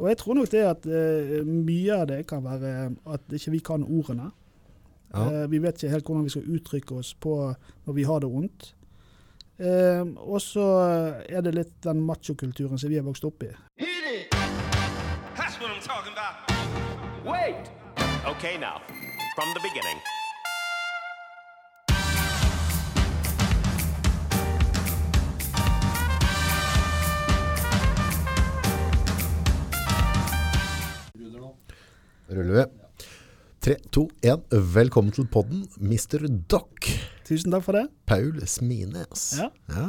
[0.00, 3.62] Og jeg tror nok det at uh, mye av det kan være at ikke vi
[3.64, 4.30] kan ordene.
[5.12, 5.44] Ja.
[5.44, 7.34] Uh, vi vet ikke helt hvordan vi skal uttrykke oss på
[7.86, 8.70] når vi har det vondt.
[9.60, 10.66] Uh, og så
[11.28, 13.52] er det litt den machokulturen som vi har vokst opp i.
[15.36, 16.48] That's what I'm talking about.
[17.24, 17.68] Wait!
[18.24, 18.80] Okay, now,
[19.36, 20.00] from the beginning.
[32.30, 32.64] Ruller vi.
[33.60, 34.44] 3, 2, 1.
[34.74, 36.22] Velkommen til podden, Mr.
[36.48, 36.86] Dock.
[37.26, 37.88] Tusen takk for det.
[38.08, 39.24] Paul Smines.
[39.40, 39.88] Ja.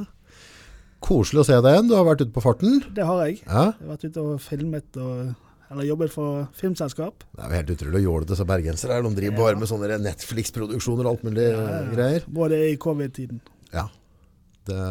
[1.01, 1.87] Koselig å se deg igjen.
[1.91, 2.81] Du har vært ute på farten.
[2.97, 3.39] Det har jeg.
[3.45, 3.67] Ja.
[3.77, 5.31] Jeg har vært ute og filmet og
[5.71, 7.23] eller jobbet for filmselskap.
[7.31, 8.97] Det er jo helt utrolig å gjåle disse bergensere.
[8.97, 9.05] her.
[9.05, 11.45] De driver bare med sånne Netflix-produksjoner og alt mulig
[11.93, 12.25] greier.
[12.27, 13.39] Både i covid-tiden.
[13.71, 13.85] Ja.
[14.67, 14.81] Det,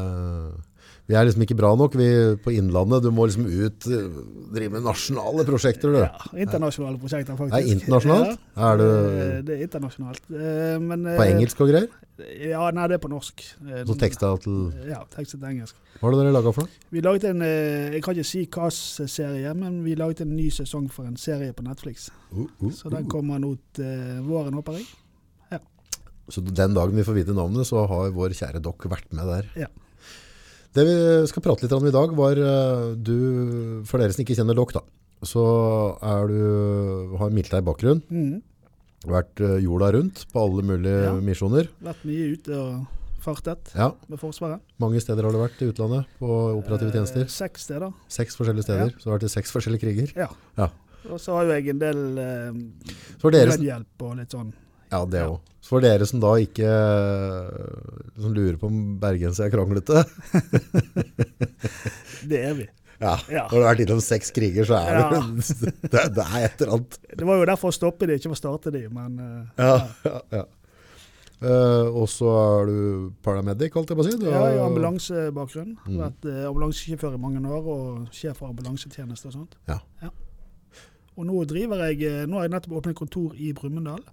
[1.11, 2.07] vi er liksom ikke bra nok vi
[2.39, 3.03] på Innlandet.
[3.03, 4.19] Du må liksom ut, eh,
[4.55, 5.99] drive med nasjonale prosjekter, du.
[6.05, 7.57] Ja, internasjonale prosjekter, faktisk.
[7.59, 8.39] Er internasjonalt?
[8.61, 10.23] Ja, Er det Eh, det er internasjonalt.
[10.31, 11.89] Eh, Men, på engelsk og greier?
[12.21, 13.43] Ja, nei, det er på norsk.
[13.89, 15.75] Så teksta til Ja, tekstet engelsk.
[15.99, 16.87] Hva er det dere laga for noe?
[16.93, 20.91] Vi laget en, jeg kan ikke si hvilken serie, men vi laget en ny sesong
[20.93, 22.11] for en serie på Netflix.
[22.31, 23.11] Uh, uh, Så den uh.
[23.11, 24.87] kommer nå til våren, håper jeg.
[25.51, 25.59] Ja.
[26.29, 29.55] Så den dagen vi får vite navnet, så har vår kjære Dock vært med der.
[29.67, 29.73] Ja.
[30.77, 30.95] Det vi
[31.27, 34.73] skal prate litt om i dag, var eh, du For dere som ikke kjenner Doc,
[34.77, 34.85] da.
[35.27, 35.43] Så
[36.01, 38.01] er du, har militær bakgrunn.
[38.09, 38.39] Mm.
[39.11, 41.13] Vært eh, jorda rundt på alle mulige Ja.
[41.25, 41.69] misjoner.
[41.85, 42.87] Vært mye ute og
[43.21, 44.61] fartet Ja, med Forsvaret.
[44.81, 47.27] Mange steder har du vært i utlandet på operative Eh, tjenester.
[47.29, 47.93] Seks steder.
[48.09, 48.95] Seks forskjellige steder.
[48.95, 48.99] Ja.
[49.03, 50.13] Så har du vært i seks forskjellige kriger.
[50.17, 50.29] Ja.
[50.57, 50.71] Ja.
[51.11, 52.53] Og så har jo jeg en del eh,
[53.25, 54.53] nødhjelp og litt sånn.
[54.91, 55.29] Ja, det Ja.
[55.31, 55.39] òg.
[55.71, 57.49] For dere som da ikke eh,
[58.19, 60.03] som lurer på om bergensere er kranglete
[62.31, 62.67] Det er vi.
[63.01, 63.45] Ja, Ja.
[63.49, 65.03] Når du har vært innom seks kriger, så er Ja.
[65.11, 65.21] det,
[65.93, 66.93] det, det er et eller annet.
[67.17, 69.77] Det var jo derfor å stoppe de, ikke for å starte de, men eh, Ja,
[70.05, 70.45] ja, ja.
[71.41, 72.77] Uh, og så er du
[73.25, 74.19] paramedic, holdt jeg på å si.
[74.21, 75.71] Du Ja, har- jeg har ambulansebakgrunn.
[75.87, 75.97] Mm.
[76.03, 77.81] Vært uh, ambulansesjåfør i mange år og
[78.13, 79.53] sjef for ambulansetjeneste og sånt.
[79.71, 79.79] Ja.
[81.17, 81.97] Og nå driver jeg
[82.29, 84.05] Nå har jeg nettopp åpnet kontor i Brumunddal.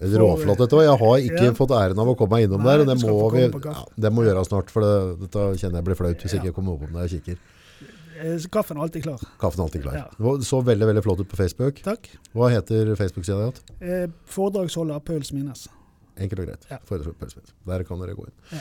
[0.00, 0.82] Råflott dette òg.
[0.86, 1.52] Jeg har ikke Ja.
[1.58, 2.80] fått æren av å komme meg innom Nei, der.
[2.80, 5.96] Og det må, vi, ja, det må gjøres snart, for det, dette kjenner jeg blir
[5.96, 6.38] flaut hvis Ja.
[6.38, 7.38] ikke jeg kommer opp om det og kikker.
[8.20, 9.18] Eh, Kaffen er alltid klar.
[9.38, 9.94] Kaffen er alltid klar.
[9.94, 10.04] Ja.
[10.18, 11.82] Det så veldig veldig flott ut på Facebook.
[11.82, 12.08] Takk.
[12.34, 13.86] Hva heter Facebook-sida di?
[13.86, 15.68] Eh, foredragsholder Paul Smines.
[16.18, 16.66] Enkelt og greit.
[16.70, 16.78] Ja.
[16.84, 17.26] Foreslå på
[17.66, 18.60] Der kan dere gå inn.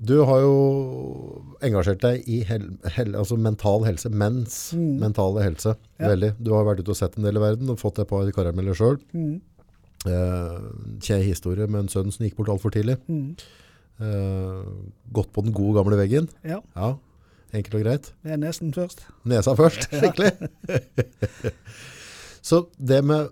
[0.00, 5.00] Du har jo engasjert deg i hel, hel, altså mental helse, mens Mm.
[5.00, 5.74] mentale helse.
[5.98, 6.36] Veldig.
[6.40, 8.74] Du har vært ute og sett en del i verden og fått et par karameller
[8.78, 9.00] sjøl.
[9.12, 9.40] Mm.
[10.06, 10.58] Eh,
[11.02, 12.98] Kjei historie med en sønn som gikk bort altfor tidlig.
[13.08, 13.34] Mm.
[13.98, 14.68] Eh,
[15.12, 16.28] gått på den gode gamle veggen.
[16.46, 16.92] Ja, Ja,
[17.52, 18.12] enkelt og greit.
[18.22, 19.02] det er nesen først.
[19.26, 20.32] Nesa først, skikkelig.
[22.48, 23.28] Så det med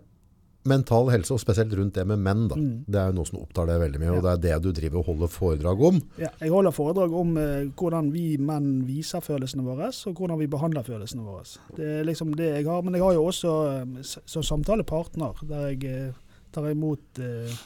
[0.66, 2.82] mental helse, og spesielt rundt det med menn, da, Mm.
[2.90, 4.98] det er jo noe som opptar deg veldig mye, og det er det du driver
[4.98, 6.00] og holder foredrag om.
[6.18, 10.48] Ja, jeg holder foredrag om eh, hvordan vi menn viser følelsene våre, og hvordan vi
[10.50, 11.44] behandler følelsene våre.
[11.76, 12.82] Det er liksom det jeg har.
[12.82, 16.14] Men jeg har jo også eh, som samtalepartner, der jeg
[16.56, 17.56] tar imot eh,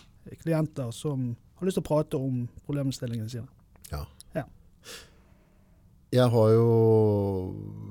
[0.43, 1.31] klienter som
[1.61, 3.49] har lyst til å prate om problemstillingene sine.
[3.93, 4.05] Ja.
[4.37, 4.45] Ja.
[6.11, 6.65] Jeg har jo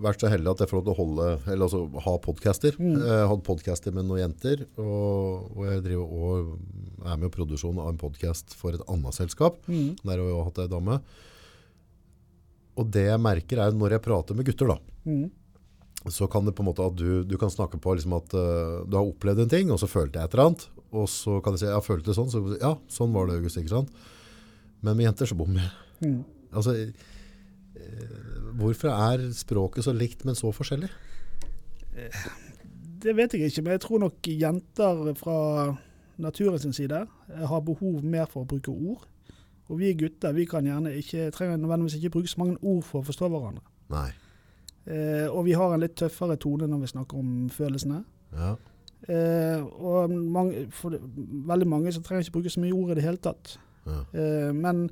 [0.04, 2.76] vært så heldig at jeg får lov til å holde, eller altså ha podcaster.
[2.76, 2.98] Mm.
[2.98, 7.34] Jeg har hatt podcaster med noen jenter, og, og jeg driver og er med i
[7.38, 9.62] produksjon av en podcast for et annet selskap.
[9.72, 9.94] Mm.
[10.04, 10.98] Der har jeg hatt ei dame.
[12.80, 15.30] Og det jeg merker er når jeg prater med gutter da, Mm.
[16.12, 18.84] så kan det på en måte at du, du kan snakke på liksom at uh,
[18.84, 21.56] du har opplevd en ting, og så følte jeg et eller annet, og så kan
[21.56, 23.94] jeg si, jeg følte det sånn, så ja, sånn var det August, ikke sant?
[24.82, 26.10] Men med jenter så bommer jeg.
[26.10, 26.22] Mm.
[26.56, 28.16] Altså, eh,
[28.60, 30.90] hvorfor er språket så likt, men så forskjellig?
[33.00, 35.38] Det vet jeg ikke, men jeg tror nok jenter fra
[36.20, 39.06] naturen sin side eh, har behov mer for å bruke ord.
[39.70, 43.04] Og vi gutter vi kan gjerne ikke, trenger nødvendigvis ikke bruke så mange ord for
[43.04, 43.64] å forstå hverandre.
[43.94, 44.10] Nei.
[44.90, 48.02] Eh, og vi har en litt tøffere tone når vi snakker om følelsene.
[48.34, 48.56] Ja.
[49.08, 51.00] Eh, og mange, for det,
[51.48, 53.56] veldig mange så trenger ikke bruke så mye ord i det hele tatt.
[53.88, 54.02] Ja.
[54.14, 54.90] Eh, men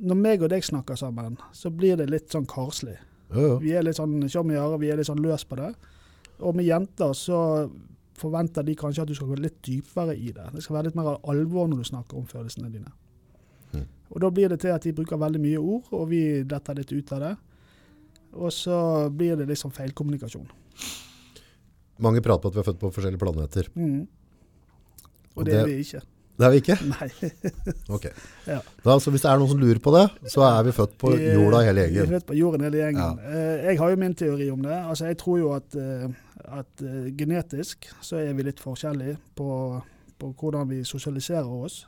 [0.00, 2.96] når meg og deg snakker sammen, så blir det litt sånn karslig.
[3.30, 3.58] Ja, ja.
[3.62, 5.74] Vi er litt sånn sjammiere, vi er litt sånn løs på det.
[6.40, 7.40] Og med jenter så
[8.20, 10.48] forventer de kanskje at du skal gå litt dypere i det.
[10.54, 12.90] Det skal være litt mer alvor når du snakker om følelsene dine.
[13.72, 13.86] Mm.
[14.10, 16.92] Og da blir det til at de bruker veldig mye ord, og vi detter litt
[16.92, 17.34] ut av det.
[18.40, 18.80] Og så
[19.14, 20.48] blir det liksom feilkommunikasjon.
[22.00, 23.68] Mange prater på at vi er født på forskjellige planeter.
[23.74, 24.00] Mm.
[25.36, 26.00] Og Og det er vi ikke.
[26.40, 26.76] Det er vi ikke?
[26.88, 27.08] Nei.
[27.96, 28.06] Ok.
[28.50, 28.58] Ja.
[28.84, 31.10] Da, så hvis det er noen som lurer på det, så er vi født på
[31.12, 33.18] Vi- jorda hele Vi er født på jorden hele gjengen.
[33.28, 34.72] Eh, Jeg har jo min teori om det.
[34.72, 36.08] Altså, jeg tror jo at, eh,
[36.60, 39.82] at eh, genetisk så er vi litt forskjellige på,
[40.18, 41.82] på hvordan vi sosialiserer oss.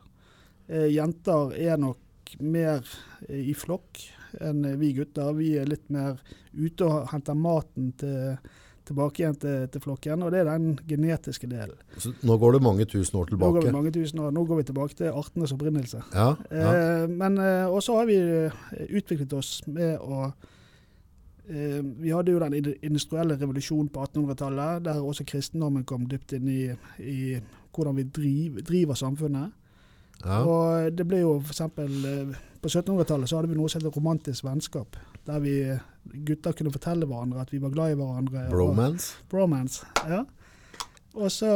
[0.69, 1.99] Jenter er nok
[2.41, 2.85] mer
[3.29, 3.99] i flokk
[4.41, 5.33] enn vi gutter.
[5.37, 6.21] Vi er litt mer
[6.57, 8.37] ute og henter maten til,
[8.89, 11.77] tilbake igjen til, til flokken, og det er den genetiske delen.
[11.99, 13.73] Så nå går det mange tusen år Nå går vi tilbake.
[13.77, 14.31] mange tusen år.
[14.35, 16.03] Nå går vi tilbake til artenes opprinnelse.
[16.15, 16.73] Ja, ja.
[17.03, 18.53] Eh, men eh, også har vi eh,
[18.99, 20.33] utviklet oss med å
[21.49, 26.49] eh, Vi hadde jo den industrielle revolusjonen på 1800-tallet, der også kristendommen kom dypt inn
[26.49, 26.63] i,
[27.03, 27.19] i
[27.73, 29.53] hvordan vi driv, driver samfunnet.
[30.25, 30.43] ja.
[30.45, 31.61] Og det ble jo f.eks.
[31.61, 34.97] Eh, på 1700-tallet så hadde vi noe som het romantisk vennskap.
[35.27, 35.55] Der vi
[36.27, 38.45] gutter kunne fortelle hverandre at vi var glad i hverandre.
[38.47, 39.15] og- Bromance.
[39.31, 40.25] Bromance, ja.
[41.15, 41.47] Og så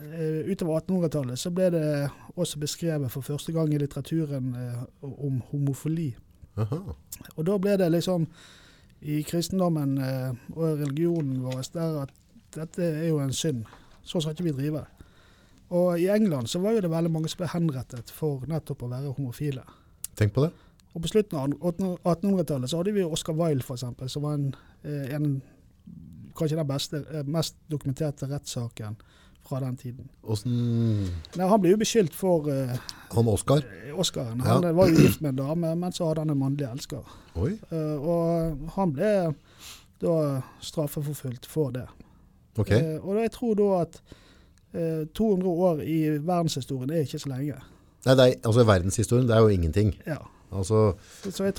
[0.00, 1.84] eh, utover 1800-tallet så ble det
[2.36, 6.14] også beskrevet for første gang i litteraturen eh, om homofili.
[6.60, 6.78] Aha.
[7.36, 8.26] Og da ble det liksom
[9.02, 12.10] i kristendommen eh, og religionen vår der at
[12.54, 13.64] dette er jo en synd.
[14.04, 14.84] Sånn skal ikke vi drive.
[15.70, 18.88] Og i England så var jo det veldig mange som ble henrettet for nettopp å
[18.90, 19.62] være homofile.
[20.18, 20.52] Tenk på det.
[20.94, 25.14] Og på slutten av 1800-tallet så hadde vi Oscar Wilde, eksempel, som var en, eh,
[25.14, 25.42] en
[26.36, 28.96] kanskje den beste, eh, mest dokumenterte rettssaken
[29.46, 30.08] fra den tiden.
[31.36, 32.74] Nei, han ble jo beskyldt for uh,
[33.14, 33.64] Han Oscar?
[33.96, 34.40] Oscaren.
[34.44, 34.72] Han ja.
[34.76, 37.06] var jo gift med en dame, men så hadde han en mannlig elsker.
[37.40, 37.54] Oi.
[37.72, 39.12] Uh, og han ble
[40.00, 40.16] da
[40.64, 41.86] straffeforfulgt for det.
[42.58, 42.74] Ok.
[42.74, 44.00] Uh, og jeg tror da at
[44.72, 47.56] eh, 200 år i verdenshistorien er ikke så lenge.
[48.06, 49.94] Nei, det er, altså verdenshistorien, det er jo ingenting.
[50.06, 50.20] Ja.
[50.52, 50.94] Altså,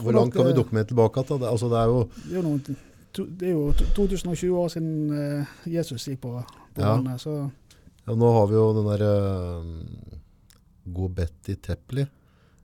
[0.03, 1.39] hvor langt kan vi eh, dokumentere tilbake igjen?
[1.39, 2.77] det, altså, det er jo Det er jo, noen,
[3.13, 6.33] to, det er jo to- 2020 år siden uh, Jesus gikk på,
[6.75, 6.95] på Ja.
[6.97, 7.35] vannet, så
[8.07, 10.11] ja, Nå har vi jo den der uh,
[10.91, 12.05] Gobetti Tepli.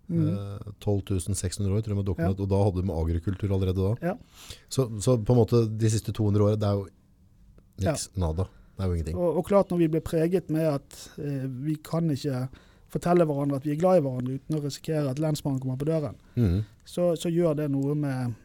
[0.10, 0.28] mm.
[0.28, 2.44] Eh, 12 600 år, tror jeg, med dokument, Ja.
[2.44, 3.96] og da hadde de agrikultur allerede da.
[4.08, 4.14] Ja.
[4.70, 6.88] Så, så på en måte de siste 200 årene, det er jo
[7.84, 8.48] niks, nada.
[8.78, 9.18] Det er jo ingenting.
[9.18, 12.48] og, og klart når vi ble preget med at eh, vi kan ikke
[12.94, 15.88] fortelle hverandre at vi er glad i hverandre uten å risikere at lensmannen kommer på
[15.90, 16.60] døren, mm.
[16.88, 18.36] så, så gjør det noe med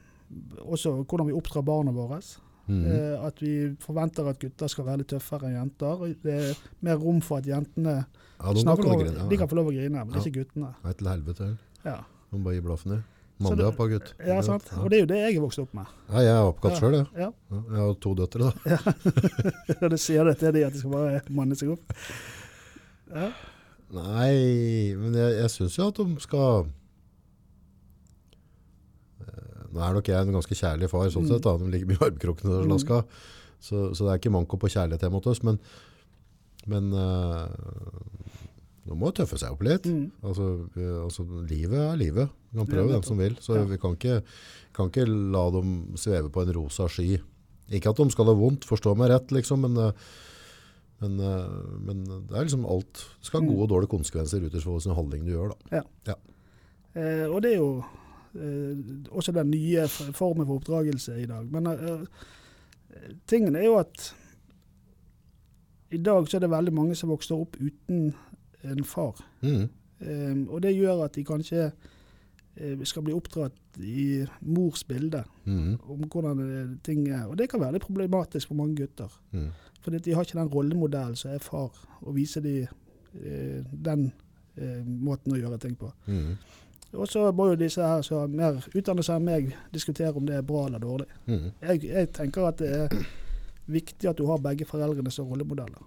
[0.64, 2.20] også hvordan vi oppdrar barna våre.
[2.70, 2.84] Mm.
[2.86, 3.52] Eh, at vi
[3.82, 6.04] forventer at gutter skal være litt tøffere enn jenter.
[6.22, 9.26] Det er mer rom for at jentene ja, de snakker å grine.
[9.28, 10.22] De Ja, kan få lov å grine, men Ja.
[10.22, 10.70] ikke guttene.
[10.84, 11.48] Nei, til helvete.
[11.84, 11.98] Ja,
[12.30, 13.00] De må bare gi blaffen i.
[13.42, 14.14] Mandag det- opp, gutt.
[14.24, 14.68] ja sant?
[14.70, 14.78] Ja.
[14.84, 15.86] Og det er jo det jeg er vokst opp med.
[16.12, 16.80] Ja, jeg er oppkalt Ja.
[16.80, 17.06] sjøl, jeg.
[17.16, 17.30] Ja.
[17.50, 18.76] Ja, jeg har to døtre, da.
[19.82, 21.92] Og det sier det til de at de skal bare manne seg opp.
[23.12, 23.32] Ja.
[23.92, 26.64] Nei, men jeg, jeg syns jo at de skal
[29.22, 31.30] Eh, Nå er nok jeg en ganske kjærlig far, sånn Mm.
[31.32, 31.42] sett.
[31.44, 33.04] da, De ligger mye i armkrokene og slaska.
[33.62, 35.42] Så, så det er ikke manko på kjærlighet hjemme hos oss.
[35.46, 35.58] Men,
[36.66, 37.46] men uh,
[38.86, 39.86] de må jo tøffe seg opp litt.
[39.86, 40.10] Mm.
[40.26, 42.28] Altså, eh, altså, livet er livet.
[42.50, 43.36] Du kan prøve den som vil.
[43.40, 43.64] Så Ja.
[43.64, 44.22] vi kan ikke,
[44.74, 47.20] kan ikke la dem sveve på en rosa sky.
[47.70, 49.92] Ikke at de skal ha vondt, forstå meg rett, liksom, men, eh,
[51.02, 51.56] men, eh,
[51.87, 53.02] men det er liksom alt.
[53.19, 55.52] Det skal ha gode og dårlige konsekvenser ut ifra hvilken handling du gjør.
[55.75, 55.82] Da.
[56.94, 57.84] Eh, og det er jo
[58.38, 61.46] eh, også den nye formen for oppdragelse i dag.
[61.52, 62.04] Men eh,
[63.26, 64.10] tingen er jo at
[65.93, 68.12] i dag så er det veldig mange som vokser opp uten
[68.64, 69.19] en far.
[69.43, 69.66] Mm.
[70.00, 71.66] Eh, og det gjør at de kanskje
[72.56, 75.78] eh, skal bli oppdratt i mors bilde Mm.
[75.90, 77.25] om hvordan eh, ting er.
[77.26, 79.10] Og det kan være litt problematisk for mange gutter.
[79.32, 79.48] Mm.
[79.82, 84.12] Fordi de har ikke den rollemodellen som er far, og viser de eh, den
[84.56, 85.91] eh, måten å gjøre ting på.
[86.06, 86.36] Mm.
[86.93, 90.27] Og så må jo disse her som har mer utdannet seg enn meg, diskutere om
[90.29, 91.08] det er bra eller dårlig.
[91.27, 91.46] Mm.
[91.62, 92.96] Jeg, jeg tenker at det er
[93.72, 95.81] viktig at du har begge foreldrene som rollemodeller.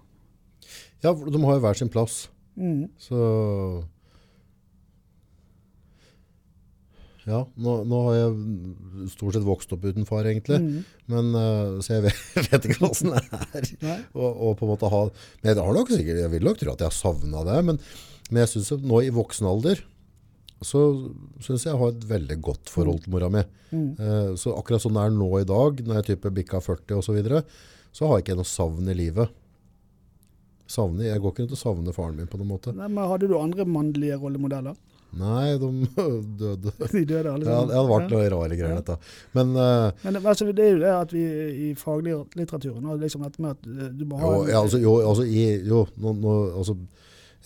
[1.04, 2.26] Ja, de har jo hver sin plass.
[2.56, 2.88] Mm.
[2.98, 3.20] Så
[7.26, 10.60] Ja, nå, nå har jeg stort sett vokst opp uten far, egentlig.
[10.62, 10.84] Mm.
[11.10, 12.20] Men, eh, så jeg vet,
[12.52, 14.04] vet ikke hvordan det er.
[14.14, 16.72] Og, og på en måte ha Men jeg har nok sikkert Jeg vil nok tro
[16.72, 17.58] at jeg har savna det.
[17.66, 17.80] Men,
[18.30, 19.82] men jeg syns nå i voksen alder
[20.64, 20.80] så
[21.44, 23.42] syns jeg jeg har et veldig godt forhold til mora mi.
[23.72, 23.88] Mm.
[24.00, 27.04] Eh, så akkurat sånn det er nå i dag, når jeg type bikka 40 osv.,
[27.04, 27.42] så, videre,
[27.92, 29.34] så har jeg ikke noe savn i livet.
[30.66, 32.72] Savne, jeg går ikke rundt og savner faren min på noen måte.
[32.74, 34.78] Nei, men Hadde du andre mannlige rollemodeller?
[35.16, 35.68] Nei, de
[36.40, 36.72] døde.
[36.92, 38.96] De døde alle Ja, det vært noe rare greier, dette.
[39.36, 41.24] Men uh, Men altså, det er jo det at vi
[41.68, 44.96] i faglitteraturen har liksom dette med at eh, du må ha jo, ja, altså, jo,
[45.06, 46.76] altså, i, jo nå, nå, altså,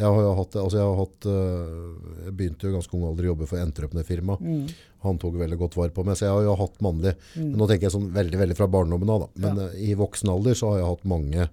[0.00, 3.26] jeg har jo hatt, altså, jeg har hatt eh, Jeg begynte jo ganske ung alder
[3.28, 4.38] å jobbe for entreprenørfirma.
[4.40, 4.66] mm,
[5.04, 7.14] Han tok veldig godt vare på meg, så jeg har jo hatt mannlig.
[7.36, 7.46] mm.
[7.50, 9.30] Men nå tenker jeg sånn veldig, veldig fra barndommen av, da.
[9.46, 9.70] Men Ja.
[9.90, 11.48] i voksen alder så har jeg hatt mange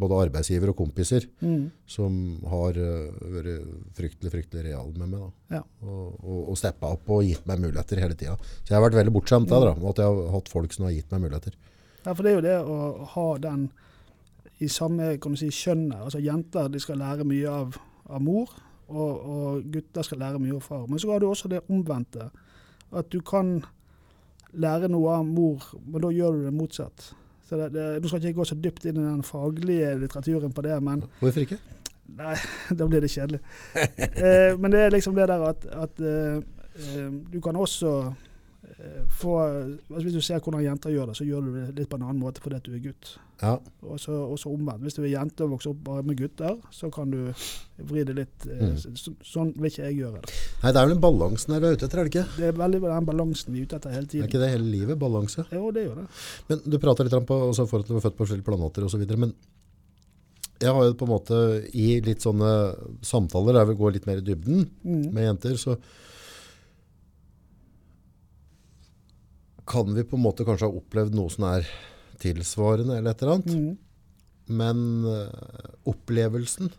[0.00, 1.70] både arbeidsgiver og kompiser Mm.
[1.86, 2.14] som
[2.48, 3.66] har eh, vært
[3.98, 5.26] fryktelig, fryktelig real med meg.
[5.52, 5.60] Ja.
[5.82, 8.36] Og, og, og steppa opp og gitt meg muligheter hele tida.
[8.62, 10.92] Så jeg har vært veldig bortskjemt der, da, at jeg har hatt folk som har
[10.96, 11.54] gitt meg muligheter.
[12.06, 13.70] Ja, for det er jo det å ha den
[14.60, 16.00] i samme kan du si, skjønnet.
[16.04, 17.76] Altså Jenter de skal lære mye av,
[18.08, 18.50] av mor,
[18.90, 20.86] og, og gutter skal lære mye av far.
[20.88, 22.30] Men så har du også det omvendte.
[22.92, 23.60] At du kan
[24.52, 27.12] lære noe av mor, men da gjør du det motsatt.
[27.50, 30.52] Så det, det, Nå skal ikke jeg gå så dypt inn i den faglige litteraturen
[30.54, 31.58] på det, men Hvorfor ikke?
[32.20, 32.36] Nei,
[32.78, 33.40] da blir det kjedelig.
[33.74, 36.36] eh, men det er liksom det der at, at eh,
[36.78, 37.94] eh, du kan også
[39.10, 41.98] få altså Hvis du ser hvordan jenter gjør det, så gjør du det litt på
[41.98, 43.10] en annen måte fordi at du er gutt.
[43.42, 43.54] Ja.
[43.82, 44.82] Og så omvendt.
[44.84, 47.18] Hvis du er jente og vokser opp bare med gutter, så kan du
[47.90, 48.76] vri det litt eh, Mm.
[48.96, 50.34] så, Sånn vil ikke jeg gjøre det.
[50.62, 52.26] Nei, det er vel den balansen her vi er ute etter, er det ikke?
[52.36, 54.24] Det er veldig den balansen vi er ute etter hele tiden.
[54.24, 54.98] Er ikke det hele livet?
[55.00, 55.46] Balanse?
[55.52, 56.08] Jo, det gjør det.
[56.50, 58.84] Men du prater litt om på også forhold til å være født på forskjellige planeter
[58.86, 59.06] osv.
[59.18, 59.34] men
[60.60, 61.36] jeg har jo på en måte
[61.72, 62.50] i litt sånne
[63.00, 65.12] samtaler der vi går litt mer i dybden Mm.
[65.14, 65.76] med jenter, så
[69.70, 71.68] kan vi på en måte kanskje ha opplevd noe som er
[72.20, 73.76] tilsvarende eller et eller annet, Mm.
[74.60, 76.72] men uh, opplevelsen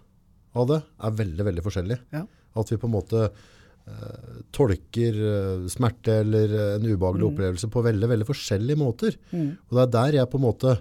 [0.60, 1.98] av det er veldig, veldig forskjellig.
[2.12, 2.26] Ja.
[2.60, 7.32] At vi på en måte uh, tolker uh, smerte eller en ubehagelig Mm.
[7.34, 9.16] opplevelse på veldig, veldig forskjellige måter.
[9.32, 9.56] Mm.
[9.70, 10.76] Og det er der jeg på en måte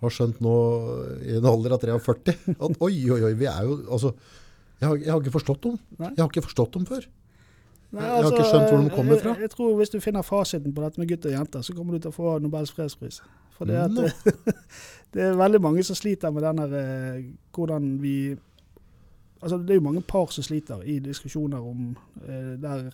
[0.00, 0.56] har skjønt nå
[1.26, 4.14] i en alder av 43 at oi, oi, oi, vi er jo altså
[4.78, 5.78] jeg har, jeg har ikke forstått dem.
[5.98, 6.12] Nei.
[6.14, 7.06] Jeg har ikke forstått dem før.
[7.90, 9.34] Nei, Jeg har ikke skjønt hvor de kommer fra.
[9.34, 11.96] Jeg, jeg tror Hvis du finner fasiten på dette med gutter og jenter, så kommer
[11.96, 13.22] du til å få Nobels fredspris.
[13.56, 14.34] For det, at,
[15.14, 18.36] det er veldig mange som sliter med denne, eh, hvordan vi
[19.38, 21.92] Altså Det er jo mange par som sliter i diskusjoner om
[22.26, 22.88] eh, der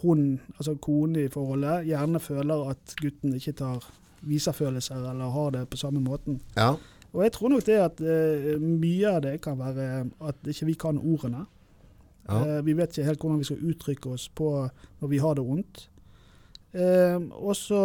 [0.00, 3.84] hun, altså kone i forholdet, gjerne føler at gutten ikke tar
[4.20, 6.40] viser følelser eller har det på samme måten.
[6.56, 6.74] Ja.
[7.12, 10.74] Og jeg tror nok det at eh, mye av det kan være at ikke vi
[10.80, 11.44] kan ordene.
[12.28, 12.40] Ja.
[12.58, 14.50] Eh, vi vet ikke helt hvordan vi skal uttrykke oss på
[15.00, 15.86] når vi har det vondt.
[16.76, 17.78] Eh, og så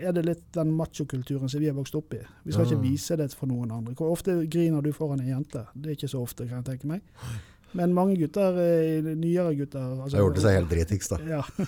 [0.00, 2.22] er det litt den machokulturen som vi har vokst opp i.
[2.44, 2.70] Vi skal Ja.
[2.72, 3.92] ikke vise det for noen andre.
[3.94, 5.66] Hvor ofte griner du foran en jente?
[5.76, 7.02] Det er ikke så ofte, kan jeg tenke meg.
[7.74, 11.16] Men mange gutter, eh, nyere gutter altså, Så jeg gjorde seg helt dritings da.
[11.28, 11.42] Ja.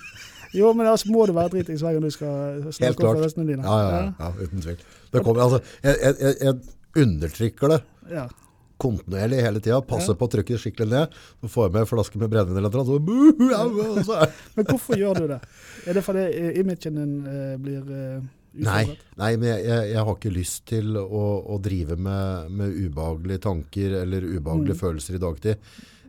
[0.54, 3.62] Jo, men altså må du være dritings hver gang du skal snakke om følelsene dine.
[3.66, 4.76] Ja, ja, ja, uten tvil.
[5.12, 6.54] Det kommer, altså, jeg, jeg, jeg
[7.02, 7.80] undertrykker det
[8.10, 8.28] Ja.
[8.78, 9.80] Kontinuerlig hele tida.
[9.82, 10.18] Passer Ja.
[10.20, 11.14] på å trykke skikkelig ned.
[11.42, 14.18] Så får jeg med en flaske med brennevin eller noe, så, buh, au, au, så
[14.22, 15.40] er- Men hvorfor gjør du det?
[15.86, 18.20] Er det fordi eh, imagen din eh, blir eh,
[18.56, 18.86] Nei,
[19.20, 23.42] nei, men jeg, jeg, jeg har ikke lyst til å, å drive med, med ubehagelige
[23.44, 24.80] tanker eller ubehagelige Mm.
[24.80, 25.58] følelser i dagtid.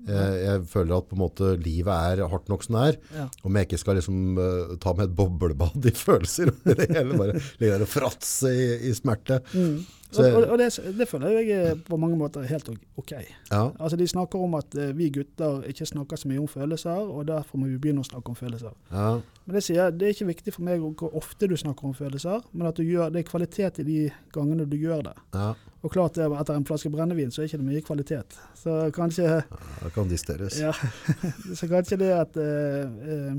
[0.08, 2.98] Eh, jeg føler at på en måte livet er hardt nok som det er.
[3.18, 3.26] Ja.
[3.44, 7.36] Om jeg ikke skal liksom uh, ta med et boblebad i følelser, det hele bare
[7.60, 9.42] ligge der og fratse i, i smerte.
[9.52, 9.82] Mm.
[10.12, 13.12] Så og, og, det, det føler jeg er på mange måter helt ok.
[13.52, 17.02] Ja, Altså De snakker om at eh, vi gutter ikke snakker så mye om følelser,
[17.12, 18.72] og derfor må vi begynne å snakke om følelser.
[18.92, 19.10] ja,
[19.46, 22.46] Men det sier det er ikke viktig for meg hvor ofte du snakker om følelser,
[22.54, 23.98] men at du gjør, det er kvalitet i de
[24.36, 25.16] gangene du gjør det.
[25.36, 28.40] ja, Og klart det, etter en flaske brennevin så er ikke det mye kvalitet.
[28.56, 29.42] Så kanskje
[29.84, 30.60] det kan disteres.
[30.60, 30.72] Ja,
[31.58, 33.36] så kanskje det at eh, eh,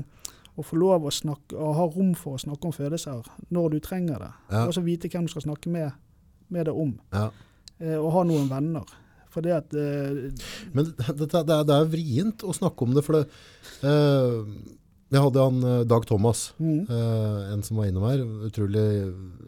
[0.59, 3.79] å få lov å snakke, å ha rom for å snakke om følelser når du
[3.79, 4.31] trenger det,
[4.67, 5.91] og så vite hvem du skal snakke med,
[6.49, 7.29] med det om, Ja.
[7.79, 8.85] eh, og ha noen venner.
[9.29, 10.31] For det at eh,
[10.73, 13.27] Men det, det, er, det er vrient å snakke om det, for det,
[13.85, 14.75] eh,
[15.09, 18.83] jeg hadde han Dag Thomas, mm, eh, en som var innom her, utrolig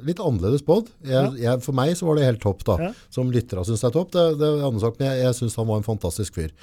[0.08, 0.88] litt annerledes podd.
[1.06, 1.28] Ja.
[1.62, 2.78] for meg så var det helt topp da.
[2.82, 2.94] Ja.
[3.14, 5.58] Som lyttere synes det er topp, det, det er andre sak, men jeg, jeg synes
[5.62, 6.56] han var en fantastisk fyr.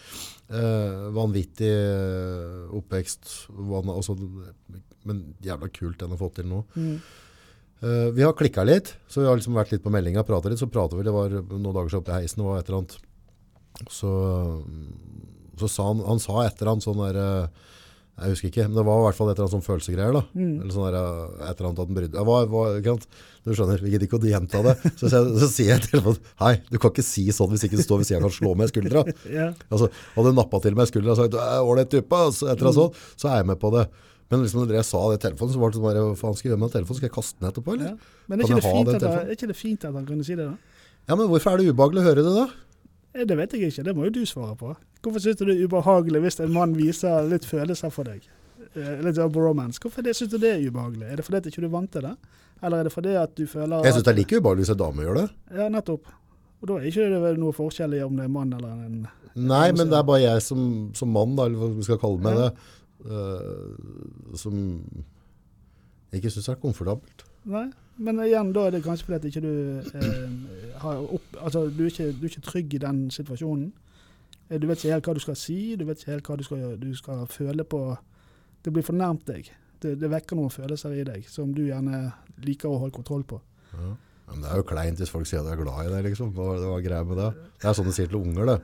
[0.50, 1.70] Eh, vanvittig
[2.78, 3.30] oppvekst,
[3.70, 4.16] van, altså,
[5.06, 6.64] men jævla kult den har fått til nå.
[6.74, 6.98] mm,
[7.82, 10.60] Eh, vi har klikket litt, så vi har liksom vært litt på meldinga, pratet litt,
[10.62, 12.80] så pratet vi, det var noen dager siden opp i heisen, det var et eller
[12.80, 12.96] annet.
[13.94, 14.10] Så,
[15.60, 17.66] så sa han, han sa et eller annet sånn der, eh,
[18.18, 20.22] jeg husker ikke, men det var i hvert fall et eller annet sånn følelsegreier da.
[20.34, 20.54] mm.
[20.58, 22.24] Eller sånn der, eh, et eller annet at den brydde.
[22.26, 22.80] Var, var?
[23.46, 24.74] Du skjønner, vi gidder ikke å gjenta det.
[24.98, 27.78] Så, så, så sier jeg til ham, hei, du kan ikke si sånn hvis ikke
[27.78, 29.06] du står hvis jeg kan slå med skuldra.
[29.38, 32.72] Ja, Altså, hadde du nappet til meg skuldra og sagt, ålreit type, altså, et eller
[32.72, 33.86] annet sånt, så er jeg med på det.
[34.30, 36.48] Men liksom når jeg sa det i telefonen, så var det sånn der, faen skal
[36.48, 36.96] jeg gjøre med telefonen?
[37.00, 37.92] Skal jeg kaste den etterpå, eller?
[37.94, 38.24] ja.
[38.28, 38.64] Men er ikke, det
[39.00, 39.20] telefonen?
[39.28, 40.56] er ikke det fint at han kunne si det, da?
[41.08, 42.46] Ja, men hvorfor er det ubehagelig å høre det da?
[43.14, 44.74] Eh, Det vet jeg ikke, det må jo du svare på.
[45.02, 48.26] Hvorfor syns du det er ubehagelig hvis en mann viser litt følelser for deg?
[48.76, 49.80] Eh, Litt sånn bromance.
[49.80, 51.08] Hvorfor det, syns du det er ubehagelig?
[51.08, 52.16] Er det fordi at ikke er vant til det?
[52.60, 54.82] Eller er det fordi at du føler Jeg synes det er like ubehagelig hvis en
[54.82, 55.28] dame gjør det.
[55.56, 56.12] Ja, nettopp.
[56.60, 59.06] Og da er ikke det noe forskjell i om det er en mann eller en
[59.38, 60.60] Nei, men det er bare jeg som,
[60.98, 62.48] som mann, da, eller hva vi skal kalle meg Ja.
[62.48, 62.74] det,
[63.04, 64.54] eh, som
[66.12, 67.24] ikke synes er komfortabelt.
[67.48, 69.52] Nei, Men igjen, da er det kanskje fordi at ikke du
[69.98, 73.72] eh, har opp, altså, du, er ikke, du er ikke trygg i den situasjonen.
[74.50, 76.44] Eh, Du vet ikke helt hva du skal si, du vet ikke helt hva du
[76.46, 77.80] skal, du skal føle på.
[78.64, 79.50] Det blir fornærmt deg.
[79.82, 82.12] Det, det vekker noen følelser i deg som du gjerne
[82.44, 83.40] liker å holde kontroll på.
[83.74, 83.92] Ja.
[84.28, 86.30] Men det er jo kleint hvis folk sier at de er glad i deg, liksom.
[86.36, 87.28] Hva, hva er greia med det?
[87.62, 88.58] Det er sånn de sier til unger, det.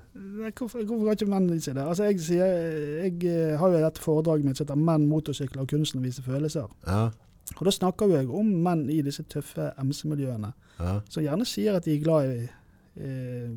[0.58, 1.84] Hvorfor, hvorfor kan ikke menn si det?
[1.84, 2.56] Altså, jeg, sier,
[3.04, 6.22] jeg jeg har jo dette foredraget mitt som heter 'Menn, motorsykler og kunsten å vise
[6.22, 6.70] følelser'.
[6.86, 7.10] Ja,
[7.58, 11.00] Og Da snakker jeg om menn i disse tøffe MC-miljøene ja.
[11.08, 12.48] som gjerne sier at de er glad i
[12.96, 13.50] eh,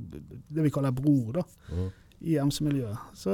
[0.49, 1.85] det vi kaller bror da, ja.
[2.21, 2.97] i MC-miljøet.
[3.15, 3.31] Så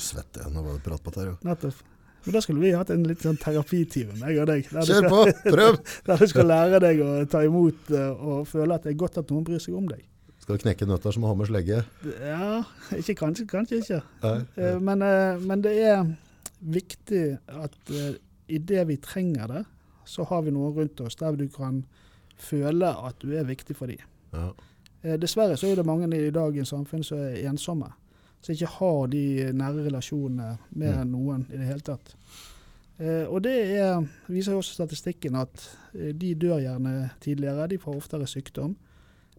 [0.00, 1.36] Svette igjen av hva du prater på dette.
[1.44, 1.82] nettopp.
[2.24, 4.68] Men da skulle vi hatt en litt sånn terapitime, meg og deg.
[4.68, 5.20] Der du, Kjør på!
[5.46, 5.78] Prøv!
[6.08, 9.20] der du skal lære deg å ta imot eh, og føle at det er godt
[9.22, 10.02] at noen bryr seg om deg.
[10.40, 11.82] Skal du knekke nøtter som ha med slegge?
[12.24, 12.62] Ja,
[12.96, 14.00] ikke kanskje, kanskje ikke.
[14.24, 14.36] Nei.
[14.56, 14.72] nei.
[14.90, 16.02] Men, eh, men det er
[16.60, 17.24] viktig
[17.56, 18.10] at i
[18.50, 19.64] idet vi trenger det,
[20.04, 21.84] så har vi noen rundt oss der du kan
[22.40, 24.02] føle at du er viktig for dem.
[24.34, 24.50] Ja.
[25.02, 27.92] Eh, Dessverre så er det mange i dagens samfunn som er ensomme.
[28.42, 31.10] Som ikke har de nære relasjonene med Mm.
[31.12, 32.14] noen i det hele tatt.
[32.98, 37.66] Eh, og det er, viser jo også statistikken at eh, de dør gjerne tidligere.
[37.68, 38.76] De får oftere sykdom.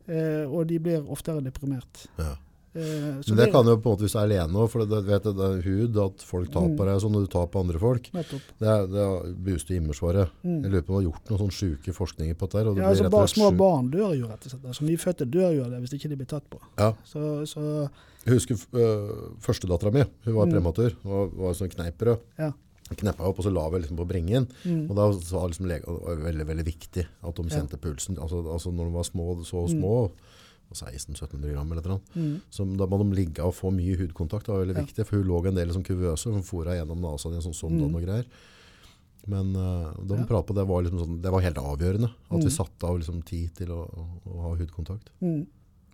[0.08, 2.08] Eh, og de blir oftere deprimert.
[2.18, 2.36] Ja.
[2.74, 4.86] Eh, så Men det kan jo på en måte hvis du er alene òg, for
[4.88, 6.78] det, vet, det er hud, at folk tar Mm.
[6.78, 8.08] på deg sånn når du tar på andre folk.
[8.14, 8.42] Nettopp.
[8.60, 10.30] Det, er, det er booster immersvaret.
[10.46, 10.62] Mm.
[10.64, 12.68] Jeg lurer på om du har gjort noen sånne sjuke forskninger på dette.
[12.68, 14.66] Og det Ja, altså bare Små barn dør jo rett og slett.
[14.72, 16.60] Altså, nyfødte dør jo av det hvis ikke de blir tatt på.
[16.80, 16.94] Ja.
[17.04, 17.90] Så, så
[18.26, 20.04] Jeg husker uh, førstedattera mi.
[20.26, 20.54] Hun var Mm.
[20.54, 20.96] prematur.
[21.04, 22.20] Hun var, var sånn kneiprød.
[22.40, 22.52] Ja.
[22.92, 24.48] Kneppa opp, og så la vi liksom på bringen.
[24.66, 27.60] mm, Og da sa liksom legen det var veldig, veldig viktig at de Ja.
[27.60, 28.18] kjente pulsen.
[28.20, 30.12] Altså, altså når de var små, så Mm.
[30.76, 34.46] Små, 1600-1700 gram eller noe, mm, så da må de ligge og få mye hudkontakt.
[34.46, 34.84] Det var veldig Ja.
[34.86, 36.32] viktig, for hun lå en del som kuvøse.
[36.32, 37.96] Hun fora gjennom nesa di sånn Mm.
[37.96, 38.26] og greier.
[39.28, 40.26] Men uh, de Ja.
[40.26, 42.10] på det var, liksom sånn, det var helt avgjørende.
[42.30, 42.44] At Mm.
[42.44, 45.10] vi satte av liksom tid til å, å, å ha hudkontakt.
[45.22, 45.46] mm.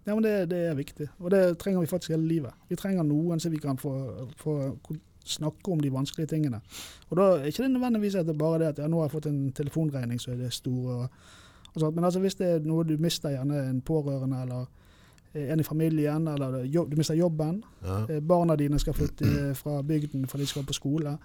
[0.08, 1.10] Ja, men det, det er viktig.
[1.20, 2.54] Og det trenger vi faktisk hele livet.
[2.70, 3.92] Vi trenger noen så vi kan få,
[4.38, 4.72] få
[5.26, 6.62] snakke om de vanskelige tingene.
[7.12, 9.10] Og da er ikke det nødvendigvis at det er bare det at ja, nå har
[9.10, 10.88] jeg fått en telefonregning så er det stor.
[11.02, 11.10] Og.
[11.92, 14.66] Men altså, hvis det er noe du mister gjerne en pårørende eller
[15.34, 18.06] eh, en i familien, eller du mister jobben, Ja.
[18.10, 21.18] Eh, Barna dine skal flytte fra bygden for de skal på skole.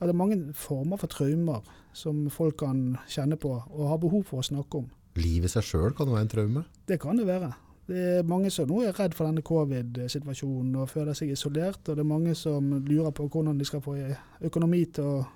[0.00, 1.60] Ja, det er mange former for traumer
[1.92, 4.90] som folk kan kjenne på og har behov for å snakke om.
[5.18, 6.64] Livet i seg sjøl kan være en traume.
[6.86, 7.52] Det kan det være.
[7.88, 11.80] Det er mange som nå er redd for denne covid-situasjonen og føler seg isolert.
[11.88, 13.96] Og det er mange som lurer på hvordan de skal få
[14.44, 15.26] økonomi til å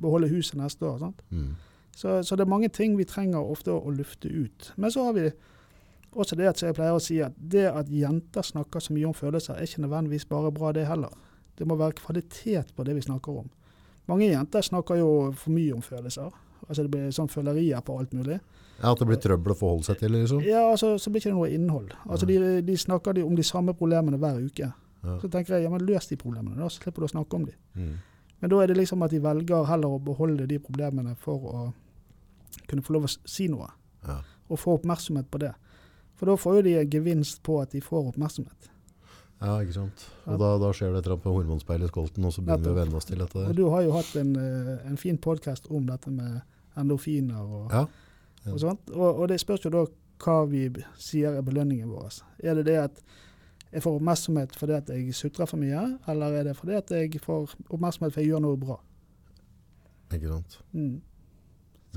[0.00, 0.98] beholde huset neste år.
[1.00, 1.22] Sant?
[1.30, 1.54] Mm.
[1.94, 4.72] Så, så det er mange ting vi trenger ofte å lufte ut.
[4.76, 5.28] Men så har vi
[6.14, 9.14] også det at jeg pleier å si, at det at jenter snakker så mye om
[9.16, 11.14] følelser, er ikke nødvendigvis bare bra, det heller.
[11.58, 13.50] Det må være kvalitet på det vi snakker om.
[14.10, 16.34] Mange jenter snakker jo for mye om følelser.
[16.68, 18.38] Altså Det blir sånn følerier på alt mulig.
[18.80, 20.42] Ja, At det blir trøbbel å forholde seg til, liksom.
[20.44, 21.92] Ja, altså Så blir det ikke noe innhold.
[22.08, 24.72] Altså De, de snakker om de samme problemene hver uke.
[25.04, 25.18] Ja.
[25.20, 27.44] Så tenker jeg ja, men løs de problemene, da, så slipper du å snakke om
[27.44, 27.52] de.
[27.76, 27.94] Mm.
[28.40, 31.64] Men da er det liksom at de velger heller å beholde de problemene for å
[32.68, 33.68] kunne få lov å si noe.
[34.06, 34.20] Ja.
[34.50, 35.54] Og få oppmerksomhet på det.
[36.14, 38.70] For da får jo de en gevinst på at de får oppmerksomhet.
[39.40, 40.04] ja, ikke sant.
[40.26, 42.64] Og da, da skjer det et eller annet på hormonspeilet i skolten, og så begynner
[42.68, 45.18] vi å venne oss til dette Og du har jo hatt en, eh, en fin
[45.18, 46.40] podkast om dette med
[46.76, 47.86] endorfiner og, Ja.
[48.46, 48.52] Ja.
[48.52, 48.90] og sånt.
[48.94, 49.84] Og, og det spørs jo da
[50.24, 52.22] hva vi sier er belønningen vår.
[52.44, 53.02] Er det det at
[53.72, 57.20] jeg får oppmerksomhet fordi at jeg sutrer for mye, eller er det fordi at jeg
[57.20, 58.78] får oppmerksomhet fordi jeg gjør noe bra?
[60.14, 60.60] Ikke sant.
[60.72, 61.00] Mm.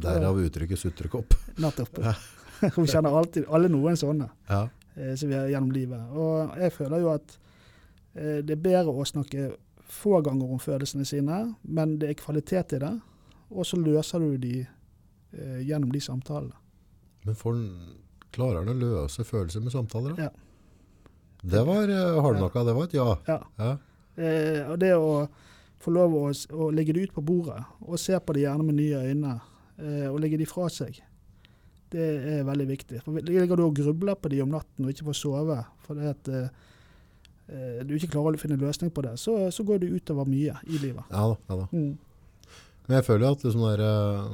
[0.02, 1.34] Derav uttrykket sutrekopp.
[1.64, 2.00] Nettopp.
[2.78, 4.64] Vi kjenner alltid, alle noen sånne Ja.
[4.96, 6.00] eh, som vi har gjennom livet.
[6.18, 7.36] Og jeg føler jo at
[8.18, 9.52] eh, det er bedre å snakke
[9.88, 12.94] få ganger om følelsene sine, men det er kvalitet i det.
[13.54, 16.58] Og så løser du de eh, gjennom de samtalene.
[17.28, 17.70] Men får den,
[18.36, 20.18] klarer han å løse følelser med samtaler?
[20.18, 20.28] Da?
[20.28, 20.32] Ja.
[21.48, 23.06] Det var uh, hardnakka, det var et ja.
[23.30, 23.38] Ja.
[23.62, 23.70] ja.
[24.18, 25.28] Eh, og det å
[25.84, 28.80] få lov å, å legge det ut på bordet, og se på det gjerne med
[28.80, 30.96] nye øyne, eh, og legge de fra seg,
[31.94, 33.02] det er veldig viktig.
[33.04, 36.32] For Ligger du og grubler på de om natten og ikke får sove fordi at
[36.34, 36.50] eh,
[37.48, 40.58] eh, du ikke klarer å finne løsning på det, så, så går det utover mye
[40.68, 41.06] i livet.
[41.14, 41.38] Ja da.
[41.48, 41.70] ja da.
[41.72, 41.96] Mm.
[42.88, 44.28] Men jeg føler at liksom der, uh,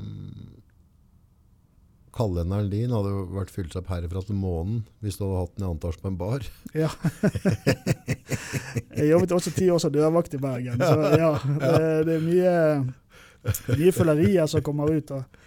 [2.13, 5.65] kalenderen din hadde jo vært fylt opp herifra til månen hvis du hadde hatt den
[5.65, 6.45] i Antasj på en bar.
[6.77, 6.89] Ja.
[8.97, 12.53] jeg jobbet også ti år som dørvakt i Bergen, så ja, det, det er mye,
[13.77, 15.11] mye følerier som kommer ut.
[15.11, 15.39] Og,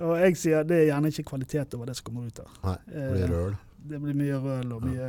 [0.00, 2.34] og jeg sier det er gjerne ikke kvalitet over det som kommer ut.
[2.42, 2.46] Da.
[2.68, 3.56] Nei, det blir Eh, røl.
[3.90, 5.06] Det blir mye røl og mye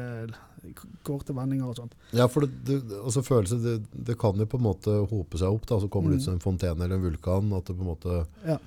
[0.74, 1.96] k- korte vendinger og sånt.
[2.16, 3.74] Ja, for det, det, altså følelse, det,
[4.08, 6.26] det kan jo på en måte hope seg opp, da, så kommer det ut Mm.
[6.30, 8.22] som en fontene eller en vulkan, at det på en måte...
[8.48, 8.58] Ja.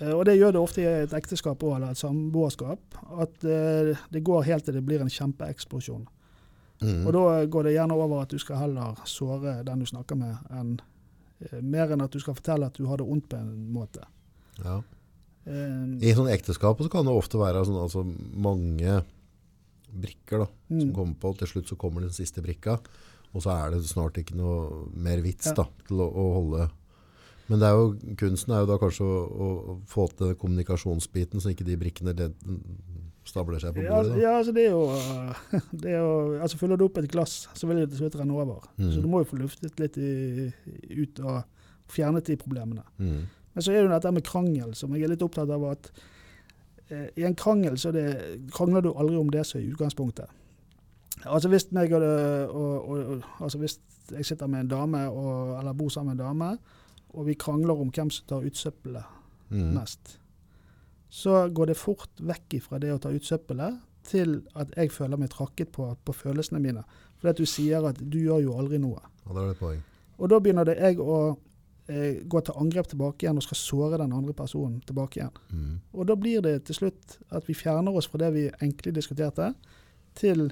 [0.00, 2.98] Eh, Og det gjør det ofte i et ekteskap også, eller et samboerskap.
[3.20, 6.06] At eh, det går helt til det blir en kjempeeksplosjon.
[6.82, 7.04] Mm.
[7.06, 10.34] Og da går det gjerne over at du skal heller såre den du snakker med,
[10.50, 10.84] enn eh,
[11.62, 14.04] mer enn at du skal fortelle at du har det vondt på en måte.
[14.64, 14.80] ja.
[15.46, 18.00] Eh, I sånn ekteskap så kan det ofte være sånn, altså,
[18.32, 19.02] mange
[19.92, 20.94] brikker da, som Mm.
[20.94, 22.78] kommer på, til slutt så kommer den siste brikka,
[23.34, 25.52] og så er det snart ikke noe mer vits Ja.
[25.54, 26.70] da, til å, å holde.
[27.48, 31.52] Men det er jo, kunsten er jo da kanskje å, å få til kommunikasjonsbiten, så
[31.52, 32.32] ikke de brikkene led,
[33.24, 34.12] stabler seg på bordet.
[34.12, 34.20] Da.
[34.20, 34.84] ja, altså det er jo,
[35.82, 38.66] det er jo altså Fyller du opp et glass, så vil det renne over.
[38.76, 38.90] Mm.
[38.92, 40.50] Så du må jo få luftet litt i,
[41.00, 41.42] ut og
[41.92, 42.84] fjernet de problemene.
[42.98, 43.24] Mm.
[43.54, 45.90] Men så er det dette med krangel, som jeg er litt opptatt av at
[46.88, 48.06] eh, i en krangel så det,
[48.54, 50.40] krangler du aldri om det som er utgangspunktet.
[51.24, 53.78] Altså hvis, meg og, og, og, altså hvis
[54.12, 56.48] jeg sitter med en dame, eller bor sammen med en dame,
[57.14, 59.14] og vi krangler om hvem som tar ut søppelet
[59.54, 59.74] Mm.
[59.74, 60.18] mest,
[61.14, 65.20] så går det fort vekk fra det å ta ut søppelet til at jeg føler
[65.20, 66.82] meg trakket på, på følelsene mine.
[67.20, 68.98] Fordi at du sier at du gjør jo aldri noe.
[69.24, 69.82] Ja, da er det et poeng.
[70.18, 71.18] Og da begynner det jeg å
[71.88, 75.38] eh, gå til angrep tilbake igjen og skal såre den andre personen tilbake igjen.
[75.54, 75.76] Mm.
[75.94, 79.52] Og da blir det til slutt at vi fjerner oss fra det vi egentlig diskuterte,
[80.18, 80.48] til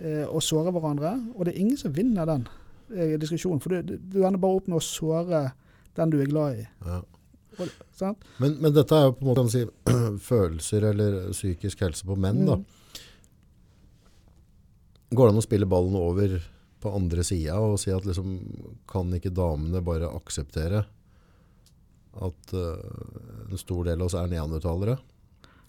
[0.00, 1.12] eh, å såre hverandre.
[1.36, 2.48] Og det er ingen som vinner den
[2.96, 5.50] eh, diskusjonen, for du, du ender bare opp med å såre
[5.96, 6.66] den du er glad i.
[6.88, 7.02] Ja.
[8.42, 9.62] Men, men dette er jo på en måte kan si,
[10.30, 12.58] følelser eller psykisk helse på menn da.
[15.16, 16.36] Går det an å spille ballen over
[16.82, 18.34] på andre sida og si at liksom,
[18.90, 20.84] kan ikke damene bare akseptere
[22.26, 24.98] at uh, en stor del av oss er neandertalere?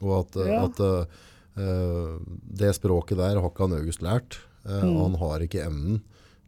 [0.03, 0.59] Og at, eh, Ja.
[0.67, 0.79] at
[1.57, 2.17] eh,
[2.61, 4.37] det språket der har ikke han August lært.
[4.61, 4.91] Uh, Mm.
[4.93, 6.01] Og han har ikke evnen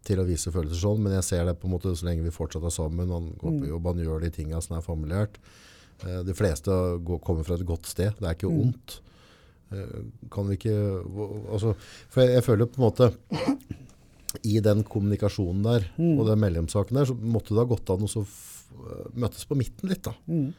[0.03, 2.29] til å vise følelser sånn, men jeg ser det på en måte så lenge vi
[2.31, 3.09] fortsatt er sammen.
[3.11, 3.69] Han går på Mm.
[3.69, 5.35] jobb, han gjør de tinga som er familiært.
[6.05, 6.71] Eh, De fleste
[7.03, 8.13] går, kommer fra et godt sted.
[8.19, 8.61] Det er ikke Mm.
[8.73, 8.99] ondt.
[9.71, 11.03] Eh, Kan vi ikke
[11.51, 11.75] altså,
[12.09, 13.13] For jeg, jeg føler på en måte
[14.45, 16.19] I den kommunikasjonen der Mm.
[16.19, 18.67] og den mellomsaken der, så måtte det ha gått an å så f-
[19.15, 20.03] møtes på midten litt.
[20.03, 20.13] da.
[20.27, 20.53] Mm.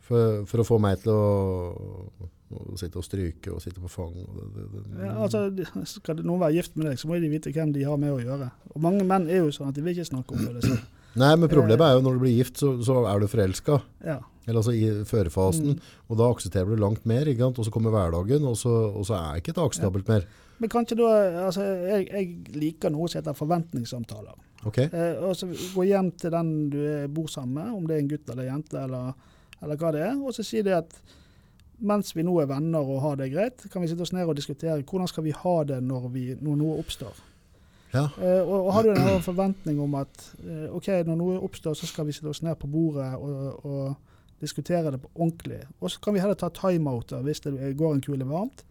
[0.00, 2.12] For, for å få meg til å,
[2.46, 4.12] å sitte og stryke og sitte på fang.
[4.22, 5.00] Og det, det, det.
[5.02, 5.46] Ja, altså,
[5.90, 8.20] skal noen være gift med deg, så må de vite hvem de har med å
[8.22, 8.50] gjøre.
[8.74, 10.80] Og mange menn er jo sånn at de vil ikke snakke om følelser.
[11.22, 13.80] Nei, men problemet er jo når du blir gift, så, så er du forelska.
[14.04, 14.18] Ja.
[14.46, 15.74] Eller altså i førefasen.
[15.74, 15.94] Mm.
[16.06, 17.26] Og da aksepterer du langt mer.
[17.26, 17.58] ikke sant?
[17.58, 20.26] Og så kommer hverdagen, og så, og så er ikke det akseptabelt mer.
[20.60, 21.12] Men kanskje da
[21.46, 24.36] altså, jeg, jeg liker noe som heter forventningssamtaler.
[24.68, 24.78] Ok?
[24.86, 26.80] Eh, og så Gå hjem til den du
[27.16, 30.04] bor sammen med, om det er en gutt eller en jente, eller, eller hva det
[30.06, 30.96] er, og så si det at
[31.78, 34.36] mens vi nå er venner og har det greit, kan vi sitte oss ned og
[34.38, 37.22] diskutere hvordan skal vi ha det når, vi, når noe oppstår.
[37.92, 38.08] Ja.
[38.20, 41.88] Eh, og, og har du en forventning om at eh, ok, når noe oppstår, så
[41.88, 45.62] skal vi sitte oss ned på bordet og, og diskutere det på ordentlig.
[45.80, 48.64] Og så kan vi heller ta timeouter hvis det går en kule varmt.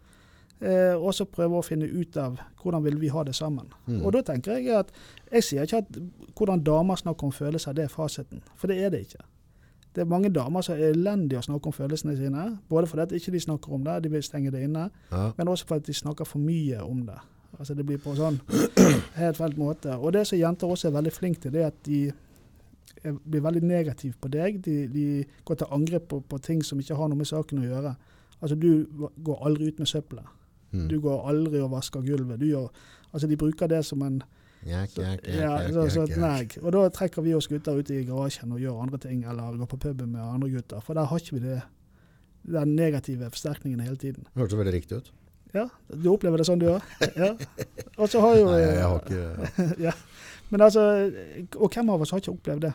[0.60, 3.68] Eh, og så prøve å finne ut av hvordan vil vi ha det sammen.
[3.86, 4.00] Mm.
[4.00, 4.92] Og da tenker jeg at
[5.28, 5.98] jeg sier ikke at
[6.36, 8.44] hvordan damer snakker om følelser, det er fasiten.
[8.56, 9.24] For det er det ikke.
[9.96, 12.42] Det er mange damer som er elendige å snakke om følelsene sine.
[12.68, 15.30] Både fordi de ikke snakker om det, de vil stenge det inne, Ja.
[15.38, 17.16] men også fordi de snakker for mye om det.
[17.58, 18.40] Altså Det blir på en sånn
[19.16, 19.96] helt feil måte.
[19.96, 22.12] Og det som jenter også er veldig flinke til, det er at de
[23.24, 24.60] blir veldig negative på deg.
[24.64, 27.66] De, de går til angrep på, på ting som ikke har noe med saken å
[27.66, 27.94] gjøre.
[28.42, 28.84] Altså Du
[29.24, 30.24] går aldri ut med søppelet.
[30.72, 30.88] Mm.
[30.90, 32.40] Du går aldri og vasker gulvet.
[32.40, 32.68] Du gjør,
[33.12, 34.20] altså De bruker det som en
[34.96, 35.02] Så
[36.06, 36.16] jæk,
[36.56, 36.56] jæk.
[36.62, 39.68] Og da trekker vi oss gutter ut i garasjen og gjør andre ting, eller går
[39.70, 40.80] på puben med andre gutter.
[40.82, 41.60] For der har ikke vi det,
[42.46, 44.26] den negative forsterkningen hele tiden.
[44.34, 45.12] Det hørtes veldig riktig ut.
[45.54, 45.68] Ja,
[46.02, 46.82] Du opplever det sånn, du òg?
[47.16, 47.30] Ja.
[47.96, 49.92] Og så har jo Nei, jeg har ikke ja.
[50.50, 50.82] Men altså,
[51.56, 52.72] og hvem av oss har ikke opplevd det?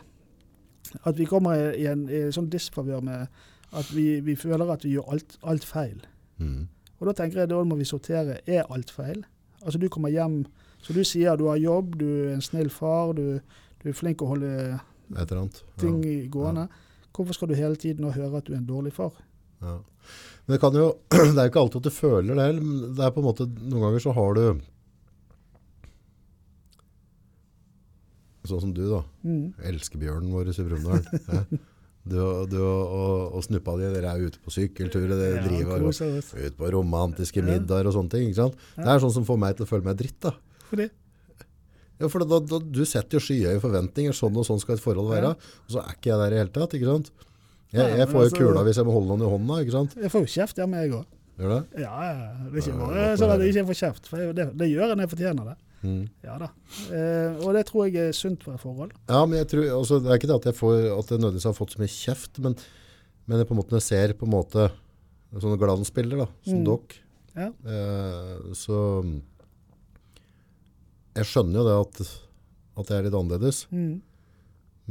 [1.08, 3.28] At vi kommer i, i en sånn disfavør med
[3.72, 6.00] at vi, vi føler at vi gjør alt, alt feil.
[6.38, 6.62] mm.
[7.02, 8.36] Og da tenker jeg da må vi sortere.
[8.46, 9.24] Er alt feil?
[9.64, 10.44] Altså du kommer hjem,
[10.82, 13.40] så du sier du har jobb, du er en snill far, du,
[13.82, 14.80] du er flink å holde
[15.78, 16.08] ting Ja.
[16.10, 16.68] i gående.
[17.12, 19.12] Hvorfor skal du hele tiden høre at du er en dårlig far?
[19.62, 19.78] Ja.
[20.46, 22.46] Men det, kan jo, det er jo ikke alltid at du føler det.
[22.96, 24.44] Det er på en måte, Noen ganger så har du
[28.42, 29.04] Sånn som du, da.
[29.22, 29.52] Mm.
[29.70, 31.04] Elskebjørnen vår i Brumunddal.
[31.30, 31.42] ja.
[32.02, 32.16] Du,
[32.50, 36.56] du og, og, snuppa di, dere er ute på sykkeltur, dere Ja, driver og ut
[36.58, 38.32] på romantiske middager og sånne ting.
[38.32, 38.56] ikke sant?
[38.74, 38.82] Ja.
[38.82, 40.18] Det er sånn som får meg til å føle meg dritt.
[40.26, 40.34] da.
[40.72, 40.88] Fordi?
[42.02, 44.14] Ja, for da, da, Du setter jo skyhøye forventninger.
[44.16, 45.34] Sånn og sånn skal et forhold være.
[45.36, 46.74] Og så er ikke jeg der i hele tatt.
[46.78, 47.10] ikke sant?
[47.72, 49.60] Jeg, jeg får jo altså- kula hvis jeg må holde noen i hånda.
[49.62, 49.94] ikke sant?
[49.96, 51.04] Jeg får jo kjeft hjemme, jeg òg.
[51.38, 51.80] Gjør det?
[51.80, 52.32] Ja, ja.
[52.50, 54.06] Det er ikke bare sånn at jeg ikke får kjeft.
[54.10, 55.56] For jeg- det, det gjør jeg når jeg fortjener det.
[55.82, 56.08] Mm.
[56.22, 56.48] Ja da.
[56.94, 58.92] Eh, og det tror jeg er sunt for et forhold.
[59.08, 61.44] Ja, men jeg tror, altså, Det er ikke det at jeg, får, at jeg nødvendigvis
[61.48, 62.56] har fått så mye kjeft, men
[63.26, 64.70] Men jeg på en måte, når jeg ser på en måte
[65.32, 66.64] sånne glansbilder da, som Mm.
[66.66, 66.98] dere,
[67.36, 67.48] Ja.
[67.70, 69.22] eh, så
[71.16, 72.02] jeg skjønner jo det at,
[72.80, 73.66] at det er litt annerledes.
[73.70, 74.00] Mm.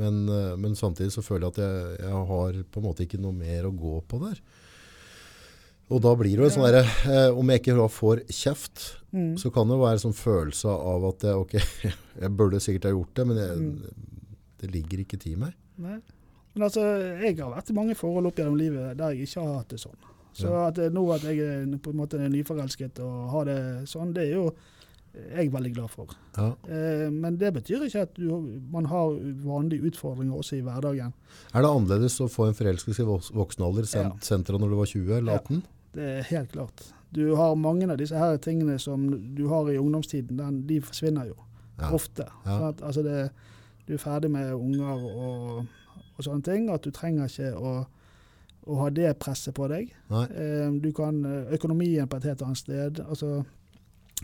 [0.01, 3.19] Men, eh, men samtidig så føler jeg at jeg, jeg har på en måte ikke
[3.21, 4.39] noe mer å gå på der.
[5.91, 9.33] Og da blir det jo en sånn derre eh, Om jeg ikke får kjeft, Mm.
[9.35, 11.53] så kan det være en sånn følelse av at jeg, ok,
[12.23, 14.21] jeg burde sikkert ha gjort det, men jeg, Mm.
[14.61, 15.51] det ligger ikke til meg.
[15.83, 15.97] Nei.
[16.55, 16.85] Men altså,
[17.19, 19.81] jeg har vært i mange forhold opp gjennom livet der jeg ikke har hatt det
[19.83, 19.99] sånn.
[20.31, 20.67] Så Ja.
[20.69, 23.59] at nå at jeg er på en måte nyforelsket og har det
[23.91, 24.45] sånn, det er jo
[25.13, 26.07] jeg veldig glad for.
[26.37, 26.49] Ja.
[26.71, 28.29] Eh, men det betyr ikke at du,
[28.71, 29.11] man har
[29.43, 31.11] vanlige utfordringer også i hverdagen.
[31.53, 34.17] Er det annerledes å få en forelskelse i voks- voksen alder sen, Ja.
[34.21, 35.61] sentra når du var 20 eller 18?
[35.61, 35.77] Ja.
[35.93, 36.85] Det er helt klart.
[37.11, 41.27] Du har mange av disse her tingene som du har i ungdomstiden, den, de forsvinner
[41.27, 41.35] jo
[41.81, 41.89] Ja.
[41.91, 42.27] ofte.
[42.45, 43.31] Sånn at, altså det,
[43.87, 45.65] du er ferdig med unger og,
[46.17, 47.85] og sånne ting, at du trenger ikke å,
[48.67, 49.91] å ha det presset på deg.
[50.09, 50.23] Nei.
[50.31, 52.99] Eh, Du kan eh, økonomien på et helt annet sted.
[53.09, 53.43] Altså,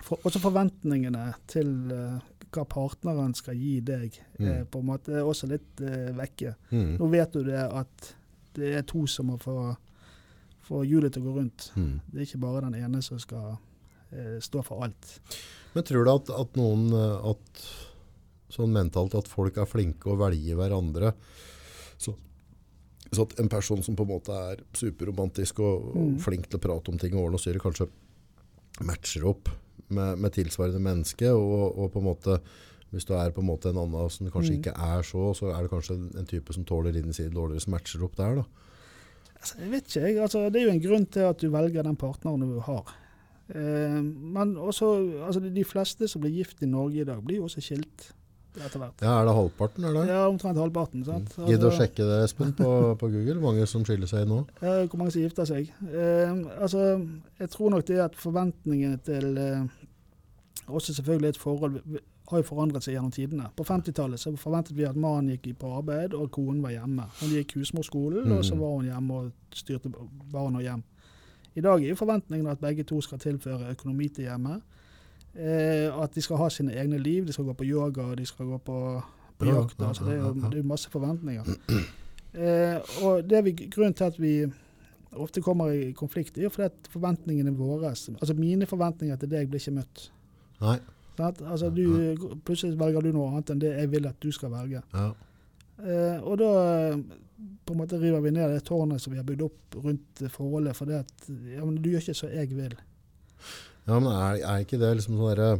[0.03, 2.19] for, også forventningene til eh,
[2.53, 4.67] hva partneren skal gi deg, er Mm.
[4.71, 6.55] på en måte også litt eh, vekke.
[6.71, 6.97] Mm.
[6.99, 8.13] Nå vet du det at
[8.57, 9.75] det er to som må få,
[10.65, 11.71] få hjulet til å gå rundt.
[11.75, 11.99] Mm.
[12.07, 13.57] Det er ikke bare den ene som skal
[14.11, 15.19] eh, stå for alt.
[15.75, 17.65] Men tror du at, at noen eh, at,
[18.55, 21.11] sånn mentalt at folk er flinke å velge hverandre?
[21.99, 22.15] Så,
[23.11, 26.17] så at en person som på en måte er superromantisk og, og Mm.
[26.23, 27.89] flink til å prate om ting og ordne og styre, kanskje
[28.87, 29.49] matcher opp
[29.89, 32.39] med, med tilsvarende menneske, og, og på en måte
[32.93, 34.59] hvis du er på en måte en annen som kanskje Mm.
[34.61, 37.73] ikke er så, så er det kanskje en, type som tåler din side dårligere, som
[37.75, 38.43] matcher opp der da.
[39.35, 40.21] Altså, jeg vet ikke, jeg.
[40.21, 42.95] Altså, det er jo en grunn til at du velger den partneren du har.
[43.49, 44.93] Eh, men også,
[45.27, 48.13] altså, de fleste som blir gift i Norge i dag, blir jo også skilt
[48.65, 49.01] etter hvert.
[49.01, 50.07] Ja, er det halvparten, er det?
[50.09, 51.05] Ja, omtrent halvparten.
[51.05, 51.33] sant?
[51.37, 51.45] Mm.
[51.47, 53.39] Gidd å Altså, sjekke det, Espen, på, på Google.
[53.41, 54.41] Mange som skiller seg nå.
[54.61, 55.71] Ja, hvor mange som gifter seg.
[55.87, 56.83] Eh, altså,
[57.39, 59.63] jeg tror nok det at forventningene til eh,
[60.67, 61.81] også selvfølgelig et forhold
[62.27, 63.45] har jo forandret seg gjennom tidene.
[63.55, 67.05] På 50-tallet så forventet vi at mannen gikk på arbeid og konen var hjemme.
[67.21, 68.59] Hun gikk husmorskolen, og så Mhm.
[68.61, 69.89] var hun hjemme og styrte
[70.31, 70.83] barn og hjem.
[71.55, 74.61] I dag er jo forventningene at begge to skal tilføre økonomi til hjemmet.
[75.37, 77.25] Eh, at de skal ha sine egne liv.
[77.27, 78.77] De skal gå på yoga, de skal gå på,
[79.37, 81.57] på Ja, ja, Altså, det er jo det er masse forventninger.
[82.37, 84.31] Eh, og det er vi, grunnen til at vi
[85.17, 89.49] ofte kommer i konflikt, er jo fordi at forventningene våre Altså mine forventninger til deg
[89.49, 90.11] blir ikke møtt.
[90.61, 90.77] Nei.
[91.17, 94.51] At, Altså du, plutselig velger du noe annet enn det jeg vil at du skal
[94.53, 94.81] velge.
[94.93, 95.07] Ja.
[95.77, 96.51] Eh, og da
[97.65, 100.75] på en måte river vi ned det tårnet som vi har bygd opp rundt forholdet.
[100.75, 102.77] forholdet, det at ja, men du gjør ikke som jeg vil.
[103.87, 105.51] Ja, men er, er ikke det liksom sånn derre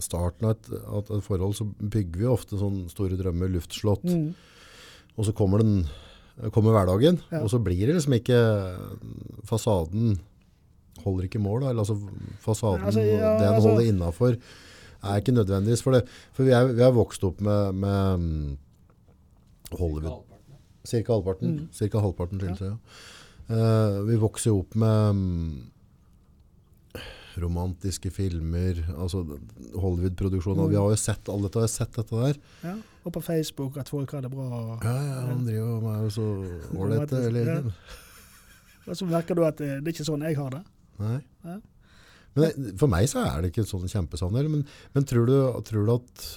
[0.00, 4.30] starten av et, av et forhold, så bygger vi ofte sånne store drømmer, luftslott, Mm.
[5.18, 5.82] og så kommer, den,
[6.54, 7.42] kommer hverdagen, Ja.
[7.44, 8.38] og så blir det liksom ikke
[9.44, 10.18] fasaden
[11.04, 11.98] holder ikke mål, da, eller altså
[12.40, 14.36] fasaden, Altså, ja, det den altså- holder innenfor,
[15.02, 16.02] er ikke nødvendigvis for det.
[16.32, 18.56] For vi er, vi er vokst opp med, med
[19.78, 20.24] Hollywood.
[20.84, 21.54] Cirka halvparten.
[21.56, 21.68] Mm.
[21.72, 22.76] Cirka halvparten seg, ja.
[23.50, 25.20] uh, vi vokser jo opp med
[27.38, 29.22] romantiske filmer, altså
[29.74, 30.64] Hollywood-produksjoner.
[30.66, 30.70] Mm.
[30.70, 32.38] Vi har jo sett alle dette, har jeg sett dette der.
[32.64, 32.74] Ja.
[33.04, 34.48] Og på Facebook at folk har det bra.
[34.84, 36.26] Ja, ja, han driver med jo så
[36.76, 37.58] ålreit hele Ja.
[37.60, 37.72] tiden.
[38.90, 40.62] Og så merker du at det, det er ikke sånn jeg har det.
[40.98, 41.20] Nei.
[41.44, 41.58] Ja.
[42.34, 44.48] Men for meg så er det ikke en sånn kjempesannhet.
[44.50, 44.64] Men,
[44.94, 45.36] men tror, du,
[45.68, 46.28] tror du at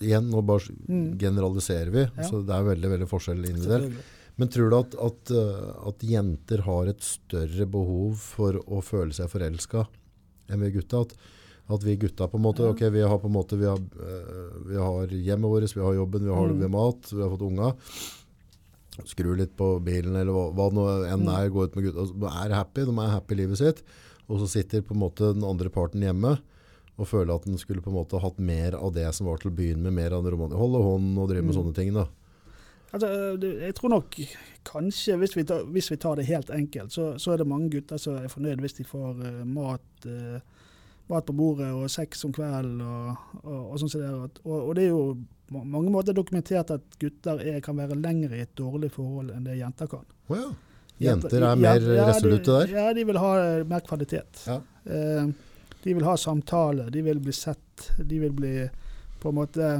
[0.00, 1.18] Igjen, nå bare Mm.
[1.20, 2.24] generaliserer vi, Ja.
[2.24, 3.98] så det er veldig veldig forskjell individuelt.
[4.36, 9.12] Men tror du at, at, uh, at jenter har et større behov for å føle
[9.12, 9.86] seg forelska
[10.50, 11.00] enn vi gutta?
[11.06, 11.14] At,
[11.70, 14.60] at vi gutta på en måte, ok, vi har på en måte, vi har, uh,
[14.66, 16.56] vi har hjemmet vårt, vi har jobben, vi har, Mm.
[16.58, 17.74] vi har mat, vi har fått unga.
[19.06, 21.34] Skru litt på bilen, eller hva, hva nå enn Mm.
[21.36, 22.00] er, gå ut med gutta.
[22.02, 23.82] Altså, de er happy, de er happy i livet sitt.
[24.28, 26.38] Og så sitter på en måte den andre parten hjemme
[27.00, 29.50] og føler at den skulle på en måte hatt mer av det som var til
[29.50, 30.58] å begynne med, mer av den romanen.
[30.58, 31.62] Holde hånd og drive med Mm.
[31.62, 32.06] sånne ting da.
[32.90, 34.16] Altså, jeg tror nok
[34.66, 37.70] kanskje, hvis vi tar, hvis vi tar det helt enkelt, så, så er det mange
[37.70, 40.40] gutter som er fornøyd hvis de får uh, mat, uh,
[41.10, 44.08] mat på bordet og sex om kvelden og, og, og sånn som det.
[44.08, 44.40] er.
[44.42, 45.04] Og, og det er jo
[45.50, 49.46] på mange måter dokumentert at gutter er, kan være lenger i et dårlig forhold enn
[49.46, 50.04] det jenter kan.
[50.30, 50.48] Ja.
[51.00, 52.74] Jenter er mer Ja, resolutte der.
[52.74, 53.30] Ja, de vil ha
[53.70, 54.42] mer kvalitet.
[54.50, 54.58] Ja.
[54.84, 55.30] Uh,
[55.80, 58.54] de vil ha samtale, de vil bli sett, de vil bli
[59.22, 59.70] på en måte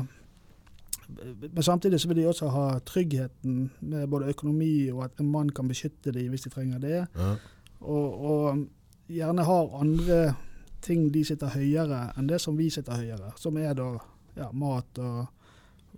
[1.52, 5.50] Men samtidig så vil de også ha tryggheten med både økonomi og at en mann
[5.50, 7.06] kan beskytte dem hvis de trenger det.
[7.16, 7.32] Ja.
[7.80, 8.66] Og, og
[9.10, 10.34] gjerne har andre
[10.82, 13.32] ting de sitter høyere enn det som vi sitter høyere.
[13.36, 13.90] Som er da
[14.36, 15.26] ja, mat og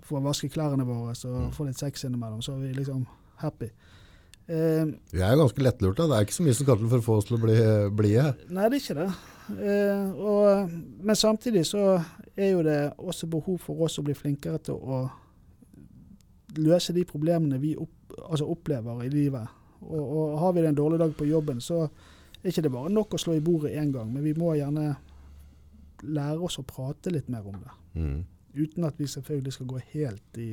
[0.08, 1.50] få vaske klærne våre og Mm.
[1.52, 3.06] få litt sex innimellom, så er vi liksom
[3.42, 3.68] happy.
[4.48, 6.06] Eh, Vi er ganske lettlurt da.
[6.08, 7.56] Det er ikke så mye som skal til for å få oss til å bli
[7.94, 8.34] blide.
[8.50, 9.10] Nei, det er ikke det.
[9.50, 10.70] Eh, og,
[11.02, 11.96] men samtidig så
[12.36, 15.02] er jo det også behov for oss å bli flinkere til å
[16.62, 19.58] løse de problemene vi opp, altså opplever i livet.
[19.82, 21.82] Og, og har vi det en dårlig dag på jobben, så
[22.42, 24.12] er ikke det bare nok å slå i bordet én gang.
[24.12, 24.92] Men vi må gjerne
[26.02, 27.74] lære oss å prate litt mer om det.
[27.94, 28.22] Mm.
[28.54, 30.52] Uten at vi selvfølgelig skal gå helt i,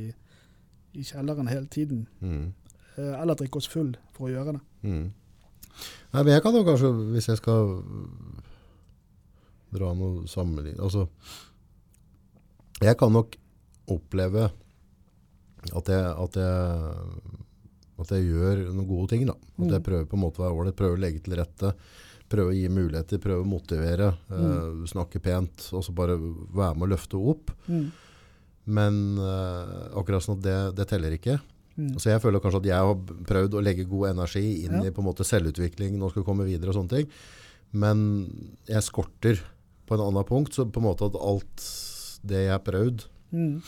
[0.93, 2.08] i kjelleren hele tiden.
[2.21, 2.52] Mm.
[2.95, 4.62] Eh, eller drikke oss full for å gjøre det.
[4.82, 5.08] Mm.
[6.13, 7.75] Nei, men jeg kan jo kanskje, hvis jeg skal
[9.73, 11.08] dra noe sammenligning Altså,
[12.82, 13.36] jeg kan nok
[13.91, 14.49] oppleve
[15.75, 17.39] at jeg, at jeg,
[17.99, 19.25] at jeg gjør noen gode ting.
[19.27, 19.34] da.
[19.60, 19.84] At jeg Mm.
[19.84, 21.73] prøver på en måte å være ålreit, prøver å legge til rette.
[22.29, 24.84] Prøve å gi muligheter, prøve å motivere, Mm.
[24.84, 25.69] øh, snakke pent.
[25.73, 27.51] Og så bare være med å løfte opp.
[27.67, 27.91] Mm.
[28.67, 31.41] Men øh, akkurat sånn at det, det teller ikke.
[31.77, 31.95] Mm.
[31.99, 34.84] Så jeg føler kanskje at jeg har prøvd å legge god energi inn Ja.
[34.88, 37.08] i på en måte selvutvikling, nå skal vi komme videre og sånne ting.
[37.73, 39.39] Men jeg skorter
[39.89, 41.65] på en annen punkt, så på en måte at alt
[42.30, 43.60] det jeg har prøvd, Mm.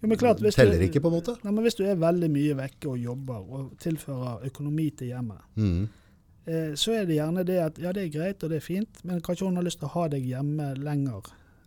[0.00, 1.34] Jo, men klart, teller du, ikke på en måte.
[1.44, 5.40] Nei, men Hvis du er veldig mye vekke og jobber og tilfører økonomi til hjemmet,
[5.56, 5.88] Mm.
[6.46, 9.00] eh, så er det gjerne det at ja, det er greit og det er fint,
[9.04, 11.22] men kanskje hun har lyst til å ha deg hjemme lenger.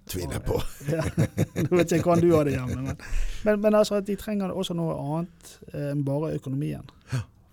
[0.07, 0.59] Tviler jeg på.
[0.91, 1.03] Ja,
[1.69, 2.97] Nå vet jeg ikke hvordan du har det hjemme, men,
[3.45, 6.85] men, men altså at de trenger også noe annet eh, enn bare økonomien.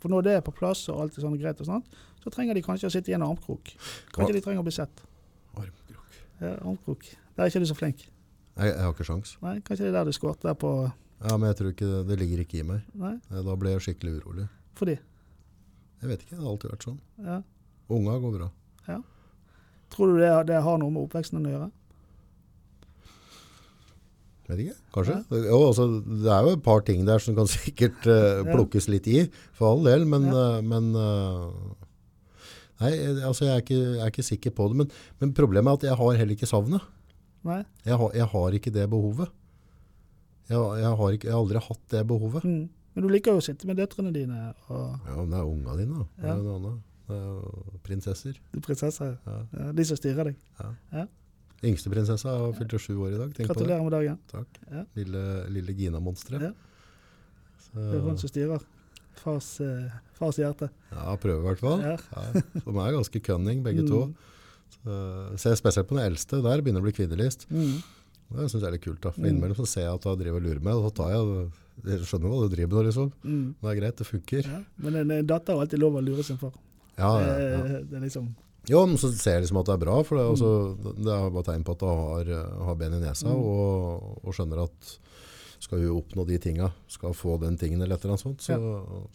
[0.00, 1.86] For når det er på plass og alt er sånn greit og sånt,
[2.22, 3.72] så trenger de kanskje å sitte i en armkrok.
[4.12, 5.00] Kanskje de trenger å bli sett.
[6.60, 7.04] Armkrok.
[7.10, 7.18] Ja.
[7.36, 8.04] Der er ikke du så flink.
[8.56, 9.36] Jeg, jeg har ikke sjans.
[9.42, 10.70] Nei, kanskje det er der du skorter på
[11.24, 12.82] Ja, men jeg tror ikke det, det ligger ikke i meg.
[12.94, 14.48] Nei, Eh, Da ble jeg skikkelig urolig.
[14.74, 14.98] fordi.
[16.02, 17.00] Jeg vet ikke, det har alltid vært sånn.
[17.24, 17.38] Ja.
[17.90, 18.50] Unga går bra.
[19.94, 21.70] Tror du det, det har noe med oppveksten å gjøre?
[24.48, 25.14] Vet ikke, kanskje.
[25.46, 28.42] Jo, altså, det er jo et par ting der som kan sikkert Ja.
[28.50, 29.22] plukkes litt i,
[29.56, 30.58] for all del, men, Ja.
[30.58, 31.83] uh, men eh,
[32.84, 34.92] Nei, eh, altså jeg er, ikke, jeg er ikke sikker på det, men,
[35.22, 36.86] men problemet er at jeg har heller ikke savnet.
[37.44, 37.60] Nei?
[37.84, 39.32] Jeg har, jeg har ikke det behovet.
[40.48, 42.44] Jeg, jeg, har ikke, jeg har aldri hatt det behovet.
[42.44, 42.64] Mm.
[42.94, 45.76] Men du liker jo å sitte med døtrene dine og Ja, men det er unga
[45.80, 46.06] dine, da.
[46.20, 46.82] Det er noe annet.
[47.04, 48.36] Det er jo prinsesser.
[48.52, 49.16] du prinsesser.
[49.26, 49.38] Ja.
[49.58, 51.08] Ja, de som styrer deg.
[51.64, 53.34] Yngste prinsessa har fylt sju år i dag.
[53.36, 53.48] Tenk.
[53.50, 54.20] Gratulerer med dagen.
[54.30, 54.60] Takk.
[54.68, 54.84] Ja.
[54.96, 56.44] Lille, lille Gina-monsteret.
[56.48, 56.52] Ja.
[57.74, 58.62] Det er hun som styrer.
[59.24, 60.68] Fars, eh, fars hjerte.
[60.92, 61.80] Ja, prøver i hvert fall.
[61.80, 61.96] Ja.
[61.96, 64.04] Ja, de er ganske cunning, begge to.
[64.10, 64.14] Mm.
[64.84, 66.42] Så, ser spesielt på den eldste.
[66.44, 67.46] Der begynner det å bli kvinnelist.
[67.48, 67.78] Mm.
[68.34, 69.00] Det syns jeg er litt kult.
[69.04, 69.10] da.
[69.14, 69.28] For Mm.
[69.30, 71.50] Innimellom så ser jeg at hun driver og lurer meg, og så tar jeg
[71.84, 73.08] Jeg skjønner hva du driver med, liksom.
[73.24, 73.54] Mm.
[73.60, 74.44] Det er greit, det funker.
[74.46, 74.60] Ja.
[74.78, 76.52] Men en, en datter har alltid lov å lure sin far.
[76.96, 77.64] Ja, ja, ja.
[77.64, 78.28] Eh, Det er liksom
[78.70, 81.02] Jo, men så ser jeg liksom at det er bra, for det er, også, Mm.
[81.04, 84.62] det er bare tegn på at hun har, har ben i nesa, og, og skjønner
[84.62, 84.98] at
[85.64, 88.58] skal hun oppnå de tinga, skal få den tingen eller et eller annet sånt, så,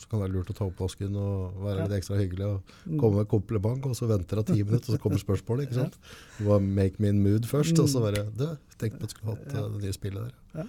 [0.01, 1.85] så kan det være lurt å ta oppvasken og være Ja.
[1.85, 2.97] litt ekstra hyggelig og mm.
[2.99, 5.97] komme med kompliment, og så venter hun ti minutter, og så kommer spørsmålet, ikke sant?
[6.39, 8.45] Det var make me in mood først, og så bare, du,
[8.81, 9.63] tenk på at du skulle hatt Ja.
[9.63, 10.37] eh, det nye spillet der.
[10.61, 10.67] Ja.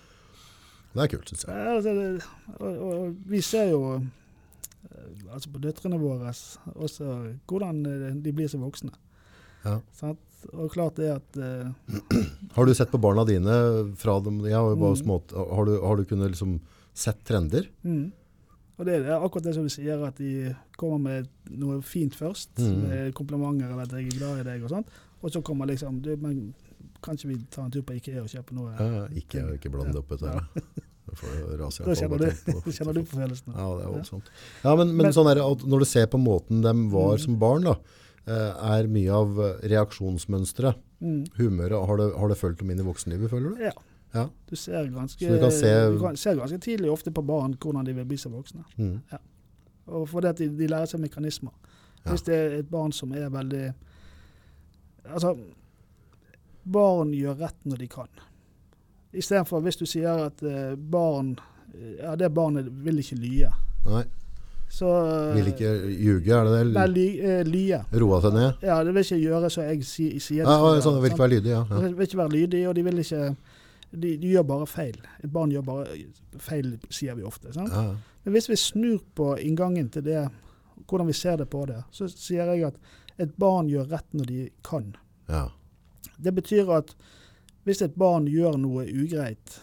[0.95, 1.55] Det er kult, synes jeg.
[1.55, 2.25] Ja, altså, det,
[2.59, 6.33] og, og, vi ser jo eh, altså på døtrene våre
[6.75, 7.13] også
[7.47, 8.91] hvordan eh, de blir som voksne.
[9.65, 9.79] Ja.
[9.95, 10.19] Sant?
[10.53, 11.73] Og klart det at uh,
[12.57, 15.03] Har du sett på barna dine fra dem, har bare Mm.
[15.03, 16.61] små, har du, har du kunnet liksom
[16.95, 17.69] sett trender?
[17.85, 18.13] mm.
[18.81, 22.55] Og det er akkurat det som du sier, at de kommer med noe fint først.
[22.57, 22.79] Mm.
[22.89, 24.87] Med komplimenter eller at 'jeg er glad i deg' og sånt.
[25.23, 26.55] Og så kommer liksom du, men,
[27.03, 28.73] Kan vi ta en tur på Ikea og kjøpe noe?
[28.79, 30.41] Ja, ikke, ikke blande opp dette her.
[30.57, 32.75] I Da kjenner du, på det.
[32.75, 33.53] kjenner du på følelsen.
[33.57, 34.25] Ja, det er voldsomt.
[34.65, 37.19] Ja, men, men, sånn er det når du ser på måten de var Mm.
[37.21, 37.75] som barn, da,
[38.29, 40.77] er mye av reaksjonsmønsteret.
[41.01, 41.23] Mm.
[41.39, 43.63] humøret, har det, har det følt dem inn i voksenlivet, føler du?
[43.65, 43.71] Ja.
[44.13, 44.27] Ja.
[44.51, 47.95] Du ser ganske, du se- du kan, ser ganske tidlig ofte på barn hvordan de
[47.97, 48.65] vil bli som voksne.
[48.77, 48.99] Mm.
[49.87, 51.55] Og fordi at de, de lærer seg mekanismer.
[52.05, 52.11] Ja.
[52.11, 53.73] Hvis det er et barn som er veldig
[55.11, 55.33] Altså,
[56.65, 58.09] barn gjør rett når de kan.
[59.17, 61.37] Istedenfor hvis du sier at eh, barn
[62.01, 63.49] Ja, det barnet vil ikke lye.
[63.87, 64.05] Nei,
[64.71, 66.91] Så eh, vil ikke ljuge, er det Nei, det?
[66.95, 67.81] ly, eh, lye.
[68.03, 68.61] Roe seg ned?
[68.63, 70.45] Ja, det vil ikke gjøre som jeg si, sier.
[70.47, 71.65] Ja, ja, sånn, det vil ikke være lydig, ja.
[71.67, 71.81] ja.
[71.83, 73.25] De vil ikke være lydig, og de vil ikke
[73.91, 75.01] de, de gjør bare feil.
[75.25, 75.99] Et barn gjør bare
[76.39, 77.51] feil, sier vi ofte.
[77.57, 77.75] Sant?
[77.75, 77.97] ja.
[78.23, 80.27] Men hvis vi snur på inngangen til det,
[80.87, 82.77] hvordan vi ser det på det, så sier jeg at
[83.21, 84.93] et barn gjør rett når de kan.
[85.31, 85.49] ja.
[86.21, 86.91] Det betyr at
[87.65, 89.55] hvis et barn gjør noe ugreit,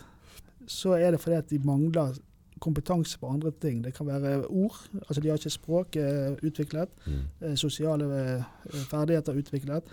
[0.69, 2.15] så er det fordi at de mangler
[2.59, 3.81] kompetanse på andre ting.
[3.83, 4.77] Det kan være ord,
[5.07, 7.21] altså de har ikke språk eh, utviklet, Mm.
[7.41, 8.05] eh, sosiale
[8.37, 8.43] eh,
[8.89, 9.83] ferdigheter utviklet.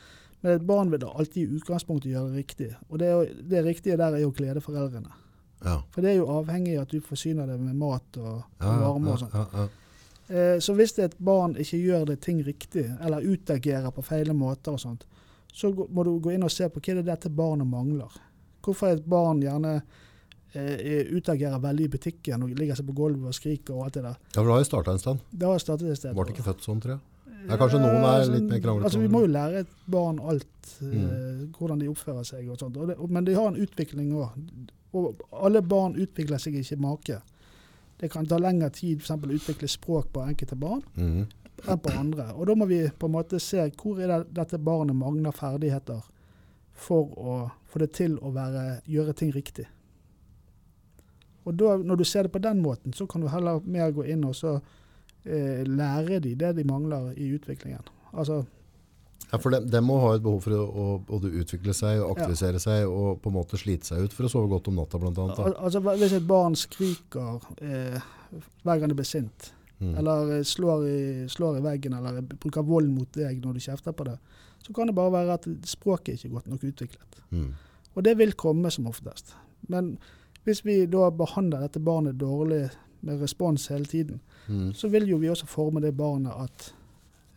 [0.42, 2.70] Men et barn vil da alltid i utgangspunktet gjøre riktig.
[2.90, 5.12] Og det, er jo, det riktige der er jo å glede foreldrene.
[5.64, 5.78] Ja.
[5.90, 9.14] For det er jo avhengig av at du forsyner det med mat og, Ja, varme
[9.14, 9.32] og sånn.
[9.32, 9.68] ja.
[10.28, 14.32] Eh, så hvis er et barn ikke gjør det ting riktig, eller utagerer på feile
[14.36, 15.04] måter og sånt,
[15.52, 18.12] så må du gå inn og se på hva er det dette barnet mangler.
[18.64, 19.82] Hvorfor er et barn gjerne
[20.60, 24.04] eh, utagerer veldig i butikken og ligger seg på gulvet og skriker og alt det
[24.06, 24.20] der.
[24.34, 25.26] Ja, for da har jeg starta en stand.
[25.30, 26.14] Det har startet et sted.
[26.16, 27.02] Ble ikke født sånn, tror jeg.
[27.44, 28.88] Ja, kanskje noen er altså, litt mer kranglete.
[28.88, 31.52] Altså, vi må jo lære et barn alt, eh, Mm.
[31.58, 32.76] hvordan de oppfører seg og sånt.
[32.76, 34.30] Og det, men de har en utvikling òg.
[34.94, 37.20] Og alle barn utvikler seg ikke make.
[38.00, 39.10] Det kan ta lengre tid f.eks.
[39.10, 41.26] å utvikle språk på enkelte barn mm.
[41.68, 42.32] enn på andre.
[42.34, 46.02] Og da må vi på en måte se hvor er det dette barnet mangler ferdigheter
[46.74, 47.36] for å
[47.70, 49.66] få det til å være, gjøre ting riktig.
[51.44, 54.04] Og da, når du ser det på den måten, så kan du heller mer gå
[54.08, 54.54] inn og så
[55.24, 57.84] eh, lære de det de mangler i utviklingen.
[58.12, 58.44] Altså,
[59.32, 62.60] Ja, for de, de må ha et behov for å, både utvikle seg og aktivisere
[62.62, 65.38] seg og på en måte slite seg ut for å sove godt om natta, annet.
[65.40, 67.96] al altså hvis et barn skriker eh,
[68.62, 69.52] hver gang det blir sint,
[69.84, 69.96] Mm.
[69.98, 73.92] eller eh, slår i, slår i veggen, eller bruker vold mot deg når du kjefter
[73.96, 74.14] på det,
[74.62, 77.18] så kan det bare være at språket ikke er godt nok utviklet.
[77.34, 77.48] Mm.
[77.94, 79.34] Og det vil komme som oftest.
[79.68, 79.96] Men
[80.44, 82.70] hvis vi da behandler dette barnet dårlig
[83.02, 84.74] med respons hele tiden, Mm.
[84.76, 86.72] så vil jo vi også forme det barnet at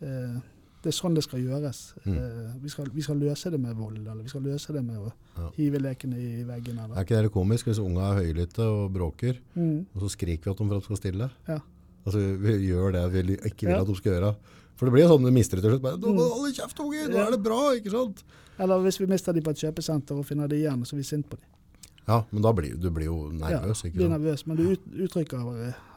[0.02, 0.40] eh,
[0.82, 1.94] det er sånn det skal gjøres.
[2.04, 2.16] Mm.
[2.18, 4.96] Eh, vi, skal, vi skal løse det med vold, eller vi skal løse det med
[4.96, 5.48] å Ja.
[5.56, 6.78] hive lekene i veggen.
[6.78, 9.86] Er ikke det komisk hvis unga er høylytte og bråker, Mm.
[9.94, 11.30] og så skriker vi at de for at de skal stille?
[11.48, 11.58] Ja.
[12.06, 14.36] Altså, vi gjør det vi ikke vil at de skal gjøre.
[14.76, 15.82] For det blir jo sånn du mister det til slutt.
[15.82, 16.52] Bare, «Nå må Mm.
[16.54, 17.08] kjeft, unge!
[17.08, 18.22] Nå er det bra, ikke sant?
[18.58, 21.02] Eller hvis vi mister de på et kjøpesenter og finner de igjen, så er vi
[21.02, 21.48] sinte på dem.
[22.08, 24.80] Ja, men da blir du blir jo Ja, nervøs, ikke blir nervøs, men du ut,
[25.06, 25.42] uttrykker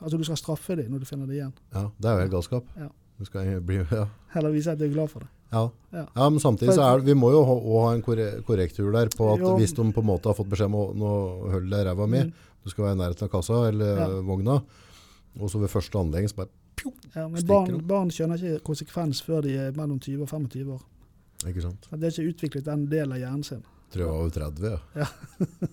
[0.01, 1.53] Altså du skal straffe dem når du finner de igjen.
[1.73, 2.65] Ja, det er jo helt galskap.
[2.77, 2.89] Ja.
[3.19, 4.05] Du skal bli, ja.
[4.33, 5.29] Heller vise at du er glad for det.
[5.51, 5.69] Ja.
[5.93, 6.05] Ja.
[6.15, 9.33] ja, men samtidig så er det, vi må jo ha, ha en korrektur der på
[9.33, 9.55] at Jo.
[9.59, 11.11] hvis de på en måte har fått beskjed om å nå
[11.51, 12.31] holde deg ræva mi, Mm.
[12.63, 14.07] du skal være i nærheten av kassa eller Ja.
[14.21, 14.61] vogna,
[15.39, 16.49] og så ved første anledning så bare
[17.15, 20.81] Ja, men barn, barn skjønner ikke konsekvens før de er mellom 20 og 25 år.
[21.47, 21.87] Ikke sant?
[21.91, 23.63] Det er ikke utviklet den delen av hjernen sin.
[23.91, 25.03] Tror jeg var over 30, ja.
[25.03, 25.07] ja.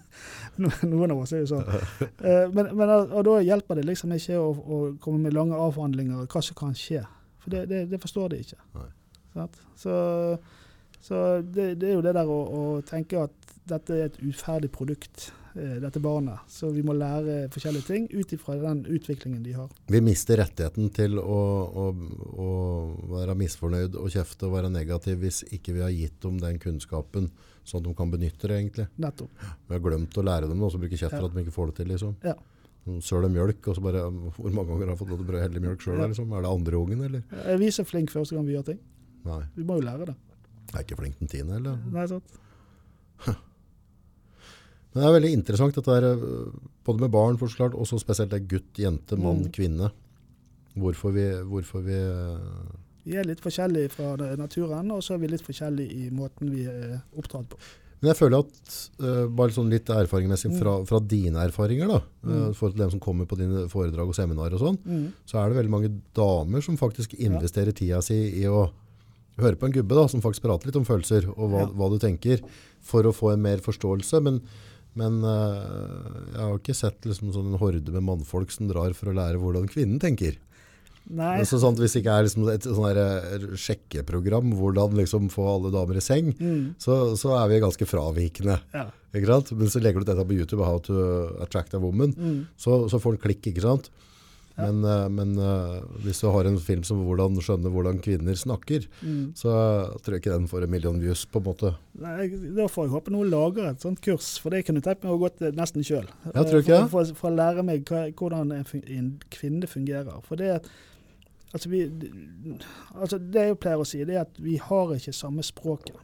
[0.91, 1.69] Noen av oss er jo sånn.
[2.29, 6.27] Eh, men, men, og da hjelper det liksom ikke å, å komme med lange avhandlinger
[6.27, 7.05] hva som kan skje.
[7.43, 8.59] For det, det, det forstår de ikke.
[9.79, 9.95] Så,
[11.01, 14.71] så det, det er jo det der å, å tenke at dette er et uferdig
[14.75, 16.43] produkt, eh, dette barnet.
[16.51, 19.69] Så vi må lære forskjellige ting ut ifra den utviklingen de har.
[19.87, 21.87] Vi mister rettigheten til å, å,
[22.47, 22.49] å
[23.15, 27.31] være misfornøyd og kjefte og være negativ hvis ikke vi har gitt dem den kunnskapen
[27.69, 28.87] sånn at de kan benytte det egentlig.
[28.99, 29.31] Nettopp.
[29.69, 31.29] Vi har glemt å lære dem og så bruker kjeft for Ja.
[31.29, 32.17] at de ikke får det til liksom.
[32.25, 32.35] Ja.
[33.05, 35.61] Søl mjølk, og så bare, hvor mange ganger har jeg fått lov til å helle
[35.61, 35.99] mjølk sjøl?
[36.01, 36.07] Ja.
[36.09, 36.33] liksom?
[36.33, 37.23] Er det andre ungen, eller?
[37.45, 38.79] Er vi så flinke første gang vi gjør ting?
[39.29, 40.15] Nei, Vi må jo lære det.
[40.73, 41.77] jeg er ikke flink den tiende, eller?
[41.93, 42.25] Nei, sant?
[44.95, 46.17] Men det er veldig interessant dette der,
[46.87, 49.53] både med barn, forklart, klart, og så spesielt det gutt, jente, mann, Mm.
[49.53, 49.91] kvinne.
[50.79, 52.39] Hvorfor vi, hvorfor vi øh,
[53.09, 56.67] Vi er litt forskjellige fra naturen, og så er vi litt forskjellige i måten vi
[56.69, 57.61] er oppdratt på.
[57.99, 60.85] Men jeg føler at, uh, bare sånn litt erfaringmessig fra, Mm.
[60.87, 62.49] fra dine erfaringer da, øh, Mm.
[62.51, 65.13] uh, forhold til dem som kommer på dine foredrag og seminarer og sånn, Mm.
[65.27, 68.71] så er det veldig mange damer som faktisk investerer tida si i å
[69.37, 71.67] høre på en gubbe da, som faktisk prater litt om følelser og hva, Ja.
[71.67, 72.41] hva du tenker,
[72.81, 74.23] for å få en mer forståelse.
[74.23, 74.43] Men,
[74.95, 79.07] men uh, jeg har ikke sett liksom sånn en horde med mannfolk som drar for
[79.11, 80.37] å lære hvordan kvinnen tenker.
[81.11, 81.39] Nei.
[81.49, 85.71] Så sånn, hvis det ikke er liksom et sånn eh, sjekkeprogram, hvordan liksom få alle
[85.73, 86.75] damer i seng, Mm.
[86.79, 88.59] så, så er vi ganske fravikende.
[88.75, 88.91] Ja.
[89.15, 90.99] Men så legger du dette på YouTube, How to
[91.41, 92.47] attract a woman, Mm.
[92.59, 93.89] så, så får du klikk, ikke sant?
[94.59, 94.67] Ja.
[94.73, 98.87] Men, eh, men eh, hvis du har en film som hvordan skjønner hvordan kvinner snakker,
[99.01, 99.33] Mm.
[99.35, 99.49] så
[100.03, 101.71] tror jeg ikke den får en million views på en måte.
[101.99, 105.13] Nei, da får jeg håpe noen lager et sånt kurs, for det kunne tenkt meg
[105.15, 106.05] å gå til nesten sjøl.
[106.35, 108.67] For, for, for å lære meg hva, hvordan en,
[108.99, 110.21] en kvinne fungerer.
[110.27, 110.61] For det,
[111.53, 111.85] altså vi,
[112.95, 115.97] altså det jeg pleier å si, det er at vi har ikke samme språket.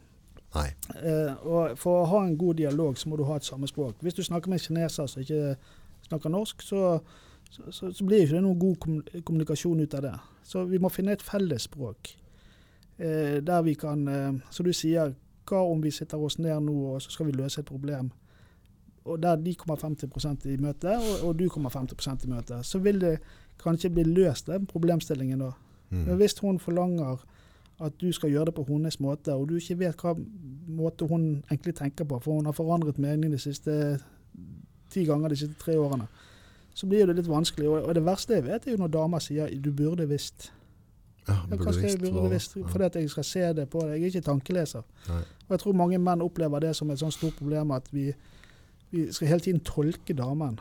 [0.54, 0.68] Nei.
[1.02, 3.98] Eh, og for å ha en god dialog, så må du ha et samme språk.
[4.02, 5.56] Hvis du snakker med en kineser som ikke
[6.06, 6.98] snakker norsk, så,
[7.50, 10.14] så, så, så blir ikke det noen god kommunikasjon ut av det.
[10.46, 12.14] Så vi må finne et felles språk.
[12.96, 15.14] Eh, der vi kan, eh, som du sier,
[15.44, 18.12] hva om vi sitter oss ned nå og så skal vi løse et problem?
[19.04, 22.78] Og der de kommer 50% i møte, og, og du kommer 50% i møte, så
[22.80, 23.18] vil det
[23.62, 25.52] kanskje blir løst, den problemstillingen da.
[25.90, 26.16] Men Mm.
[26.16, 27.22] hvis hun forlanger
[27.80, 30.14] at du skal gjøre det på hennes måte, og du ikke vet hva
[30.68, 34.00] måte hun egentlig tenker på, for hun har forandret mening de siste
[34.90, 36.06] ti ganger de siste tre årene,
[36.74, 37.68] så blir det litt vanskelig.
[37.68, 40.50] Og, og det verste jeg vet, er jo når damer sier 'du burde visst'.
[41.28, 42.56] Ja, burde skal jeg visst burde visst?
[42.56, 42.66] ja.
[42.66, 43.90] Fordi at jeg skal se det på deg.
[43.90, 44.82] Jeg er ikke tankeleser.
[45.08, 45.16] Nei.
[45.18, 48.12] Og jeg tror mange menn opplever det som et sånt stort problem at vi,
[48.90, 50.58] vi skal hele tiden tolke damen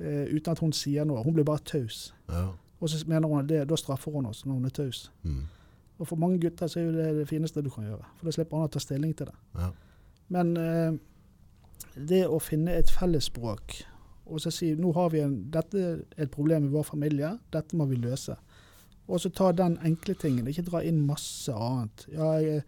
[0.00, 1.22] eh, uten at hun sier noe.
[1.24, 2.12] Hun blir bare taus.
[2.28, 2.48] Ja.
[2.80, 5.06] Og så mener hun at det, da straffer hun oss når hun er taus.
[5.22, 5.42] Mm.
[5.98, 8.04] Og for mange gutter så er jo det det fineste du kan gjøre.
[8.18, 9.36] For da slipper han å ta stilling til det.
[9.58, 9.70] Ja.
[10.34, 10.96] Men eh,
[11.94, 13.84] det å finne et fellesspråk
[14.24, 17.76] og så si nå har vi en, dette er et problem i vår familie, dette
[17.76, 18.36] må vi løse.
[19.04, 22.06] Og så ta den enkle tingen, ikke dra inn masse annet.
[22.12, 22.62] Ja, jeg,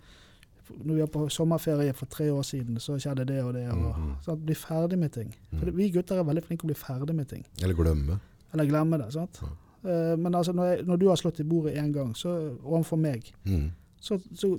[0.84, 3.68] når vi var på sommerferie for tre år siden, så skjedde det og det.
[3.70, 4.14] Og, Mhm.
[4.24, 4.44] sant?
[4.46, 5.34] Bli ferdig med ting.
[5.58, 5.76] For Mm.
[5.76, 7.44] Vi gutter er veldig flinke å bli ferdig med ting.
[7.62, 8.20] Eller glemme.
[8.52, 9.12] Eller glemme det.
[9.12, 9.40] sant?
[9.84, 12.96] Eh, men altså, når, jeg, når du har slått i bordet én gang, så overfor
[12.98, 13.70] meg, Mm.
[14.00, 14.58] så, så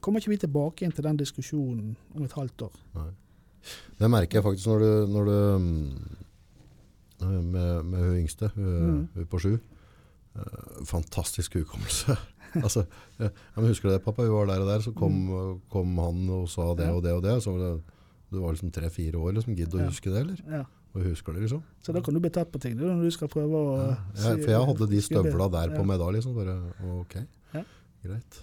[0.00, 2.72] kommer ikke vi tilbake inn til den diskusjonen om et halvt år.
[2.94, 3.10] Nei.
[3.98, 9.08] Det merker jeg faktisk når du, når du mm, med, med hun yngste, hun, Mm.
[9.14, 9.58] hun på sju.
[10.36, 12.16] Eh, fantastisk hukommelse.
[12.66, 12.84] altså,
[13.18, 14.24] ja, men husker du det, pappa?
[14.26, 15.20] Vi var der og der, så kom,
[15.70, 16.96] kom han og sa det Mm.
[16.96, 17.36] Og det og det.
[17.44, 17.54] Så
[18.30, 19.54] du var liksom tre-fire år, liksom.
[19.56, 20.42] Gidd å huske det, eller?
[20.58, 20.64] Ja.
[20.94, 21.62] Og husker det, liksom.
[21.84, 22.76] Så da kan du bli tatt på ting.
[22.78, 25.84] Er når du skal prøve å Ja, ja for jeg hadde de støvla der på
[25.88, 26.34] meg da, liksom.
[26.36, 26.56] Bare,
[27.00, 27.18] ok,
[27.54, 27.64] Ja.
[28.04, 28.40] greit.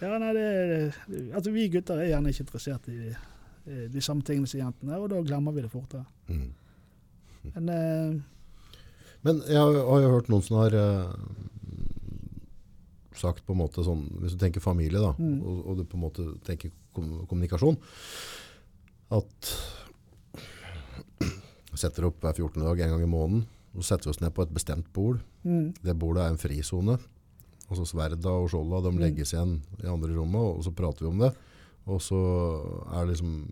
[0.00, 0.94] Ja, nei, det,
[1.32, 5.08] altså Vi gutter er gjerne ikke interessert i de, de samme tingene som jentene, og
[5.10, 6.04] da glemmer vi det fortere.
[6.28, 6.50] Mm.
[7.54, 8.16] Men eh,
[9.26, 11.14] Men jeg har, har jo hørt noen som har eh,
[13.18, 15.40] sagt på en måte sånn, hvis du tenker familie da, Mm.
[15.42, 17.76] og, og du på en måte tenker kom, kommunikasjon,
[19.10, 19.52] at
[21.76, 22.62] setter opp hver 14.
[22.64, 23.44] dag en gang i måneden,
[23.76, 25.20] og setter vi oss ned på et bestemt bord.
[25.44, 26.98] mm, Det bordet er en frisone.
[27.68, 28.98] Og så sverda og skjolda, de Mm.
[29.02, 31.34] legges igjen i andre rommet, og så prater vi om det.
[31.86, 32.16] Og så
[32.94, 33.50] er det liksom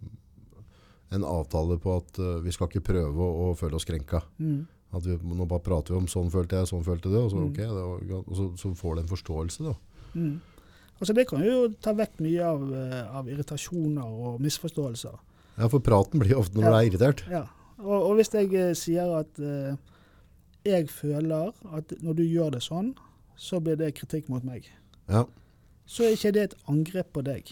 [1.13, 4.23] en avtale på at uh, vi skal ikke prøve å, å føle oss krenka.
[4.39, 7.31] mm, At vi, nå bare prater vi om sånn følte jeg, sånn følte du, og
[7.33, 7.51] så, Mm.
[7.51, 9.75] ok, det var, og så, så får du en forståelse da.
[10.15, 10.41] mm.
[11.01, 15.17] Altså Det kan jo ta vekk mye av, eh, av irritasjoner og misforståelser.
[15.59, 16.71] Ja, for praten blir ofte når Ja.
[16.71, 17.25] du er irritert.
[17.31, 17.43] Ja.
[17.79, 19.75] Og, og hvis jeg eh, sier at eh,
[20.65, 22.95] jeg føler at når du gjør det sånn,
[23.37, 24.69] så blir det kritikk mot meg.
[25.09, 25.25] Ja,
[25.87, 27.51] Så er ikke det et angrep på deg.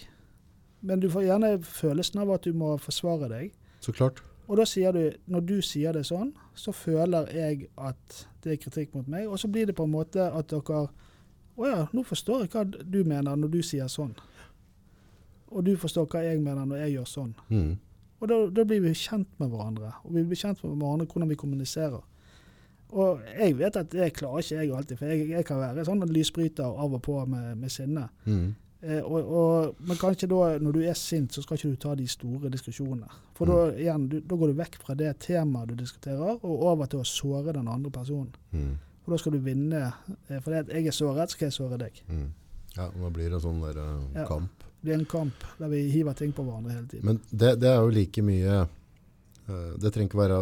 [0.81, 3.53] Men du får gjerne følelsen av at du må forsvare deg.
[3.83, 4.23] så klart.
[4.49, 8.61] Og da sier du, når du sier det sånn, så føler jeg at det er
[8.61, 9.29] kritikk mot meg.
[9.31, 10.89] Og så blir det på en måte at dere
[11.53, 14.15] Å ja, nå forstår jeg hva du mener når du sier sånn.
[15.53, 17.35] Og du forstår hva jeg mener når jeg gjør sånn.
[17.53, 17.75] Mm.
[18.23, 19.91] Og da, da blir vi kjent med hverandre.
[20.07, 22.01] Og vi blir kjent med hverandre hvordan vi kommuniserer.
[22.93, 26.05] Og jeg vet at det klarer ikke jeg alltid, for jeg, jeg kan være sånn
[26.13, 28.07] lysbryter av og på med, med sinne.
[28.25, 28.51] Mm.
[28.83, 31.93] Eh, og, og, men kanskje da, når du er sint, så skal ikke du ta
[31.95, 33.07] de store diskusjonene.
[33.39, 36.91] For da, igjen, du, da går du vekk fra det temaet du diskuterer, og over
[36.91, 38.33] til å såre den andre personen.
[38.51, 38.73] Mm.
[39.05, 39.85] For da skal du vinne.
[40.29, 42.03] Eh, for det at jeg er såret, skal jeg såre deg.
[42.11, 42.27] Mm.
[42.77, 44.27] Ja, da blir det sånn der uh, Ja.
[44.27, 44.63] kamp.
[44.83, 47.05] Det blir en kamp der vi hiver ting på hverandre hele tiden.
[47.07, 48.63] Men det, det er jo like mye
[49.83, 50.37] Det trenger ikke være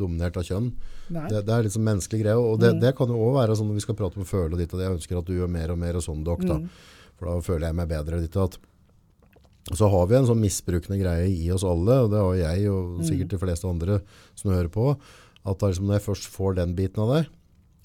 [0.00, 0.70] dominert av kjønn.
[1.12, 2.80] Det, det er liksom menneskelig greie, og det, Mm.
[2.82, 4.80] det kan jo også være sånn når vi skal prate om føle og ditt og
[4.80, 4.86] det.
[4.88, 6.56] Jeg ønsker at du gjør mer og mer og sånn, dok, da.
[7.16, 7.20] Mm.
[7.20, 8.58] For da føler jeg meg bedre ditt og datt.
[9.74, 13.00] Så har vi en sånn misbrukende greie i oss alle, og det har jeg og
[13.08, 13.96] sikkert de fleste andre
[14.38, 14.92] som hører på,
[15.46, 17.32] at liksom når jeg først får den biten av deg,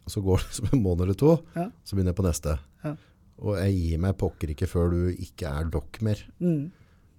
[0.09, 1.69] så går det som en måned eller to, Ja.
[1.85, 2.57] så begynner jeg på neste.
[2.85, 2.93] Ja.
[3.41, 6.21] Og jeg gir meg pokker ikke før du ikke er dokk mer.
[6.43, 6.67] Mm.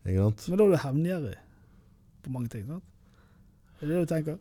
[0.07, 0.47] Ikke sant?
[0.53, 1.37] Men da er du hevngjerrig
[2.23, 2.67] på mange ting.
[2.69, 2.85] sant?
[3.81, 4.39] Er det det du tenker?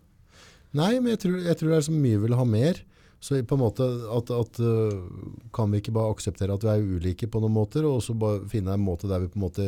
[0.78, 2.78] Nei, men jeg tror, jeg tror det er så mye vi vil ha mer.
[3.22, 3.86] Så på en måte
[4.18, 4.96] at, at øh,
[5.54, 8.40] kan vi ikke bare akseptere at vi er ulike på noen måter, og så bare
[8.50, 9.68] finne en måte der vi på en måte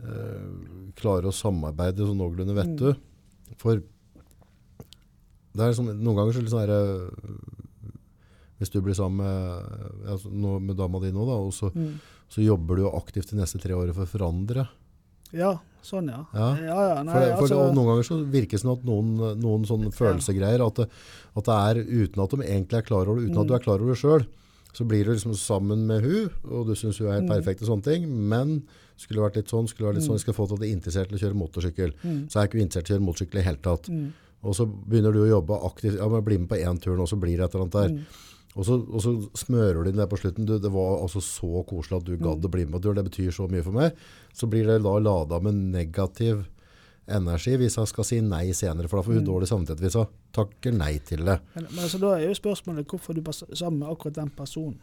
[0.00, 0.46] øh,
[0.96, 2.88] klarer å samarbeide sånn noenlunde vet du.
[3.60, 3.82] For
[5.54, 7.92] det er liksom, noen ganger så det sånn her, øh,
[8.58, 11.98] hvis du blir sammen med, altså, med dama di nå da, og så, Mm.
[12.32, 14.64] så jobber du aktivt de neste tre årene for å forandre.
[15.36, 16.20] Ja, sånn ja.
[16.34, 16.48] Ja.
[16.56, 18.84] ja, ja nei, For, det, for altså, det, noen ganger så virker det som at
[18.88, 19.10] noen,
[19.40, 20.86] noen sånne følelsegreier at det,
[21.36, 23.58] at det er uten at de egentlig er klar over det, uten at du Mm.
[23.60, 24.26] er klar over det selv,
[24.74, 27.34] så blir du liksom sammen med hun, og du synes hun er helt Mm.
[27.36, 28.62] perfekt og sånne ting, men
[28.96, 30.60] skulle det vært litt sånn, skulle det vært litt sånn, jeg skal få til at
[30.60, 31.92] du er interessert til å kjøre motorsykkel.
[32.02, 32.20] Mm.
[32.30, 33.88] Så er jeg ikke interessert til å kjøre motorsykkel i hele tatt.
[33.90, 34.12] Mm.
[34.44, 37.06] Og så begynner du å jobbe aktivt, ja, men bli med på en tur nå,
[37.08, 38.06] så blir det et eller annet der.
[38.56, 40.46] Og så, og så smører du inn det på slutten.
[40.46, 42.46] Du, det var altså så koselig at du gadd Mm.
[42.46, 42.94] å bli med på tur.
[42.94, 43.92] Det betyr så mye for meg.
[44.32, 46.44] Så blir det da lada med negativ
[47.08, 48.88] energi hvis jeg skal si nei senere.
[48.88, 49.28] For da får hun Mm.
[49.32, 51.40] dårlig samvittighet hvis hun takker nei til det.
[51.54, 54.78] Men, men altså, da er jo spørsmålet hvorfor du er sammen med akkurat den personen.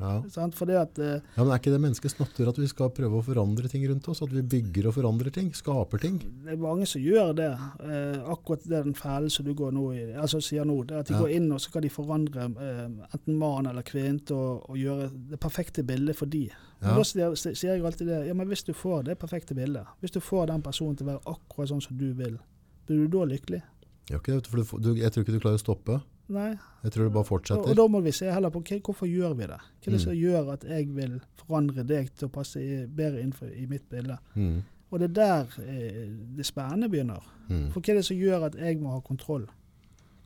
[0.00, 0.22] Ja.
[0.54, 3.24] Fordi at eh, ja, Men er ikke det menneskets natur at vi skal prøve å
[3.24, 4.22] forandre ting rundt oss?
[4.24, 5.52] At vi bygger og forandrer ting?
[5.54, 6.18] Skaper ting?
[6.44, 7.50] det er mange som gjør det.
[7.84, 11.10] Eh, akkurat den fellen som du går nå i, altså sier nå, det er at
[11.12, 11.20] de Ja.
[11.22, 15.10] går inn og så skal de forandre eh, enten mann eller kvinne å, å gjøre
[15.30, 16.48] det perfekte bildet for de.
[16.80, 19.86] Men Da sier, sier jeg alltid det, ja, men hvis du får det perfekte bildet,
[20.02, 22.36] hvis du får den personen til å være akkurat sånn som du vil,
[22.86, 23.62] blir du da lykkelig?
[24.10, 26.00] Jeg, ikke det, du, jeg tror ikke du klarer å stoppe.
[26.28, 26.54] Nei.
[26.82, 27.24] Jeg tror det bare
[27.58, 29.58] Og, og da må vi se heller på okay, hvorfor gjør vi det.
[29.60, 30.04] Hva er det Mm.
[30.04, 33.88] som gjør at jeg vil forandre deg til å passe i, bedre innenfor i mitt
[33.90, 34.16] bilde.
[34.34, 34.62] Mm.
[34.90, 37.20] Og det er der eh, det spennende begynner.
[37.48, 37.70] Mm.
[37.72, 39.46] For hva er det som gjør at jeg må ha kontroll?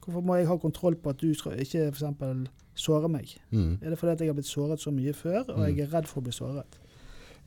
[0.05, 2.49] Hvorfor må jeg ha kontroll på at du skal ikke f.eks.
[2.74, 3.34] såre meg?
[3.51, 3.78] Mm.
[3.82, 5.64] Er det fordi at jeg har blitt såret så mye før, og Mm.
[5.66, 6.78] jeg er redd for å bli såret?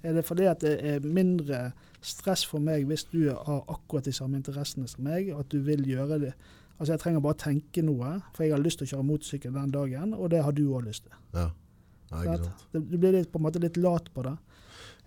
[0.04, 1.72] Er det fordi at det er mindre
[2.02, 5.60] stress for meg hvis du har akkurat de samme interessene som meg, og at du
[5.62, 6.34] vil gjøre det?
[6.82, 9.72] Altså Jeg trenger bare tenke noe, for jeg har lyst til å kjøre motorsykkel den
[9.74, 11.14] dagen, og det har du òg lyst til.
[11.38, 11.44] Ja.
[12.10, 12.64] ja, ikke Sant?
[12.74, 14.34] Du blir litt, på en måte litt lat på det.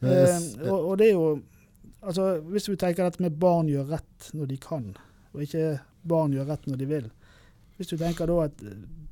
[0.05, 0.53] Yes.
[0.61, 1.27] Eh, og, og det er jo
[2.05, 4.87] altså Hvis du tenker dette med barn gjør rett når de kan,
[5.33, 7.11] og ikke barn gjør rett når de vil.
[7.79, 8.61] Hvis du tenker da at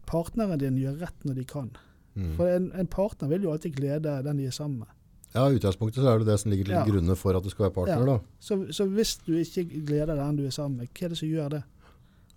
[0.06, 1.70] partneren din gjør rett når de kan.
[2.14, 2.34] mm.
[2.36, 4.92] For en, en partner vil jo alltid glede den de er sammen med.
[5.32, 6.84] Ja, i utgangspunktet så er det det som ligger til Ja.
[6.84, 8.18] grunne for at du skal være partner, Ja.
[8.18, 8.36] da.
[8.38, 11.28] Så, så hvis du ikke gleder den du er sammen med, hva er det som
[11.32, 11.62] gjør det?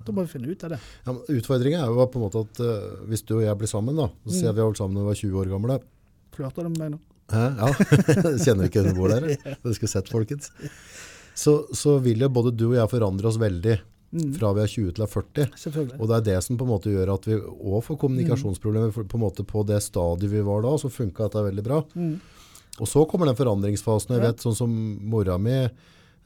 [0.05, 0.79] Da må vi finne ut av det.
[1.07, 3.95] Ja, Utfordringa er jo på en måte at uh, hvis du og jeg blir sammen,
[3.97, 4.55] da, så ser Mm.
[4.59, 5.79] vi holdt sammen da vi var 20 år gamle.
[6.35, 6.99] Flørter du med meg nå?
[7.31, 7.45] Hæ?
[7.57, 7.69] Ja,
[8.45, 9.25] kjenner vi ikke hun bor der?
[9.63, 10.51] Du skulle sett, folkens.
[11.35, 13.79] Så, så vil jo både du og jeg forandre oss veldig
[14.15, 14.29] Mm.
[14.37, 15.97] fra vi er 20 til er 40.
[15.99, 18.93] Og det er det som på en måte gjør at vi òg får kommunikasjonsproblemer.
[18.95, 21.81] For på en måte på det stadiet vi var da, så funka dette veldig bra.
[21.99, 22.13] Mm.
[22.79, 24.13] Og så kommer den forandringsfasen.
[24.15, 24.71] Jeg vet sånn som
[25.11, 25.57] mora mi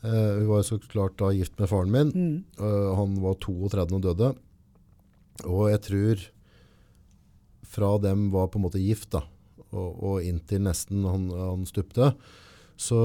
[0.01, 2.11] Hun var så klart da gift med faren min.
[2.15, 2.35] Mm.
[2.59, 4.29] Eh, han var 32 og døde.
[5.43, 6.23] Og jeg tror
[7.69, 9.21] fra dem var på en måte gift da,
[9.69, 12.13] og, og inntil nesten han, han stupte,
[12.79, 13.01] så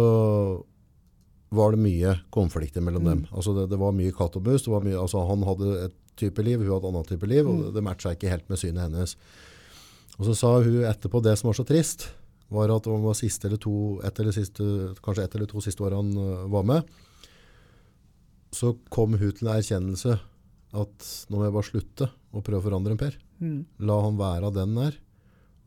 [1.55, 3.27] var det mye konflikter mellom dem.
[3.31, 4.65] Altså det, det var mye katt og mus.
[4.65, 7.49] Det var mye, altså han hadde et type liv, hun hadde et annet type liv,
[7.51, 9.17] og det, det matcha ikke helt med synet hennes.
[10.17, 12.09] Og så sa hun etterpå det som var så trist,
[12.53, 13.75] var at det var siste eller to,
[14.05, 14.67] et eller siste,
[15.05, 16.93] kanskje ett eller to siste år han øh, var med,
[18.55, 20.19] så kom hun til en erkjennelse
[20.75, 23.17] at nå må jeg bare slutte å prøve å forandre en Per.
[23.43, 23.59] Mm.
[23.87, 24.97] La han være den der.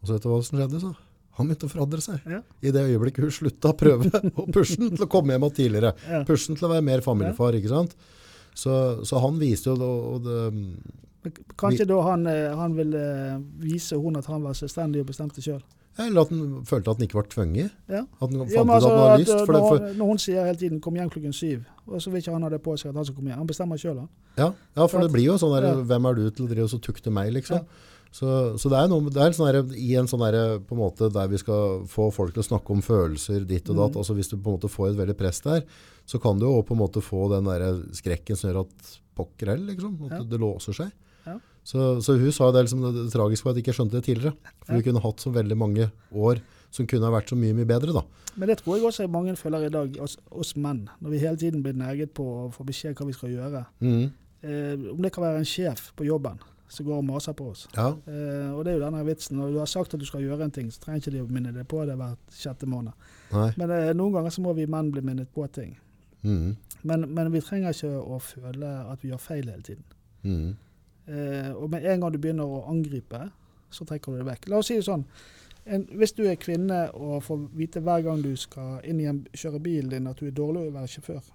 [0.01, 0.81] Og så vet du hva som skjedde?
[0.83, 0.93] så?
[1.37, 2.27] Han begynte å forandre seg.
[2.27, 2.41] Ja.
[2.65, 4.09] I det øyeblikket hun slutta å prøve
[4.41, 5.93] å pushe den til å komme hjem igjen tidligere.
[6.09, 6.21] Ja.
[6.27, 7.57] Pushe den til å være mer familiefar.
[7.57, 7.97] ikke sant?
[8.57, 8.73] Så,
[9.05, 10.39] så han viste jo og det
[11.59, 13.01] Kanskje vi, da han, eh, han ville
[13.59, 15.59] vise hun at han var selvstendig og bestemte sjøl.
[15.99, 17.71] Eller at han følte at han ikke var tvunget.
[17.89, 18.01] Ja.
[18.21, 19.33] At han fant Ja, ut at altså, han hadde lyst.
[19.33, 22.01] eh, For det, når, for, når hun sier hele tiden 'kom hjem klokken syv', og
[22.01, 23.37] så vil ikke han ha det på seg at han skal komme hjem.
[23.41, 24.09] Han bestemmer sjøl, han.
[24.37, 25.83] ja, ja, for det blir jo sånn der.
[25.83, 27.65] Hvem er du til å drive og tukte meg, liksom?
[28.11, 30.79] Så, så det er noe, det er sånn der, i en sånn der, på en
[30.79, 33.91] måte der vi skal få folk til å snakke om følelser ditt og datt.
[33.93, 33.97] Mm.
[33.99, 35.65] altså Hvis du på en måte får et veldig press der,
[36.07, 39.47] så kan du jo på en måte få den der skrekken som gjør at pokker
[39.51, 39.97] heller, liksom.
[40.11, 40.91] At det låser seg.
[41.67, 44.53] Så, så hun sa det, liksom, det, tragiske var at jeg ikke skjønte det tidligere.
[44.63, 46.39] For vi kunne hatt så veldig mange år
[46.71, 48.03] som kunne ha vært så mye, mye bedre da.
[48.37, 50.85] Men det tror jeg også mange føler i dag, oss, oss menn.
[51.03, 53.65] Når vi hele tiden blir neget på å få beskjed hva vi skal gjøre.
[53.83, 54.05] Mhm.
[54.47, 56.37] Eh, om det kan være en sjef på jobben
[56.69, 57.65] som går og maser på oss.
[57.75, 59.39] Ja, Eh, og det er jo denne vitsen.
[59.39, 61.27] Når du har sagt at du skal gjøre en ting, så trenger ikke de å
[61.31, 62.93] minne deg på det hver sjette måned.
[63.31, 63.51] nei.
[63.57, 65.75] Men eh, noen ganger så må vi menn bli minnet på ting.
[66.23, 66.55] Mhm.
[66.83, 69.83] Men, men vi trenger ikke å føle at vi gjør feil hele tiden.
[70.23, 70.55] Mhm.
[71.07, 73.29] Eh, og med en gang du begynner å angripe,
[73.71, 74.49] så trekker du det vekk.
[74.51, 75.05] La oss si det sånn.
[75.67, 79.59] En, hvis du er kvinne og får vite hver gang du skal inn igjen kjøre
[79.63, 81.25] bilen din at du er dårlig å være sjåfør,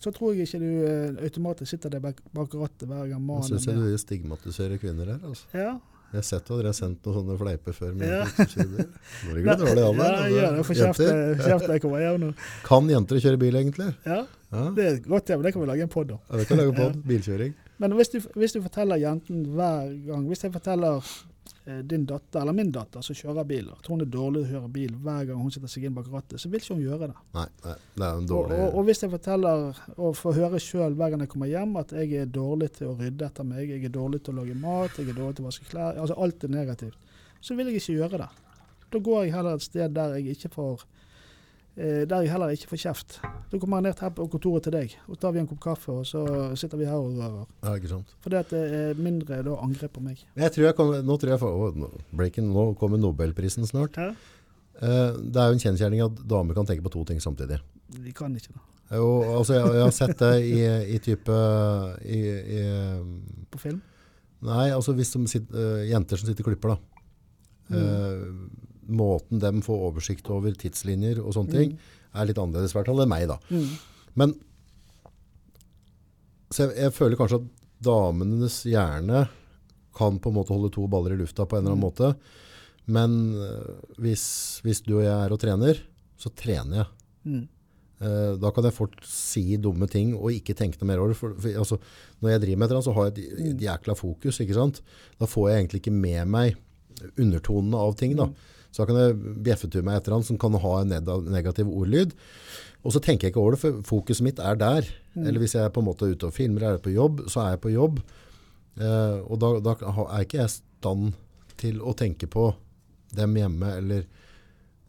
[0.00, 3.48] så tror jeg ikke du eh, automatisk sitter der bak, bak rattet hver gang Jeg
[3.48, 5.22] syns du stigmatiserer kvinner her.
[5.24, 5.48] altså.
[5.56, 5.72] Ja,
[6.10, 7.96] Jeg har sett at dere har sendt noen sånne fleiper før.
[8.04, 8.20] Ja.
[9.26, 10.66] Nå det dårlig an ja, det.
[10.68, 11.74] For kjeft Jenter.
[11.74, 12.30] jeg kommer hjem nå.
[12.66, 13.90] Kan jenter kjøre bil, egentlig?
[14.06, 15.44] Ja, Ja, det er godt, tema.
[15.46, 16.22] det kan vi lage en pod om.
[16.28, 17.54] ja det kan lage på bilkjøring.
[17.80, 21.00] Men hvis du, hvis du forteller jenten hver gang Hvis jeg forteller
[21.64, 24.58] eh, din datter, eller min datter, som kjører bil, at hun er dårlig til å
[24.58, 27.08] kjøre bil hver gang hun sitter seg inn bak rattet, så vil ikke hun gjøre
[27.10, 27.16] det.
[27.38, 30.60] Nei, nei, det er en Og, dårlig og, og hvis jeg forteller, og får høre
[30.60, 33.72] sjøl hver gang jeg kommer hjem, at jeg er dårlig til å rydde etter meg,
[33.72, 36.20] jeg er dårlig til å lage mat, jeg er dårlig til å vaske klær, altså
[36.20, 38.30] alt er negativt, så vil jeg ikke gjøre det.
[38.90, 40.84] Da går jeg heller et sted der jeg ikke får
[41.76, 43.14] der jeg heller ikke får kjeft.
[43.50, 45.60] Da kommer jeg ned her på kontoret til deg, og så tar vi en kopp
[45.64, 46.24] kaffe, og så
[46.58, 47.46] sitter vi her og rører.
[47.62, 48.10] Ja, ikke sant.
[48.24, 50.20] Fordi at det er mindre da angrep på meg.
[50.36, 53.96] Jeg tror jeg kommer, nå tror jeg får, å, nå- breaking, nå kommer Nobelprisen snart.
[53.96, 54.10] Ja.
[54.80, 57.60] Eh, det er jo en kjensgjerning at damer kan tenke på to ting samtidig.
[57.96, 58.60] De kan ikke det.
[58.90, 59.08] Jo,
[59.38, 60.60] altså jeg, jeg har sett det i,
[60.96, 61.34] i type
[62.02, 62.20] i,
[62.58, 62.62] i,
[63.52, 63.78] På film.
[64.42, 66.78] Nei, altså hvis de eh, jenter som sitter og klipper da.
[67.70, 68.24] Eh,
[68.90, 71.74] måten de får oversikt over tidslinjer og sånne ting,
[72.10, 73.38] er litt annerledes i hvert fall enn meg da.
[73.50, 73.68] Mm.
[74.18, 74.34] Men
[76.50, 77.50] så jeg, jeg føler kanskje at
[77.86, 79.24] damenes hjerne
[79.96, 82.10] kan på en måte holde to baller i lufta på en eller annen måte.
[82.90, 84.24] Men eh, hvis,
[84.66, 85.80] hvis du og jeg er og trener,
[86.20, 86.90] så trener jeg.
[87.30, 87.42] Mm.
[88.00, 91.18] Eh, da kan jeg fort si dumme ting og ikke tenke noe mer over det.
[91.20, 91.78] For, for, altså,
[92.22, 93.50] når jeg driver med et så har jeg et, Mm.
[93.52, 94.40] et jækla fokus.
[95.20, 96.56] Da får jeg egentlig ikke med meg
[97.16, 98.16] undertonene av ting.
[98.16, 98.26] da.
[98.26, 98.34] Mm.
[98.70, 100.92] Så da kan jeg bjeffe til meg et eller annet som kan ha en
[101.32, 102.12] negativ ordlyd.
[102.84, 104.86] Og så tenker jeg ikke over det, for fokuset mitt er der.
[105.14, 105.26] Mm.
[105.26, 107.42] Eller hvis jeg er på en måte ute og filmer, er jeg på jobb, så
[107.44, 107.98] er jeg på jobb.
[108.80, 111.10] Eh, og da, da er ikke jeg i stand
[111.60, 112.52] til å tenke på
[113.18, 114.06] dem hjemme, eller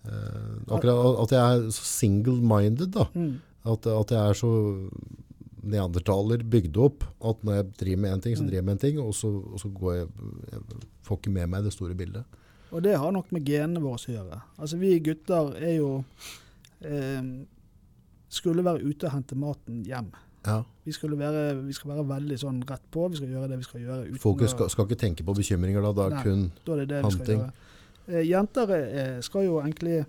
[0.05, 3.07] eh, akkurat at jeg er så single-minded, da.
[3.17, 3.33] Mm.
[3.73, 4.51] At, at jeg er så
[5.61, 8.47] neandertaler bygd opp, at når jeg driver med en ting, så Mm.
[8.49, 10.07] driver jeg med en ting, og så, og så går jeg,
[10.51, 10.61] jeg
[11.05, 12.23] får ikke med meg det store bildet.
[12.71, 14.41] Og det har nok med genene våre å gjøre.
[14.57, 15.89] Altså Vi gutter er jo
[16.87, 17.31] eh,
[18.31, 20.11] Skulle være ute og hente maten hjem.
[20.45, 20.61] Ja.
[20.83, 23.09] Vi, skulle være, vi skal være veldig sånn rett på.
[23.11, 24.21] Vi skal gjøre det vi skal gjøre.
[24.23, 26.23] Fokus skal, skal ikke tenke på bekymringer da, er Nei.
[26.25, 27.43] kun Da er det det vi Hunting.
[28.07, 30.01] Eh, jenter eh, skal jo egentlig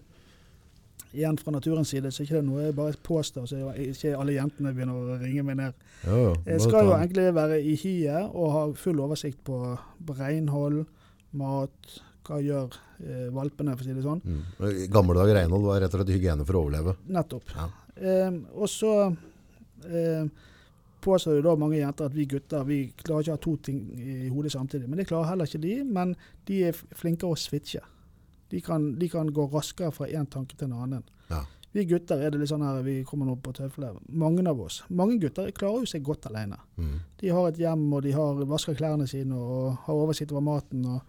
[1.13, 4.33] Igjen fra naturens side, så ikke det er noe jeg bare påstår, så ikke alle
[4.33, 5.83] jentene begynner å ringe meg ned.
[6.07, 6.23] Jo.
[6.47, 9.59] Jeg skal jo egentlig være i hiet og ha full oversikt på,
[10.09, 10.87] på renhold,
[11.37, 11.91] mat,
[12.27, 14.23] hva gjør eh, valpene, for å si det sånn.
[14.23, 14.41] Mm.
[14.93, 16.97] Gamle dager renhold var rett og slett hygiene for å overleve.
[17.13, 17.55] Nettopp.
[17.57, 17.69] Ja.
[17.97, 20.27] Eh, og så eh,
[21.03, 23.81] påstår jo da mange jenter at vi gutter vi klarer ikke å ha to ting
[23.99, 24.91] i hodet samtidig.
[24.91, 25.81] Men det klarer heller ikke de.
[25.87, 26.15] Men
[26.49, 27.83] de er flinkere å switche.
[28.53, 31.05] De kan, de kan gå raskere fra én tanke til en annen.
[31.33, 31.43] Ja.
[31.73, 33.97] Vi gutter er det litt sånn her, vi kommer nå på tøfler.
[34.21, 34.83] Mange av oss.
[34.93, 36.59] Mange gutter klarer jo seg godt alene.
[36.77, 36.99] Mm.
[37.23, 40.85] De har et hjem, og de har vasker klærne sine og har oversikt over maten.
[40.85, 41.01] og,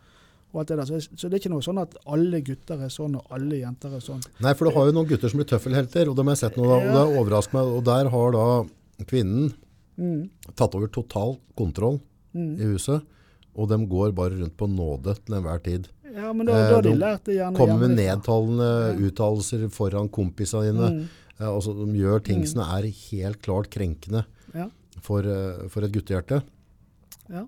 [0.54, 0.86] og alt det der.
[0.86, 3.96] Så, så det er ikke noe sånn at alle gutter er sånn, og alle jenter
[3.98, 4.22] er sånn.
[4.40, 6.58] Nei, for du har jo noen gutter som blir tøffelhelter, og dem har jeg sett
[6.62, 7.72] nå, og det overrasker meg.
[7.80, 8.46] Og der har da
[9.10, 9.54] kvinnen
[9.98, 10.30] Mm.
[10.56, 12.00] tatt over total kontroll
[12.36, 12.60] Mm.
[12.60, 13.02] i huset,
[13.56, 15.88] og de går bare rundt på nåde til enhver tid.
[16.14, 19.10] Ja, men da, Eh, da har de lært det gjerne Kommer med nedtalende Ja.
[19.10, 20.90] uttalelser foran kompisene dine.
[20.90, 21.10] Mm.
[21.40, 22.48] Eh, altså, de gjør ting Mm.
[22.48, 24.70] som er helt klart krenkende Ja.
[25.02, 26.44] for, eh, for et guttehjerte.
[27.30, 27.46] Ja.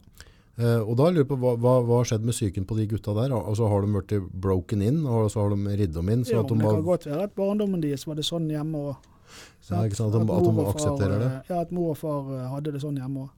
[0.57, 3.33] Eh, og da lurer jeg på, hva, har skjedd med psyken på de gutta der?
[3.35, 6.23] Altså Har de blitt broken in, og så har de ridd dem inn?
[6.23, 8.95] Så Jo, de det kan godt være at barndommen deres var det sånn hjemme òg.
[9.69, 11.31] Ja, at, at de- at de aksepterer det.
[11.49, 13.29] Ja, at mor og far eh, hadde det sånn hjemme òg.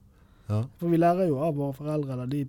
[0.48, 0.60] ja.
[0.78, 2.44] For vi lærer jo av våre foreldre eller de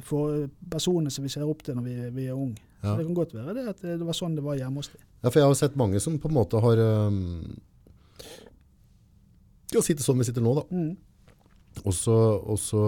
[0.00, 2.56] for personene som vi ser opp til når vi, vi er unge.
[2.82, 2.94] Ja.
[2.94, 5.00] Så det kan godt være det at det var sånn det var hjemme hos dem.
[5.22, 7.56] ja, for jeg har sett mange som på en måte har um,
[9.70, 10.64] Skal sitte sånn vi sitter nå, da.
[10.70, 10.96] Mm.
[11.84, 12.14] Og så,
[12.46, 12.82] og så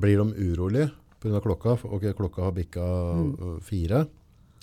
[0.00, 0.90] blir de urolige
[1.20, 1.40] pga.
[1.44, 1.76] klokka.
[1.84, 3.34] Ok, klokka har bikka Mm.
[3.38, 4.06] øh, fire.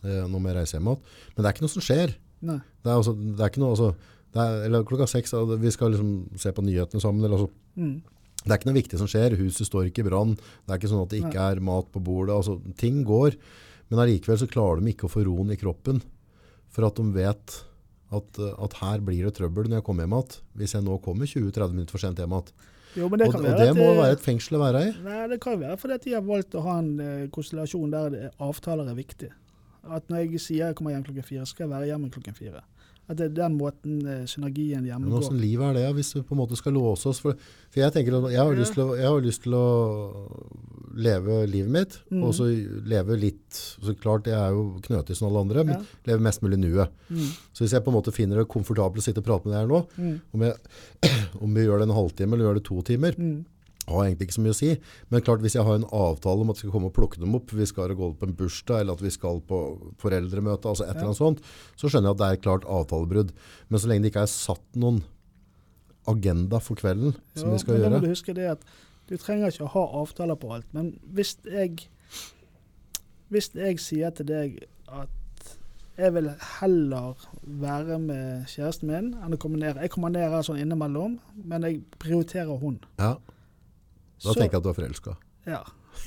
[0.03, 1.01] Eh, nå må jeg reise hjem igjen.
[1.35, 2.15] Men det er ikke noe som skjer.
[2.41, 2.59] Nei.
[2.83, 3.95] Det er, også, det er ikke noe altså,
[4.35, 7.23] det er, Eller klokka seks, altså, vi skal liksom se på nyhetene sammen.
[7.23, 8.01] Eller, altså, Mm.
[8.45, 9.37] det er ikke noe viktig som skjer.
[9.37, 10.35] Huset står ikke i brann.
[10.35, 12.35] Det er ikke sånn at det ikke er mat på bordet.
[12.35, 13.35] Altså, ting går.
[13.89, 16.01] Men allikevel så klarer de ikke å få roen i kroppen.
[16.69, 17.63] For at de vet
[18.11, 20.39] at, uh, at her blir det trøbbel når jeg kommer hjem igjen.
[20.57, 22.51] Hvis jeg nå kommer 20-30 minutter for sent hjem igjen.
[22.95, 24.81] Jo, men det Og, kan og være det må det- være et fengsel å være
[24.87, 24.91] i.
[25.03, 28.29] Nei, det kan være fordi at de har valgt å ha en eh, konstellasjon der
[28.39, 29.29] avtaler er viktig.
[29.91, 32.61] At når jeg sier jeg kommer hjem klokken fire, skal jeg være hjemme klokken fire.
[33.07, 35.19] At det er den måten eh, synergien hjemme går.
[35.21, 37.19] hvordan liv er det hvis vi på en måte skal låse oss?
[37.21, 37.37] For,
[37.69, 38.59] for jeg tenker at jeg har, Ja.
[38.59, 39.65] lyst til å, jeg har lyst til å
[40.95, 42.23] leve livet mitt, mm.
[42.23, 42.47] og så
[42.87, 45.83] leve litt Så klart, jeg er jo knøtig som alle andre, men Ja.
[46.07, 46.89] leve mest mulig nuet.
[47.09, 49.53] Mm, Så hvis jeg på en måte finner det komfortabelt å sitte og prate med
[49.53, 50.55] deg her nå, mm, om, jeg,
[51.43, 53.45] om vi gjør det en halvtime eller gjør det to timer, mm.
[53.87, 54.69] Har egentlig ikke så mye å si.
[55.13, 57.35] Men klart, hvis jeg har en avtale om at vi skal komme og plukke dem
[57.37, 59.59] opp, vi skal gå på en bursdag, eller at vi skal på
[60.01, 61.43] foreldremøte, altså et eller annet sånt,
[61.77, 63.35] så skjønner jeg at det er et klart avtalebrudd.
[63.69, 65.03] Men så lenge det ikke er satt noen
[66.07, 68.05] agenda for kvelden som Ja, vi skal men da må gjøre.
[68.05, 68.65] du huske det at
[69.09, 70.65] du trenger ikke å ha avtaler på alt.
[70.73, 71.85] Men hvis jeg,
[73.33, 74.59] hvis jeg sier til deg
[74.89, 75.09] at
[75.95, 76.27] jeg vil
[76.59, 77.13] heller
[77.63, 81.63] være med kjæresten min enn å komme ned Jeg kommer ned her sånn innimellom, men
[81.63, 82.81] jeg prioriterer hun.
[82.99, 83.13] Ja,
[84.23, 85.13] da tenker jeg at du er forelska.
[85.47, 85.59] Ja.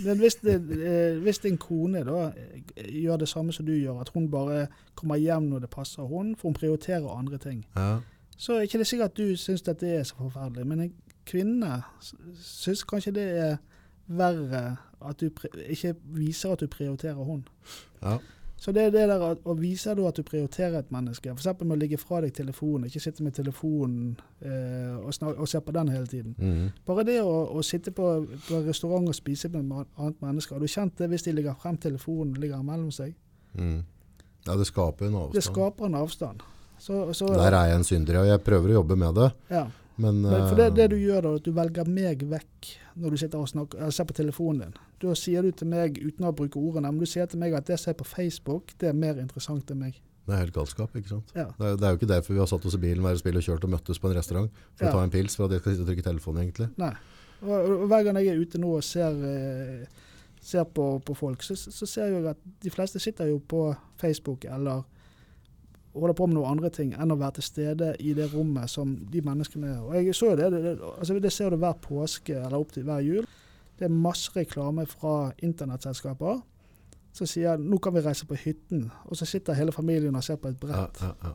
[0.04, 0.54] Men hvis, det,
[0.84, 4.66] eh, hvis din kone da eh, gjør det samme som du gjør, at hun bare
[4.94, 7.98] kommer hjem når det passer hun, for hun prioriterer andre ting, Ja.
[8.36, 10.66] så er ikke det sikkert at du syns det er så forferdelig.
[10.66, 10.92] Men en
[11.26, 11.82] kvinne
[12.42, 13.56] syns kanskje det er
[14.06, 14.76] verre
[15.08, 15.30] at du
[15.68, 17.46] ikke viser at du prioriterer hun.
[18.02, 18.18] Ja.
[18.58, 21.60] Så det er det der å vise at du prioriterer et menneske, f.eks.
[21.62, 25.74] med å ligge fra deg telefonen, ikke sitte med telefonen eh, og, og se på
[25.76, 26.34] den hele tiden.
[26.38, 26.72] Mhm.
[26.88, 28.08] Bare det å, å sitte på,
[28.48, 31.54] på restaurant og spise med et annet menneske, har du kjent det hvis de ligger
[31.62, 33.14] frem telefonen og ligger mellom seg?
[33.58, 33.80] Mm.
[34.46, 35.38] ja, det skaper en avstand.
[35.38, 36.42] Det skaper en avstand.
[36.78, 38.34] Så, så, Der er jeg en synder, ja.
[38.34, 39.64] Jeg prøver å jobbe med det, ja.
[40.02, 43.14] men, Men for det, det eh, du gjør da, at du velger meg vekk når
[43.14, 44.76] du sitter og snakker, ser på telefonen din.
[45.04, 47.66] Da sier du til meg, uten å bruke ordene, men du sier til meg at
[47.68, 50.00] det jeg ser på Facebook, det er mer interessant enn meg.
[50.28, 51.30] Det er helt galskap, ikke sant?
[51.34, 51.46] Ja.
[51.56, 53.38] Det er, det er jo ikke derfor vi har satt oss i bilen hver spill
[53.40, 54.90] og kjørt og møttes på en restaurant for Ja.
[54.90, 56.68] å ta en pils, for at jeg skal sitte og trykke telefonen egentlig.
[56.82, 56.90] Nei.
[57.40, 59.86] Og, og hver gang jeg er ute nå og ser, eh,
[60.42, 63.62] ser på, på folk, så, så ser jeg at de fleste sitter jo på
[64.02, 64.82] Facebook eller
[66.00, 68.96] holder på med noen andre ting enn å være til stede i det rommet som
[69.12, 69.80] de menneskene er.
[69.84, 72.72] Og jeg så jo det, det, det, altså det ser du hver påske eller opp
[72.72, 73.26] til hver jul.
[73.78, 76.40] Det er masse reklame fra internettselskaper
[77.18, 80.36] som sier nå kan vi reise på hytten, og så sitter hele familien og ser
[80.38, 81.00] på et brett.
[81.02, 81.32] ja, ja.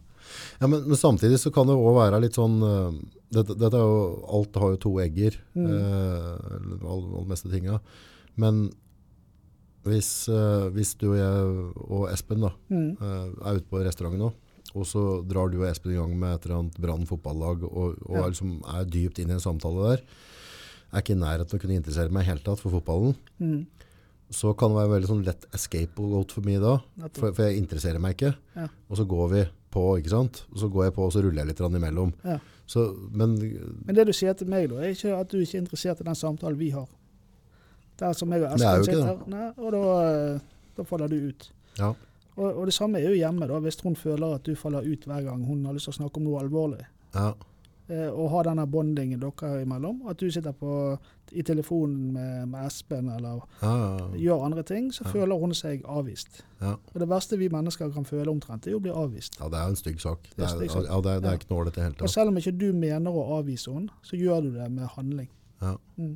[0.61, 2.93] ja men, men samtidig så kan det også være litt sånn øh,
[3.33, 4.05] dette, dette er jo,
[4.37, 5.65] Alt har jo to egger, Mm.
[5.73, 7.79] eh, all, all meste tinga.
[8.39, 8.69] Men
[9.83, 12.91] hvis, øh, hvis du og jeg og Espen da, Mm.
[13.01, 14.31] øh, er ute på restauranten nå,
[14.75, 17.97] og så drar du og Espen i gang med et eller annet Brann fotballag, og,
[18.07, 18.23] og Ja.
[18.25, 20.03] er, liksom, er dypt inn i en samtale der,
[20.93, 23.65] er ikke i nærheten av å kunne interessere meg i hele tatt for fotballen, Mm.
[24.31, 26.79] så kan det være veldig sånn lett escape-goat for meg da.
[27.13, 28.35] For, for jeg interesserer meg ikke.
[28.55, 28.67] Ja.
[28.89, 29.43] Og så går vi
[29.73, 30.43] på, ikke sant?
[30.51, 32.13] Og så går jeg på, og så ruller jeg litt imellom.
[32.23, 32.39] Ja.
[32.65, 33.35] Så, men
[33.85, 36.03] Men det du sier til meg, da, er ikke at du ikke er interessert i
[36.03, 36.87] den samtalen vi har.
[37.99, 39.27] Der som jeg og Det er Espen sitter.
[39.29, 39.81] Nei, og da,
[40.33, 40.39] eh,
[40.77, 41.49] da faller du ut.
[41.77, 41.93] ja.
[42.35, 45.05] Og, og det samme er jo hjemme, da, hvis hun føler at du faller ut
[45.05, 46.85] hver gang hun har lyst til å snakke om noe alvorlig.
[47.15, 47.33] ja.
[47.91, 49.97] Eh, og ha denne bondingen dere imellom.
[50.07, 50.97] At du sitter på,
[51.35, 55.83] i telefonen med, med Espen eller ja, ja, gjør andre ting, så føler hun seg
[55.91, 56.45] avvist.
[56.61, 56.77] Ja.
[56.93, 59.35] Og det verste vi mennesker kan føle omtrent, det er å bli avvist.
[59.41, 60.23] Ja, det er en stygg sak.
[60.29, 60.87] Det Det er er, stygg sak.
[60.87, 62.55] ja, det er, det er ikke noe ålreit i det hele Og selv om ikke
[62.63, 65.29] du mener å avvise henne, så gjør du det med handling.
[65.61, 65.75] Ja.
[65.99, 66.15] Mm.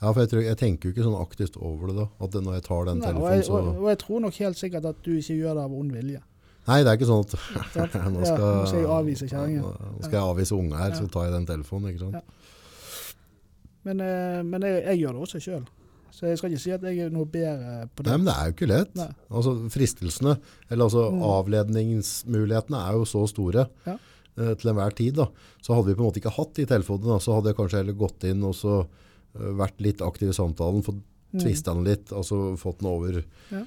[0.00, 2.04] Ja, for jeg, tror, jeg tenker jo ikke sånn aktivt over det da.
[2.22, 3.52] At når jeg tar den Nei, telefonen, så...
[3.58, 6.20] og, og jeg tror nok helt sikkert at du ikke gjør det av ond vilje.
[6.68, 7.32] Nei, det er ikke sånn at
[7.96, 9.62] nå, nå Ja, skal, nå skal jeg avvise kjerringa.
[9.96, 10.98] Nå skal jeg avvise unge her, Ja.
[11.00, 12.14] så tar jeg den telefonen, ikke sant?
[12.14, 12.22] Ja.
[13.88, 15.66] Men, eh, men jeg, jeg gjør det også sjøl.
[16.18, 18.10] Så jeg skal ikke si at jeg er noe bedre på det.
[18.10, 18.94] Nei, men det er jo ikke lett.
[18.98, 19.08] Nei.
[19.38, 20.36] Altså fristelsene,
[20.68, 21.20] eller altså Mm.
[21.32, 23.96] avledningsmulighetene er jo så store Ja.
[24.38, 25.14] eh, til enhver tid.
[25.16, 25.26] da.
[25.62, 27.78] Så hadde vi på en måte ikke hatt de telefonene, da, så hadde jeg kanskje
[27.82, 28.86] heller gått inn og så
[29.38, 31.42] vært litt aktiv i samtalen, fått Mm.
[31.42, 33.18] tvista den litt, altså fått den over.
[33.52, 33.58] Ja.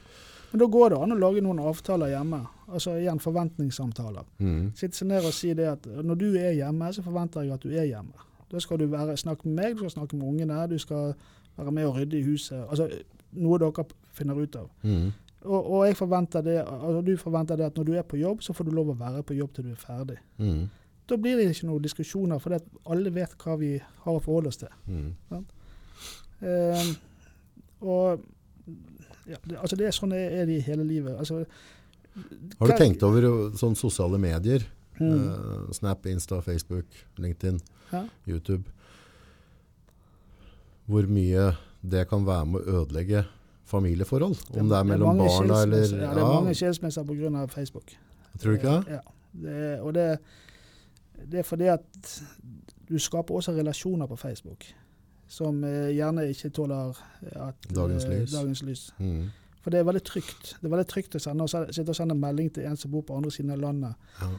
[0.51, 2.39] Men da går det an å lage noen avtaler hjemme.
[2.73, 4.25] Altså igjen forventningssamtaler.
[4.39, 4.71] Mm.
[4.75, 7.61] Sitte seg ned og si det at når du er hjemme, så forventer jeg at
[7.61, 8.17] du er hjemme.
[8.49, 11.13] Da skal du være, snakke med meg, du skal snakke med ungene, du skal
[11.55, 12.65] være med og rydde i huset.
[12.67, 12.89] Altså
[13.37, 14.67] noe dere finner ut av.
[14.83, 15.13] Mm.
[15.45, 18.41] Og, og jeg forventer det, altså du forventer det at når du er på jobb,
[18.41, 20.17] så får du lov å være på jobb til du er ferdig.
[20.41, 20.65] Mm.
[21.07, 22.57] Da blir det ikke noen diskusjoner, for
[22.89, 24.73] alle vet hva vi har å forholde oss til.
[24.87, 25.45] Mm.
[26.41, 26.85] Eh,
[27.81, 28.21] og
[29.29, 31.15] ja, det, altså det er sånn det er det i hele livet.
[31.17, 31.43] Altså,
[32.59, 34.65] Har du tenkt over jo sånne sosiale medier?
[34.99, 35.11] Mm.
[35.11, 36.85] Eh, Snap, Insta, Facebook,
[37.17, 37.61] LinkedIn,
[37.91, 38.05] Ja.
[38.27, 38.63] YouTube.
[40.87, 43.23] Hvor mye det kan være med å ødelegge
[43.71, 44.35] familieforhold?
[44.57, 47.45] Om det er mellom mange barna eller Ja, det er mange skilsmisser pga.
[47.47, 47.93] Facebook.
[48.41, 48.97] Tror du ikke det?
[48.97, 48.99] Ja.
[49.31, 50.19] Det, og det,
[51.31, 52.15] det er fordi at
[52.89, 54.65] du skaper også relasjoner på Facebook
[55.31, 56.97] som eh, gjerne ikke tåler
[57.39, 58.31] at, Dagens eh, lys.
[58.35, 58.81] dagens lys.
[58.99, 59.29] Mm.
[59.61, 60.55] For det er veldig trygt.
[60.59, 63.15] Det er veldig trygt å sende, sitte og sende melding til en som bor på
[63.15, 64.09] andre siden av landet.
[64.19, 64.29] Ja.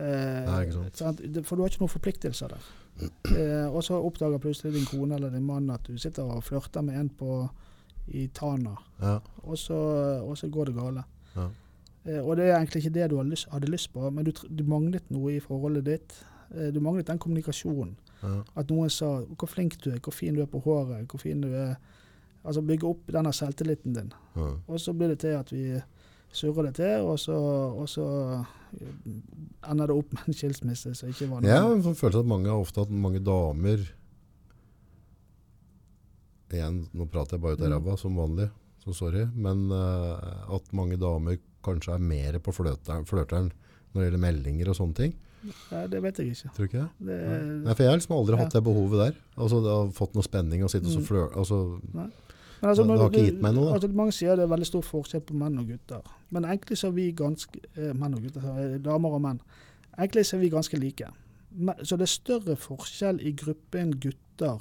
[0.00, 1.42] Eh, Nei?
[1.44, 2.68] For du har ikke noen forpliktelser der.
[3.36, 6.82] Eh, og så oppdager plutselig din kone eller din mann at du sitter og flørter
[6.84, 7.42] med en på,
[8.08, 9.18] i Tana, Ja.
[9.44, 9.76] og så,
[10.24, 11.04] og så går det gale.
[11.36, 11.46] Ja.
[12.08, 14.64] Eh, og det er egentlig ikke det du lyst, hadde lyst på, men du, du
[14.64, 16.16] manglet noe i forholdet ditt.
[16.56, 17.94] Eh, du manglet den kommunikasjonen.
[18.22, 18.42] Ja.
[18.56, 21.40] At noen sa 'hvor flink du er', 'hvor fin du er på håret', 'hvor fin
[21.40, 21.76] du er'.
[22.44, 24.12] Altså bygge opp denne selvtilliten din.
[24.36, 24.54] Ja.
[24.68, 25.80] Og så blir det til at vi
[26.32, 27.36] surrer det til, og så,
[27.76, 28.06] og så
[28.80, 31.50] eh, ender det opp med en skilsmisse som ikke var noe.
[31.50, 33.88] Jeg har en at mange ofte hatt mange damer
[36.50, 37.72] Igjen, nå prater jeg bare ut av Mm.
[37.76, 38.50] ræva som vanlig,
[38.82, 39.24] så sorry.
[39.36, 43.52] Men uh, at mange damer kanskje er mer på flørteren
[43.92, 45.14] når det gjelder meldinger og sånne ting.
[45.70, 46.50] Ja, det vet jeg ikke.
[46.56, 47.06] Tror du ikke det?
[47.06, 47.18] Det,
[47.64, 48.42] Nei, for jeg har liksom aldri Ja.
[48.44, 49.14] hatt det behovet der.
[49.38, 51.06] Altså, det har fått noe spenning å sitte og så Mm.
[51.06, 51.30] flør...
[51.36, 52.10] Altså, men
[52.68, 53.72] altså, det har ikke gitt meg noe.
[53.72, 56.02] Altså, mange sier det er veldig stor forskjell på menn og gutter.
[56.30, 59.40] Men egentlig så er vi ganske eh, Menn og gutter, eh, damer og menn.
[59.98, 61.08] Egentlig så er vi ganske like.
[61.56, 64.60] Men, så det er større forskjell i gruppen gutter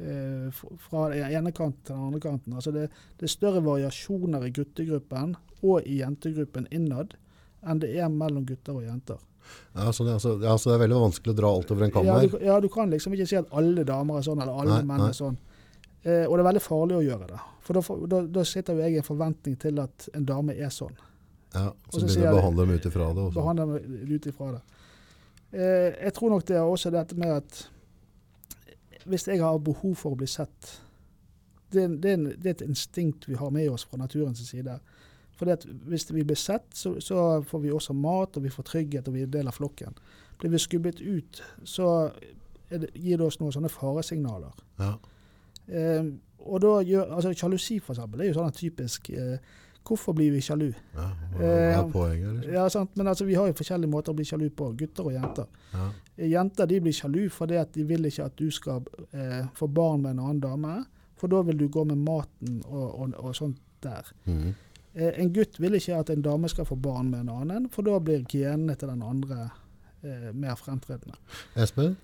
[0.00, 0.48] eh,
[0.88, 2.54] fra den ene kanten til den andre kanten.
[2.56, 2.88] Altså det,
[3.20, 7.14] det er større variasjoner i guttegruppen og i jentegruppen innad
[7.62, 9.18] enn det er mellom gutter og jenter.
[9.74, 11.92] Ja, så det, altså, ja, så det er veldig vanskelig å dra alt over en
[11.94, 12.34] kam Ja her.
[12.46, 15.02] ja, du kan liksom ikke si at alle damer er sånn, eller alle Nei, menn
[15.04, 15.08] nei.
[15.12, 15.36] er sånn.
[16.02, 17.40] Eh, og det er veldig farlig å gjøre det.
[17.66, 20.70] For da, da, da sitter jo jeg i en forventning til at en dame er
[20.74, 20.94] sånn.
[21.54, 23.24] Ja, så så begynner du å behandle dem ut ifra det.
[23.26, 23.36] Også.
[23.40, 24.62] Behandler dem ut ifra det.
[25.50, 27.60] Eh, jeg tror nok det er også dette med at
[29.10, 30.74] hvis jeg har behov for å bli sett
[31.72, 34.74] Det det det er et instinkt vi har med oss fra naturens side.
[35.40, 38.66] Fordi at hvis vi blir sett, så, så får vi også mat, og vi får
[38.68, 39.96] trygghet, og vi er del av flokken.
[40.40, 41.86] Blir vi skubbet ut, så
[42.68, 44.52] det, gir det oss noen sånne faresignaler.
[44.82, 44.92] Ja.
[45.70, 46.04] Eh,
[46.40, 49.38] og da gjør, altså Sjalusi, for eksempel, er jo sånn typisk eh,
[49.90, 50.66] Hvorfor blir vi sjalu?
[50.94, 51.06] Ja,
[51.40, 52.34] Eh, poenget?
[52.42, 52.52] liksom.
[52.52, 52.90] Ja, sant?
[53.00, 55.46] Men altså, vi har jo forskjellige måter å bli sjalu på, gutter og jenter.
[55.72, 55.86] Ja.
[56.34, 58.84] Jenter de blir sjalu fordi at de vil ikke at du skal
[59.16, 60.74] eh, få barn med en annen dame,
[61.16, 64.12] for da vil du gå med maten og, og, og sånt der.
[64.28, 64.52] Mhm.
[64.94, 67.86] Eh, en gutt vil ikke at en dame skal få barn med en annen, for
[67.86, 69.50] da blir genene til den andre
[70.02, 71.14] eh, mer fremtredende.
[71.54, 71.96] Espen,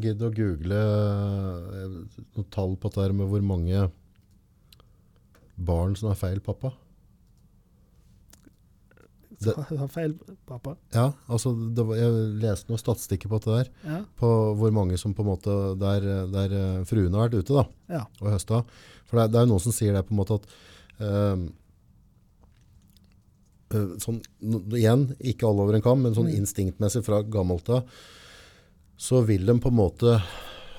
[0.00, 1.98] gidd å google eh,
[2.36, 3.88] noen tall på dette med hvor mange
[5.60, 6.72] barn som har feil pappa.
[9.40, 10.14] Det- har feil,
[10.46, 10.74] pappa.
[10.92, 14.28] Ja, altså det var, jeg leste noen statistikker på dette der, Ja, på
[14.58, 18.02] hvor mange som på en måte, der, der eh, fruen har vært ute da, ja.
[18.20, 18.64] og høsta.
[19.08, 20.50] For det, det er jo noen som sier det på en måte at
[21.00, 21.46] eh,
[23.70, 24.20] sånn,
[24.74, 26.40] igjen, ikke alle over en kam, men sånn Mm.
[26.42, 27.84] instinktmessig fra gammelt av,
[28.98, 30.22] så vil de på en måte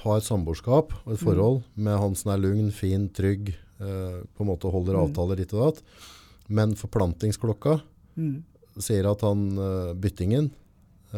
[0.03, 1.25] ha et samboerskap og et Mm.
[1.27, 5.07] forhold med han som er lugn, fin, trygg, eh, på en måte holder Mm.
[5.13, 5.83] avtaler ditt og datt.
[6.49, 7.81] Men forplantingsklokka
[8.17, 8.43] Mm.
[8.79, 10.51] sier at han eh, byttingen
[11.13, 11.17] eh,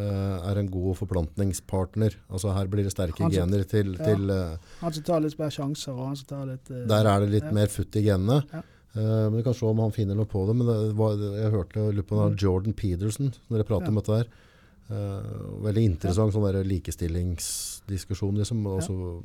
[0.50, 2.16] er en god forplantningspartner.
[2.32, 4.04] Altså her blir det sterke som- gener til, ja.
[4.06, 7.06] til eh, Han som tar litt mer sjanser, og han som tar litt eh, Der
[7.06, 7.52] er det litt ja.
[7.52, 8.44] mer futt i genene.
[8.52, 8.62] Ja.
[8.96, 10.56] Eh, men du kan se om han finner noe på det.
[10.56, 12.38] Men det var, jeg hørte lurer på Mm.
[12.38, 13.90] Jordan Peterson når jeg pratet Ja.
[13.90, 14.28] om dette her.
[14.92, 18.66] Uh, veldig interessant sånn der likestillingsdiskusjon, liksom.
[18.68, 19.24] Altså,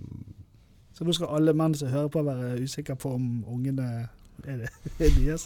[0.94, 4.08] Så nå skal alle menn som hører på være usikre på om ungene
[4.46, 4.68] er, det,
[4.98, 5.38] er Det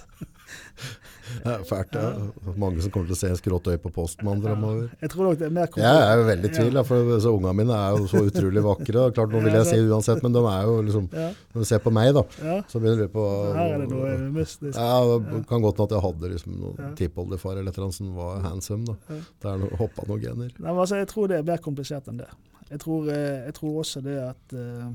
[1.45, 1.95] ja, fælt.
[1.95, 2.53] Ja.
[2.61, 4.91] Mange som kommer til å se en skrått øye på postmann fremover.
[5.01, 6.83] Jeg tror nok det er mer Jeg er jo veldig i tvil, ja.
[6.87, 9.07] for så ungene mine er jo så utrolig vakre.
[9.17, 11.95] Klart, nå vil jeg si uansett, men de er jo liksom Når du ser på
[11.95, 12.25] meg, da,
[12.69, 13.27] så begynner du på
[13.57, 14.77] Her er det noe mystisk.
[14.77, 18.01] Ja, det kan godt hende at jeg hadde liksom noen tippoldefar eller et eller annet
[18.01, 18.93] som var handsome.
[18.93, 19.21] da.
[19.43, 20.53] Det er noe, hoppa noen gener.
[20.59, 22.31] Nei, men altså, jeg tror det er mer komplisert enn det.
[22.73, 24.87] Jeg tror, eh, jeg tror også det at uh,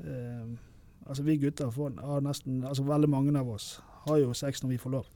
[0.00, 0.44] eh,
[1.08, 4.68] Altså, vi gutter får, har nesten Altså, veldig mange av oss har jo sex når
[4.74, 5.06] vi får lov.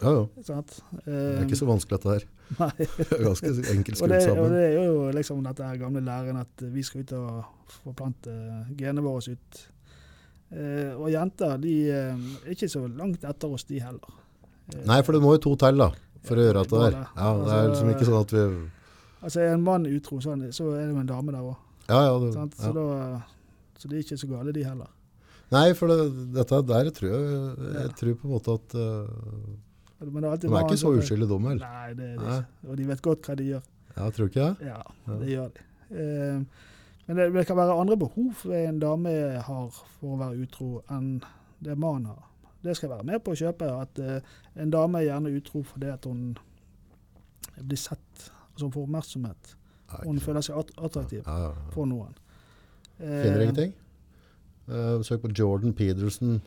[0.00, 0.26] Ja, ja.
[0.38, 2.26] Det er ikke så vanskelig dette her.
[2.60, 2.86] Nei.
[3.26, 4.44] Ganske enkelt skrudd sammen.
[4.44, 8.32] og det er jo liksom dette her gamle læren at vi skal ut og forplante
[8.78, 9.58] genene våre ut.
[10.48, 14.14] Eh, og jenter de eh, er ikke så langt etter oss, de heller.
[14.72, 15.90] Eh, Nei, for det må jo to til da,
[16.24, 17.00] for å Ja, gjøre det dette her.
[17.16, 18.44] Ja, Det er Altså, liksom ikke sånn at vi
[19.18, 21.56] Altså Er en mann utro, så, så er det jo en dame der òg.
[21.88, 22.14] Ja, ja.
[22.22, 23.22] Det, Så, da-
[23.78, 24.86] så de er ikke så gale, de heller.
[25.54, 25.98] Nei, for det,
[26.36, 30.66] dette der tror jeg Jeg tror på en måte at uh, Men det De er
[30.66, 31.66] ikke så uskyldig dumme, eller?
[31.66, 32.68] Nei, det er de ikke.
[32.68, 33.62] Og de vet godt hva de gjør.
[33.94, 34.68] Ja, tror du ikke det?
[34.68, 35.64] Ja, det gjør de.
[35.88, 36.66] Uh,
[37.08, 41.14] men det, det kan være andre behov en dame har for å være utro enn
[41.64, 42.26] det mannen har.
[42.62, 43.72] Det skal jeg være med på å kjøpe.
[43.72, 46.36] At uh, en dame er gjerne utro fordi at hun
[47.56, 49.54] blir sett, altså hun får oppmerksomhet.
[50.04, 51.24] Hun føler seg attraktiv
[51.72, 52.12] for noen.
[53.00, 53.72] Finner ingenting?
[54.68, 56.40] Eh, søk på Jordan Peterson.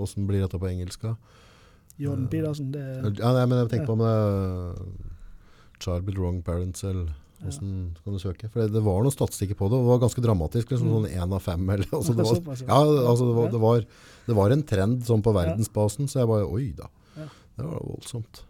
[0.00, 1.02] Åssen blir dette på engelsk?
[1.04, 1.14] da?
[2.00, 4.80] Jordan Peterson, det er Ja, nei, men jeg tenker på om det er
[5.84, 7.12] Child with wrong parents, eller
[7.44, 8.48] hvordan kan du søke?
[8.50, 10.94] For det, det var noen statistikker på det, og det var ganske dramatisk, liksom Mm.
[10.94, 11.68] sånn én av fem.
[11.74, 13.08] Eller, altså, Det det, var ja.
[13.10, 13.84] altså, det, var, det, var,
[14.26, 16.88] det var en trend sånn på verdensbasen, så jeg bare, oi da,
[17.18, 17.28] Ja.
[17.58, 18.42] det var voldsomt.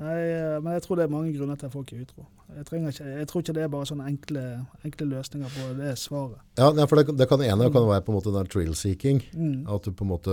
[0.00, 2.22] Nei, eh, men jeg tror det er mange grunner til at folk er utro.
[2.56, 4.42] Jeg, ikke, jeg tror ikke det er bare sånne enkle,
[4.88, 6.38] enkle løsninger på det svaret.
[6.56, 9.66] Ja, for det, det kan ene kan være på en måte den thrill-seeking, Mm.
[9.68, 10.32] at du på en måte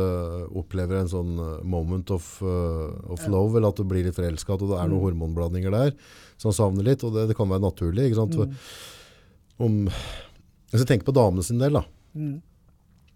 [0.55, 3.31] opplever en sånn uh, moment of, uh, of Ja.
[3.35, 5.07] love, eller at du blir litt forelsket, og det er noen Mm.
[5.19, 5.91] hormonblandinger der,
[6.37, 8.35] som savner litt, og det, det kan være naturlig, ikke sant?
[8.35, 8.55] Mm.
[9.59, 9.79] Om,
[10.71, 11.83] hvis jeg tenker på damene sin del da,
[12.15, 12.41] Mm.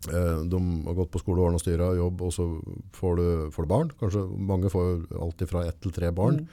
[0.10, 2.48] Eh, De har gått på skole, ordnet og styret, jobb, og så
[2.94, 3.92] får du, får du barn.
[4.00, 6.44] Kanskje mange får alt fra ett til tre barn.
[6.44, 6.48] Mm.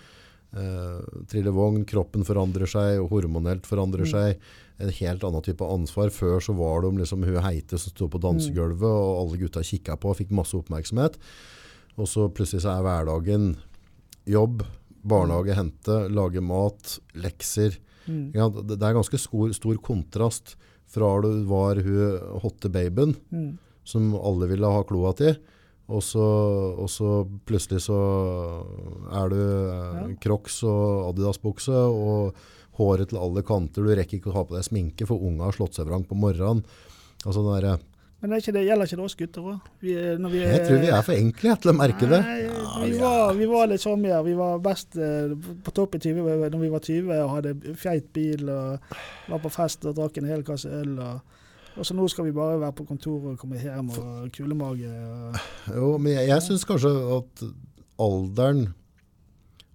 [0.53, 4.11] Eh, triller vogn, kroppen forandrer seg, og hormonelt forandrer Mm.
[4.11, 4.39] seg.
[4.81, 6.11] En helt annen type ansvar.
[6.11, 10.01] Før så var de liksom hun heite som stod på dansegulvet, og alle gutta kikket
[10.01, 11.17] på og fikk masse oppmerksomhet.
[11.99, 13.57] Og så plutselig så er hverdagen
[14.27, 14.65] jobb,
[15.05, 17.77] barnehage, hente, lage mat, lekser.
[18.09, 18.33] Mm.
[18.35, 20.57] Ja, det det er ganske stor, stor kontrast
[20.91, 23.59] fra du var hun hotte babyen, Mm.
[23.85, 25.37] som alle ville ha kloa til.
[25.91, 26.23] Og så,
[26.79, 27.97] og så plutselig så
[29.11, 30.07] er du eh, Ja.
[30.23, 32.35] crocs og Adidas-bukse og
[32.79, 33.83] håret til alle kanter.
[33.83, 36.15] Du rekker ikke å ha på deg sminke, for unga har slått seg vrang på
[36.17, 36.63] morgenen.
[37.27, 37.81] Altså den der,
[38.21, 39.69] Men ikke det, gjelder ikke det oss gutter òg?
[39.81, 42.21] jeg tror vi er for enkle til å merke det.
[42.27, 44.19] Nei, Ja, vi, var, vi var litt sånn, ja.
[44.27, 45.33] Vi var best eh,
[45.65, 48.93] på topp i 20 når vi var 20 og hadde feit bil og
[49.31, 50.99] var på fest og drakk en hel kasse øl.
[51.01, 54.93] og Og så nå skal vi bare være på kontoret og komme hjem og kulemage.
[54.93, 55.41] Og,
[55.73, 57.45] Jo, men jeg, jeg syns kanskje at
[58.01, 58.67] alderen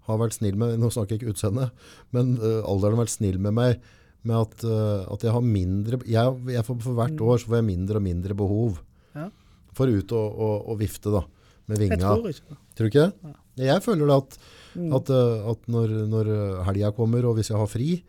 [0.06, 1.72] har vært snill med Nå snakker jeg ikke utseende,
[2.14, 3.94] men uh, alderen har vært snill med meg
[4.26, 7.56] med at, øh, at jeg har mindre jeg, jeg får, For hvert år så får
[7.62, 8.78] jeg mindre og mindre behov
[9.16, 9.30] Ja.
[9.74, 11.22] for ut og, og, og vifte da,
[11.68, 12.04] med jeg vinga.
[12.16, 12.58] tror ikke det.
[12.76, 13.36] Tror ikke det?
[13.66, 14.38] Jeg føler det at,
[14.76, 14.92] Mm.
[14.92, 18.04] at, øh, at når, når helga kommer, og hvis jeg har fri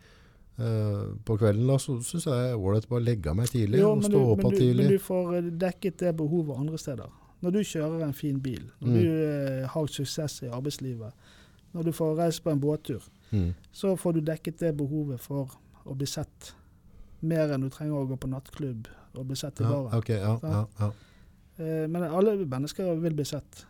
[0.59, 3.79] uh, på kvelden, da, så syns jeg det er ålreit å bare legge meg tidlig
[3.79, 4.83] Jo, og stå du, opp men, du, tidlig.
[4.83, 7.07] men du får eh, dekket det behovet andre steder.
[7.45, 8.97] Når du kjører en fin bil, når Mm.
[8.97, 11.13] du uh, har suksess i arbeidslivet,
[11.73, 13.53] når du får reise på en båttur, Mm.
[13.71, 15.49] så får du dekket det behovet for
[15.87, 16.51] å bli sett.
[17.27, 19.97] Mer enn du trenger å gå på nattklubb og bli sett i Ja, baren.
[19.97, 20.91] ok, ja, ja, ja.
[21.57, 23.65] Eh, Men alle mennesker vil bli sett.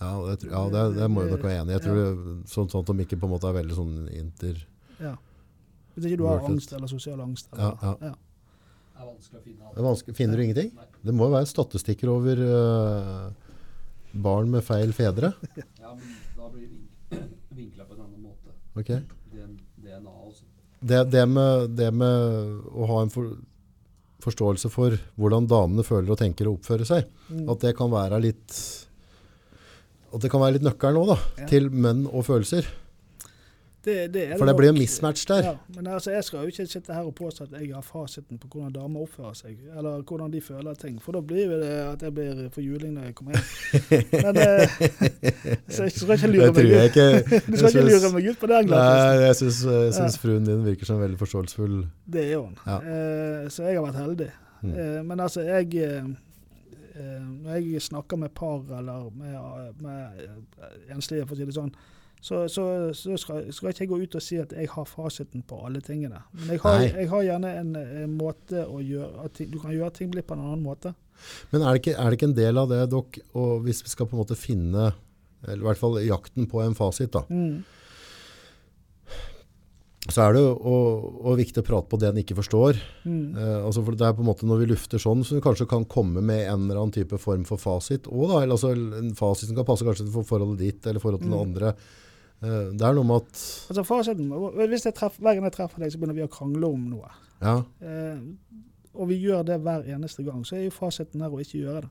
[0.00, 2.48] Ja, det, tror- ja, det, det må jo dere være enig i.
[2.50, 4.58] Sånn, sånn som ikke på en måte er veldig sånn inter...
[4.98, 5.14] Ja.
[5.94, 7.46] Hvis ikke du har angst eller sosial angst.
[7.54, 8.10] Ja, Eller, ja.
[8.10, 8.14] ja.
[8.94, 10.16] Det er vanskelig å finne vanskelig.
[10.18, 10.72] Finner du ingenting?
[10.74, 10.86] Nei.
[11.06, 13.30] Det må jo være statistikker over uh,
[14.26, 15.30] barn med feil fedre.
[15.78, 17.20] Ja, men da blir det
[17.58, 18.54] vinkla på en annen måte.
[18.74, 18.90] Ok.
[20.84, 23.30] Det, det, med, det med å ha en for,
[24.24, 27.46] forståelse for hvordan damene føler og tenker og oppfører seg, Mm.
[27.48, 28.56] at det kan være litt
[30.14, 31.16] at det kan være litt nøkkelen òg, da.
[31.40, 31.46] Ja.
[31.50, 32.68] Til menn og følelser.
[33.84, 35.42] Det, det For det blir en mismatch der.
[35.44, 38.38] Ja, men altså, jeg skal jo ikke sitte her og påstå at jeg har fasiten
[38.40, 40.96] på hvordan damer oppfører seg, eller hvordan de føler ting.
[41.02, 43.44] For da blir jo det at jeg blir for juling når jeg kommer hjem.
[44.24, 44.78] Men eh,
[45.68, 47.00] så jeg skal ikke lure meg ut.
[47.50, 49.18] Du skal ikke lure meg ut på den glattisen.
[49.18, 51.82] Nei, jeg syns, jeg syns fruen din virker som veldig forståelsesfull.
[52.16, 52.56] Det er hun.
[52.64, 52.78] Ja.
[52.80, 54.30] Eh, så jeg har vært heldig.
[54.62, 54.72] Mm.
[54.72, 56.06] Eh, men altså, jeg eh,
[56.94, 61.56] eh, Når jeg snakker med par eller med, med eh, enslige, for å si det
[61.56, 61.74] sånn,
[62.24, 62.62] så, så,
[62.96, 65.82] så skal, skal ikke jeg gå ut og si at jeg har fasiten på alle
[65.84, 66.22] tingene.
[66.38, 69.92] Men jeg har, jeg har gjerne en, en måte å gjøre at Du kan gjøre
[69.98, 70.94] ting litt på en annen måte.
[71.52, 73.92] Men er det, ikke, er det ikke en del av det, dok, og hvis vi
[73.92, 74.94] skal på en måte finne
[75.44, 77.58] eller i hvert fall jakten på en fasit, da, Mm.
[80.12, 82.76] så er det jo viktig å prate på det en ikke forstår.
[83.08, 83.36] Mm.
[83.40, 85.66] Eh, altså for det er på en måte Når vi lufter sånn, så vi kanskje
[85.70, 88.08] kan komme med en eller annen type form for fasit.
[88.12, 91.40] Eller altså en fasit som kan passe kanskje for forholdet ditt eller forholdet til Mm.
[91.46, 91.74] andre.
[92.44, 93.42] Eh, det er noe med at
[93.72, 94.28] Altså fasiten,
[94.68, 97.10] hvis jeg treffer, Hver gang jeg treffer deg, så begynner vi å krangle om noe.
[97.42, 98.18] Ja, Eh,
[98.94, 100.44] og vi gjør det hver eneste gang.
[100.46, 101.90] Så er jo fasiten her å ikke gjøre det.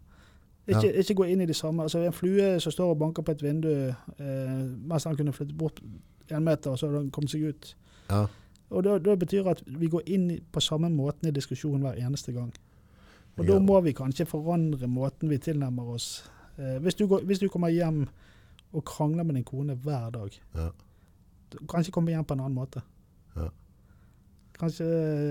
[0.71, 3.33] Ikke, ikke gå inn i de samme altså En flue som står og banker på
[3.33, 5.81] et vindu eh, mens han kunne flyttet bort
[6.31, 7.75] en meter, og så hadde han kommet seg ut.
[8.09, 8.21] ja,
[8.71, 12.53] Og da betyr at vi går inn på samme måten i diskusjonen hver eneste gang.
[13.37, 13.53] Og Ja.
[13.53, 16.23] da må vi kanskje forandre måten vi tilnærmer oss.
[16.57, 18.07] Eh, hvis, du går, hvis du kommer hjem
[18.73, 20.69] og krangler med din kone hver dag, ja,
[21.69, 22.81] kanskje komme hjem på en annen måte.
[23.37, 23.49] Ja.
[24.57, 24.85] Kanskje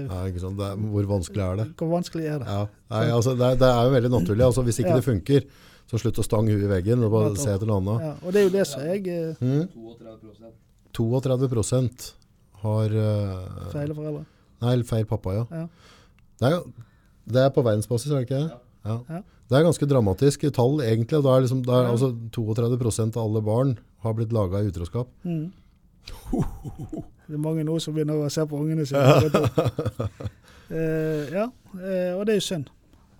[0.09, 0.59] Nei, ikke sant?
[0.59, 1.66] Det er, hvor vanskelig er det?
[1.78, 2.47] Hvor vanskelig er det?
[2.49, 2.62] Ja.
[2.90, 4.45] Nei, altså, det, er, det er jo veldig naturlig.
[4.47, 4.97] Altså, hvis ikke Ja.
[4.99, 5.47] det funker,
[5.90, 8.03] så slutt å stange huet i veggen og bare se etter noe annet.
[8.07, 9.68] Ja, og det er jo det som jeg eh, Mm.
[10.93, 12.12] 32 32
[12.62, 14.24] har uh, Feil foreldre.
[14.62, 15.45] Nei, feil pappa, ja.
[15.51, 15.66] Ja.
[16.38, 16.72] Det, er, jo-
[17.34, 18.61] det er på verdensbasis, er det ikke det?
[18.84, 19.22] Ja.
[19.53, 21.18] Det er ganske dramatisk tall, egentlig.
[21.26, 21.92] Da er liksom, da er Ja.
[21.92, 25.11] altså 32% av alle barn har blitt laga i utroskap.
[25.28, 25.50] Mm.
[27.28, 29.03] Det er mange nå som begynner å se på ungene sine.
[29.12, 29.28] Ja.
[29.28, 30.76] du.
[30.76, 32.66] Eh, ja, Uh, og det er jo synd.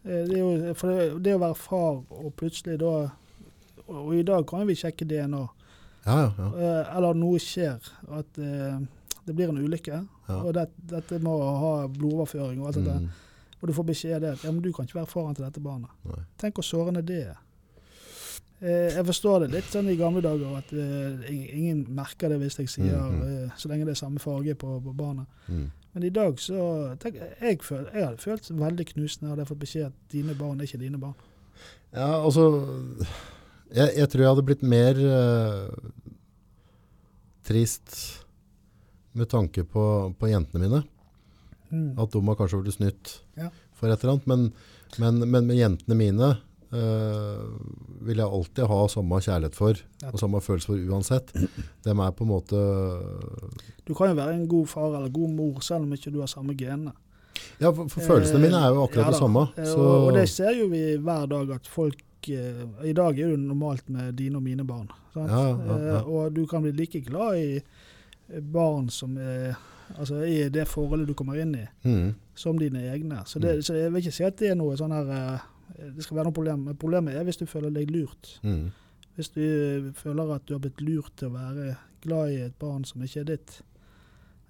[0.05, 2.91] Uh, det er jo, for det, det å være far og plutselig da
[3.87, 5.41] Og, og i dag kan vi sjekke DNA.
[6.05, 6.49] Ja, ja, ja.
[6.53, 7.81] Eh, eller noe skjer.
[8.13, 8.77] At eh,
[9.27, 10.03] det blir en ulykke.
[10.29, 10.37] Ja.
[10.43, 12.99] Og det, dette må ha blodoverføring og alt dette.
[13.03, 13.09] Mm.
[13.63, 15.61] Og du får beskjed om at ja, men du kan ikke være faren til dette
[15.63, 15.91] barnet.
[16.05, 16.25] Nei.
[16.43, 17.37] Tenk hvor sårende det er.
[18.63, 22.59] Eh, jeg forstår det litt sånn i gamle dager at eh, ingen merker det hvis
[22.61, 23.23] jeg sier Mhm.
[23.47, 25.27] eh, så lenge det er samme farge på, på barnet.
[25.49, 25.71] Mm.
[25.95, 29.59] Men i dag så tenk, jeg, føl, jeg hadde følt veldig knusende hadde jeg fått
[29.65, 31.15] beskjed at dine barn er ikke dine barn.
[31.93, 32.47] Ja, altså
[33.75, 35.69] jeg, jeg tror jeg hadde blitt mer uh,
[37.45, 38.23] trist
[39.13, 39.85] med tanke på,
[40.19, 40.83] på jentene mine.
[41.73, 41.93] Mm.
[41.99, 43.49] At de har kanskje blitt snytt Ja.
[43.73, 44.27] for et eller annet.
[44.29, 44.53] Men,
[45.01, 46.29] men, men med jentene mine
[46.73, 47.47] øh,
[48.07, 49.81] vil jeg alltid ha samme kjærlighet for,
[50.13, 51.33] og samme følelse for uansett.
[51.85, 52.61] De er på en måte
[53.87, 56.31] Du kan jo være en god far eller god mor selv om ikke du har
[56.31, 56.93] samme genene.
[57.61, 59.47] Ja, for, for følelsene mine er jo akkurat Eh, Ja det samme.
[59.57, 63.39] Eh, Og, og det ser jo vi hver dag at folk I dag er det
[63.43, 64.87] normalt med dine og mine barn.
[65.17, 65.97] Ja, ja, ja.
[66.07, 69.57] Og du kan bli like glad i barn som er
[69.97, 73.23] Altså i det forholdet du kommer inn i, mm, som dine egne.
[73.27, 75.49] Så, det, så jeg vil ikke si at det er noe sånn her eh,
[75.97, 76.65] Det skal være noe problem.
[76.81, 78.39] Problemet er hvis du føler deg lurt.
[78.43, 78.71] mm,
[79.17, 82.85] Hvis du føler at du har blitt lurt til å være glad i et barn
[82.89, 83.61] som ikke er ditt.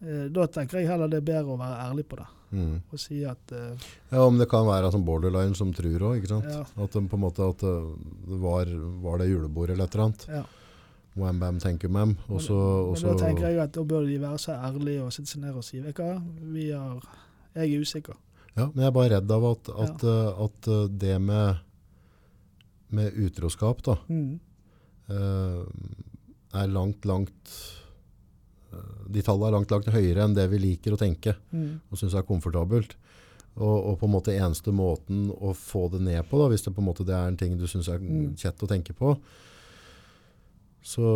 [0.02, 2.28] Eh, da tenker jeg heller det er bedre å være ærlig på det.
[2.52, 2.72] Mm.
[2.92, 6.34] Og si at uh, Ja, om det kan være som borderline som tror òg, ikke
[6.34, 6.50] sant?
[6.52, 6.64] Ja.
[6.84, 8.68] At de på en måte at det var,
[9.00, 10.26] var det julebordet eller et eller annet.
[10.28, 10.42] ja.
[11.14, 12.14] Wham bam, thank you ma'am.
[12.32, 12.54] Og så,
[12.94, 15.54] Men da tenker jeg at da bør de være så ærlige og sitte seg ned
[15.60, 16.14] og si vet du hva,
[16.54, 17.02] vi har,
[17.54, 18.16] jeg er usikker.
[18.56, 20.16] Ja, men jeg er bare redd av at, at, ja.
[20.46, 21.60] at eh, det med,
[22.96, 24.40] med utroskap da, Mm.
[25.08, 25.62] eh,
[26.62, 27.52] er langt, langt
[28.72, 31.80] eh, De tallene er langt, langt høyere enn det vi liker å tenke Mm.
[31.90, 32.96] og syns er komfortabelt.
[33.56, 36.72] Og, og på en måte eneste måten å få det ned på, da, hvis det
[36.72, 38.34] på en måte det er en ting du syns er Mm.
[38.36, 39.18] kjett å tenke på,
[40.82, 41.06] så,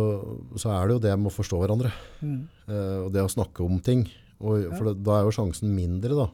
[0.55, 1.91] så er det jo det med å forstå hverandre.
[2.23, 2.47] Mm.
[2.67, 4.05] Eh, og det å snakke om ting.
[4.39, 6.27] Og, For da- da er jo sjansen mindre da,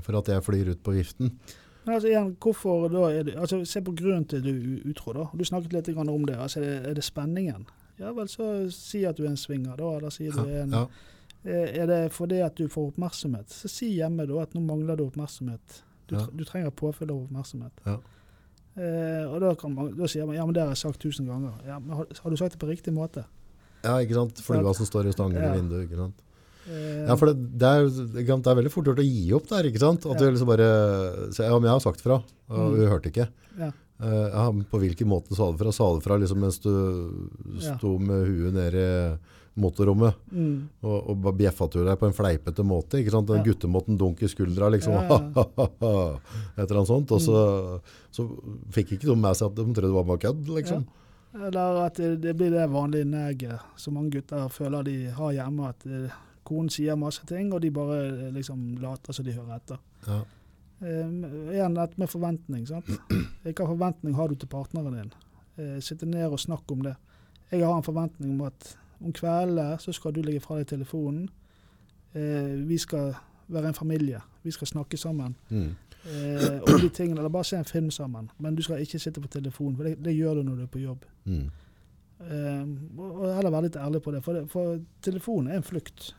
[0.00, 1.34] for at jeg flyr ut på viften.
[1.84, 5.12] Men altså igjen, hvorfor da er det, altså Se på grunnen til du er utro.
[5.12, 5.26] da.
[5.36, 6.36] Du snakket litt om det.
[6.36, 7.66] altså Er det, spenningen?
[7.98, 9.90] Ja vel, så si at du er en swinger, da.
[9.98, 10.86] Eller si du er en Ja,
[11.44, 13.48] Er det fordi at du får oppmerksomhet?
[13.52, 15.82] Så si hjemme da at nå mangler du oppmerksomhet.
[16.08, 16.26] Du, Ja.
[16.34, 17.72] du trenger påfyll av oppmerksomhet.
[17.86, 17.98] Ja.
[18.76, 21.28] Eh, og da, kan man, da sier man ja, men det har jeg sagt tusen
[21.30, 21.52] ganger.
[21.66, 23.24] Ja, men har, har du sagt det på riktig måte?
[23.84, 24.38] ja ikke sant?
[24.40, 25.52] Flua som står i stanger Ja.
[25.52, 25.84] i vinduet.
[25.86, 26.22] ikke sant?
[26.66, 29.68] Eh, Ja, for det, det, er, det er veldig fort gjort å gi opp der,
[29.68, 30.06] ikke sant?
[30.06, 30.24] At Ja.
[30.24, 30.68] du liksom bare,
[31.36, 32.76] så, ja, men jeg har sagt fra, og Mm.
[32.80, 33.28] hun hørte ikke.
[33.60, 33.70] Ja.
[34.00, 35.70] Eh, ja, på hvilken måte sa du fra?
[35.70, 36.72] Sa du fra liksom mens du
[37.60, 39.18] sto med huet nede i
[39.60, 43.28] motorrommet, mm, og, og bjeffa du deg på en fleipete måte, ikke sant?
[43.28, 43.46] Den Ja.
[43.46, 45.44] guttemåten dunk i skuldra, liksom, Ja, ja.
[46.56, 48.26] et eller annet sånt, og så, så
[48.74, 50.84] fikk ikke de med seg at de trodde det var bare kødd, liksom.
[51.34, 55.66] Eller at det, det blir det vanlige neget som mange gutter føler de har hjemme.
[55.72, 56.12] At eh,
[56.46, 59.80] konen sier masse ting, og de bare eh, liksom later som de hører etter.
[60.06, 60.20] Ja.
[60.84, 62.66] Um, igjen dette med forventning.
[62.70, 62.86] sant?
[63.42, 65.10] Hvilken forventning har du til partneren din?
[65.58, 66.94] Uh, Sitte ned og snakke om det.
[67.50, 68.70] Jeg har en forventning om at
[69.04, 71.28] om kveldene så skal du legge fra deg telefonen.
[72.14, 73.12] Eh, vi skal
[73.48, 74.20] være en familie.
[74.42, 75.36] Vi skal snakke sammen.
[75.50, 75.74] Mm.
[76.04, 78.30] Eh, og de tingene, eller bare se en film sammen.
[78.38, 80.72] Men du skal ikke sitte på telefonen, for det, det gjør du når du er
[80.72, 81.04] på jobb.
[81.24, 81.50] Mm.
[82.20, 82.66] Eh,
[82.98, 86.14] og heller være litt ærlig på det, for, det, for telefonen er en flukt.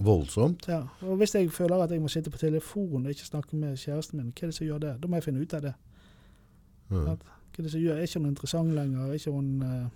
[0.00, 0.68] Voldsomt.
[0.68, 0.82] Ja.
[1.00, 4.18] Og hvis jeg føler at jeg må sitte på telefonen og ikke snakke med kjæresten
[4.18, 4.94] min, hva er det som gjør det?
[5.02, 5.72] Da må jeg finne ut av det.
[6.88, 7.02] Mm.
[7.04, 7.16] Hva
[7.58, 7.96] er det som gjør?
[7.96, 9.06] Er ikke hun interessant lenger?
[9.06, 9.88] Er ikke hun eh,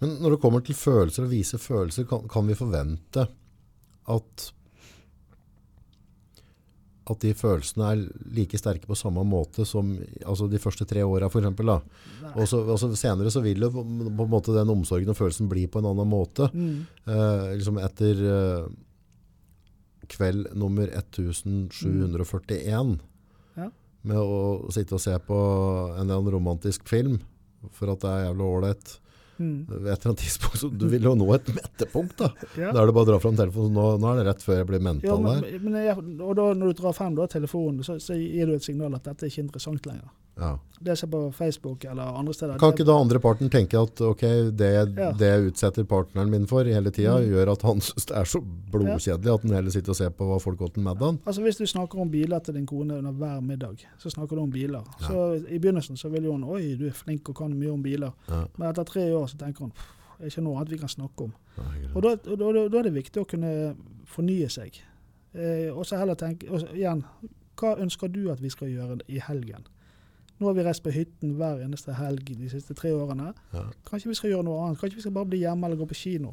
[0.00, 3.26] Men når det kommer til følelser og vise følelser, kan, kan vi forvente
[4.10, 4.50] at
[7.10, 8.02] at de følelsene er
[8.36, 9.88] like sterke på samme måte som
[10.22, 11.48] altså de første tre åra f.eks.
[12.36, 15.48] Og så altså senere så vil jo på, på en måte den omsorgen og følelsen
[15.50, 16.46] bli på en annen måte.
[16.54, 16.84] Mm.
[17.10, 18.68] Eh, liksom etter eh,
[20.14, 22.98] kveld nummer 1741
[23.58, 23.66] Ja.
[24.06, 25.36] med å sitte og se på
[25.96, 27.18] en eller annen romantisk film
[27.74, 28.92] for at det er jævlig ålreit.
[29.40, 29.60] Mm.
[29.70, 32.30] Ved et eller annet tidspunkt, så Du vil jo nå et mettepunkt, da.
[32.60, 32.72] Ja.
[32.76, 33.72] Da er det bare å dra fram telefonen.
[33.76, 35.58] Nå, nå er det rett før jeg blir Ja, mental men, der.
[35.64, 38.66] men jeg, og da, når du drar frem da, telefonen, så, så gir du et
[38.66, 40.10] signal at dette er ikke interessant lenger.
[40.40, 40.54] Ja.
[40.80, 44.00] Det som er på Facebook eller andre steder Kan ikke da andre parten tenke at
[44.00, 44.20] ok,
[44.56, 45.10] det, Ja.
[45.12, 47.28] det jeg utsetter partneren min for hele tida, Mm.
[47.34, 48.40] gjør at han syns det er så
[48.72, 51.18] blodkjedelig at han heller sitter og ser på hva folk åt til middagen?
[51.26, 54.42] Altså Hvis du snakker om biler til din kone under hver middag, så snakker du
[54.42, 54.82] om biler.
[55.00, 57.82] Så I begynnelsen så vil jo hun Oi, du er flink og kan mye om
[57.82, 58.10] biler.
[58.28, 58.44] Ja.
[58.56, 59.72] Men etter tre år så tenker hun
[60.20, 61.32] det er ikke noe annet vi kan snakke om.
[61.56, 61.62] Ja.
[61.94, 62.36] Og da, da,
[62.68, 63.74] da, er det viktig å kunne
[64.06, 64.80] fornye seg.
[65.34, 67.04] Eh, og så heller tenke og igjen,
[67.56, 69.64] Hva ønsker du at vi skal gjøre i helgen?
[70.40, 73.34] Nå har vi reist på hytten hver eneste helg de siste tre årene.
[73.52, 74.80] Ja, Kanskje vi skal gjøre noe annet?
[74.80, 76.32] Kanskje vi skal bare bli hjemme eller gå på kino?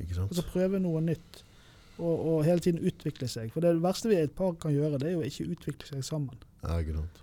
[0.00, 1.42] Og så prøve noe nytt.
[2.00, 3.50] Og, og hele tiden utvikle seg.
[3.52, 6.38] For det verste vi et par kan gjøre, det er jo ikke utvikle seg sammen.
[6.62, 7.18] Ja, ikke sant.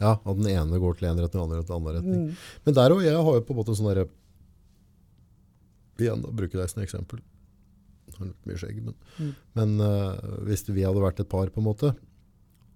[0.00, 2.24] Ja, at den ene går til en retning, den andre til en annen retning.
[2.32, 2.48] Mm.
[2.64, 4.08] Men der òg, jeg har jo på en måte sånn derre
[6.00, 7.20] Igjen, da bruker deg som eksempel.
[8.16, 9.32] Har litt mye skjegg, men, Mm.
[9.58, 10.16] men uh,
[10.48, 11.90] hvis vi hadde vært et par, på en måte,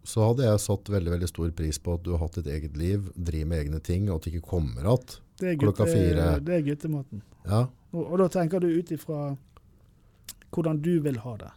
[0.04, 2.76] så hadde jeg satt veldig veldig stor pris på at du har hatt ditt eget
[2.76, 6.26] liv, driver med egne ting, og at det ikke kommer igjen Klokka fire.
[6.44, 7.22] det er guttemåten.
[7.48, 9.36] Ja, Og, og da tenker du ut ifra
[10.54, 11.52] hvordan du vil ha det.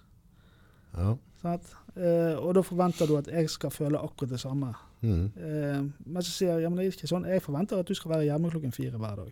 [0.97, 1.15] ja.
[1.37, 1.59] Sånn?
[1.97, 4.71] Eh, og da forventer du at jeg skal føle akkurat det samme.
[5.05, 5.27] Mm.
[5.37, 7.27] Eh, men så sier jeg ja, men det er ikke sånn.
[7.29, 9.29] Jeg forventer at du skal være hjemme klokken fire hver dag.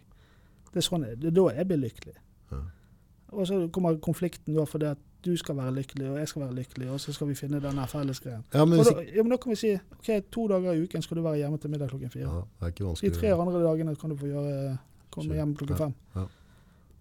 [0.69, 2.15] Det er, sånn, det er da jeg blir lykkelig.
[2.53, 2.61] Ja.
[3.33, 6.55] Og så kommer konflikten da fordi at du skal være lykkelig, og jeg skal være
[6.59, 8.43] lykkelig, og så skal vi finne denne fellesgreien.
[8.53, 11.17] ja, men da, ja, men da kan vi si ok, to dager i uken skal
[11.17, 12.23] du være hjemme til middag klokken fire.
[12.29, 13.13] ja, Det er ikke De vanskelig.
[13.19, 14.77] tre andre dagene kan du få gjøre,
[15.11, 15.93] komme hjem klokken fem.
[16.15, 16.25] ja.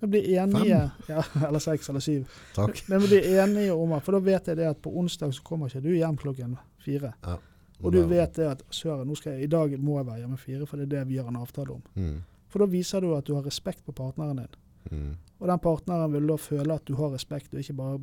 [0.00, 2.24] Vi blir enige ja, Eller seks eller syv.
[2.54, 2.82] Takk.
[2.88, 5.42] Men vi blir enige om at For da vet jeg det at på onsdag så
[5.42, 7.12] kommer ikke du hjem klokken fire.
[7.24, 7.36] Ja.
[7.84, 9.10] Og du vet det at søren,
[9.40, 11.72] i dag må jeg være hjemme fire, for det er det vi har en avtale
[11.72, 11.82] om.
[11.94, 12.22] Mm.
[12.48, 14.52] For da viser du at du har respekt på partneren din.
[14.90, 15.12] Mm.
[15.40, 18.00] Og den partneren vil da føle at du har respekt, og ikke bare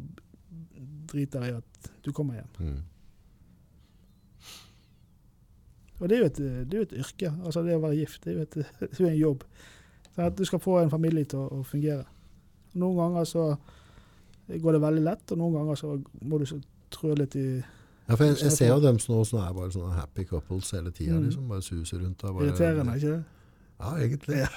[1.11, 2.55] driter i at du kommer hjem.
[2.59, 2.79] Mm.
[6.01, 7.33] Og det er et, det er jo et yrke.
[7.45, 9.43] Altså det å være gift, det er jo, et, det er jo en jobb.
[10.11, 12.07] Sånn at du skal få en familie til å, å fungere.
[12.81, 13.45] Noen ganger så
[14.51, 15.93] går det veldig lett, og noen ganger så
[16.27, 16.47] må du
[16.91, 19.93] trø litt i Ja, for jeg, jeg ser jo dem som som er bare sånne
[19.95, 21.19] happy couples hele tida.
[21.19, 21.29] Mm.
[21.29, 22.25] Liksom, bare suser rundt.
[22.25, 23.23] Bare, irriterende, ikke det?
[23.81, 24.41] Ja, egentlig.
[24.41, 24.49] Ja,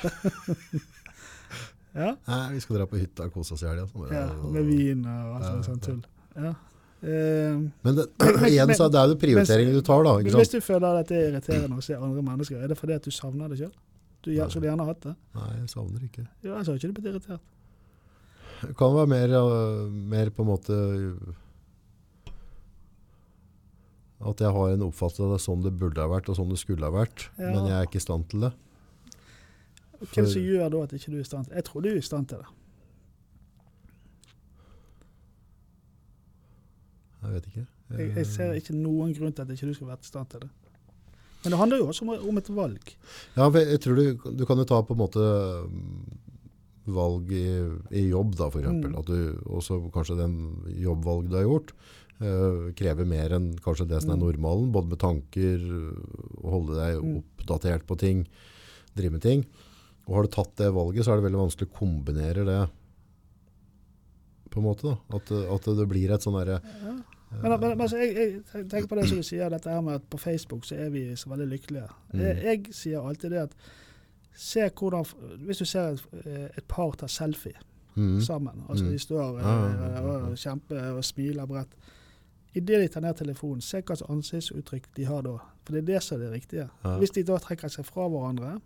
[1.94, 3.86] Nei, vi skal dra på hytta og kose oss i helga.
[4.10, 5.92] ja med vin og alt Ja, sånt, ja.
[5.92, 6.04] tull.
[6.34, 6.54] Ja.
[7.04, 8.06] Uh, Men det,
[8.50, 10.14] igjen så er det jo prioriteringer du tar, da.
[10.22, 12.96] ikke hvis du føler at det er irriterende å se andre mennesker, er det fordi
[12.96, 13.72] at du savner det sjøl?
[14.24, 14.46] Du Nei.
[14.48, 15.12] skulle gjerne hatt det.
[15.36, 16.24] Nei, jeg savner ikke.
[16.42, 17.40] Ja, jeg har ikke du blitt irritert.
[18.64, 20.76] Det kan være mer, øh, mer på en måte
[24.24, 26.56] At jeg har en oppfattelse av det sånn det burde ha vært, og sånn det
[26.62, 27.26] skulle ha vært.
[27.36, 27.50] Ja.
[27.52, 28.52] Men jeg er ikke i stand til det.
[30.00, 31.82] Hva er det som gjør da at ikke du er i stand til Jeg tror
[31.84, 32.46] du er i stand til det.
[37.24, 37.64] Jeg vet ikke.
[37.94, 40.44] Jeg, jeg ser ikke noen grunn til at ikke du skal være i stand til
[40.44, 40.50] det.
[41.44, 42.92] Men det handler jo også om, et valg.
[43.36, 45.24] Ja, jeg tror du, du kan jo ta på en måte
[45.68, 46.04] mm,
[46.96, 47.42] valg i,
[48.00, 48.94] i jobb, da, eksempel.
[48.94, 48.96] Mm.
[49.02, 50.38] At du også kanskje den
[50.80, 51.74] jobbvalg du har gjort,
[52.24, 54.24] eh, krever mer enn kanskje det som er Mm.
[54.24, 54.72] normalen.
[54.72, 55.68] Både med tanker,
[56.44, 57.18] holde deg Mm.
[57.20, 58.24] oppdatert på ting,
[58.96, 59.44] drive med ting.
[60.06, 62.60] Og har du tatt det valget, så er det veldig vanskelig å kombinere det
[64.52, 64.86] på en måte.
[64.92, 65.16] da.
[65.16, 66.94] At, at det blir et sånn derre Ja.
[67.42, 68.14] Men, men, men altså, jeg,
[68.46, 70.92] jeg tenker på det som du sier, dette her med at på Facebook så er
[70.94, 71.88] vi så veldig lykkelige.
[72.12, 72.20] Mm.
[72.20, 73.56] Jeg, jeg sier alltid det at
[74.38, 75.08] se hvordan,
[75.48, 76.04] Hvis du ser et,
[76.60, 77.56] et par ta selfie
[77.96, 78.92] mm, sammen, altså Mm.
[78.92, 80.14] de står Ja, ja, eh, ja, ja.
[80.28, 81.74] og kjemper og smiler bredt
[82.54, 85.34] Idet de tar ned telefonen, se hva slags ansiktsuttrykk de har da.
[85.66, 86.68] For det er det som er det riktige.
[87.00, 88.60] Hvis de da trekker seg fra hverandre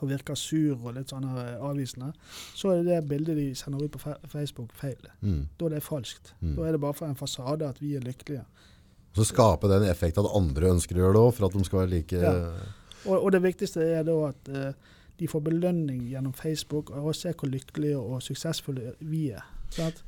[0.00, 2.12] og virker sur og litt sånn avvisende,
[2.58, 5.10] så er det bildet de sender ut på Facebook feil.
[5.20, 5.42] mm.
[5.58, 6.34] Da er det falskt.
[6.40, 6.56] Mm.
[6.56, 8.44] Da er det bare for en fasade at vi er lykkelige.
[9.12, 11.64] Og Så skape den effekten at andre ønsker å gjøre det òg, for at de
[11.68, 12.32] skal være like Ja.
[13.04, 14.72] Og, og det viktigste er da at uh,
[15.18, 19.42] de får belønning gjennom Facebook, og se hvor lykkelige og suksessfulle vi er.
[19.74, 20.04] Sant?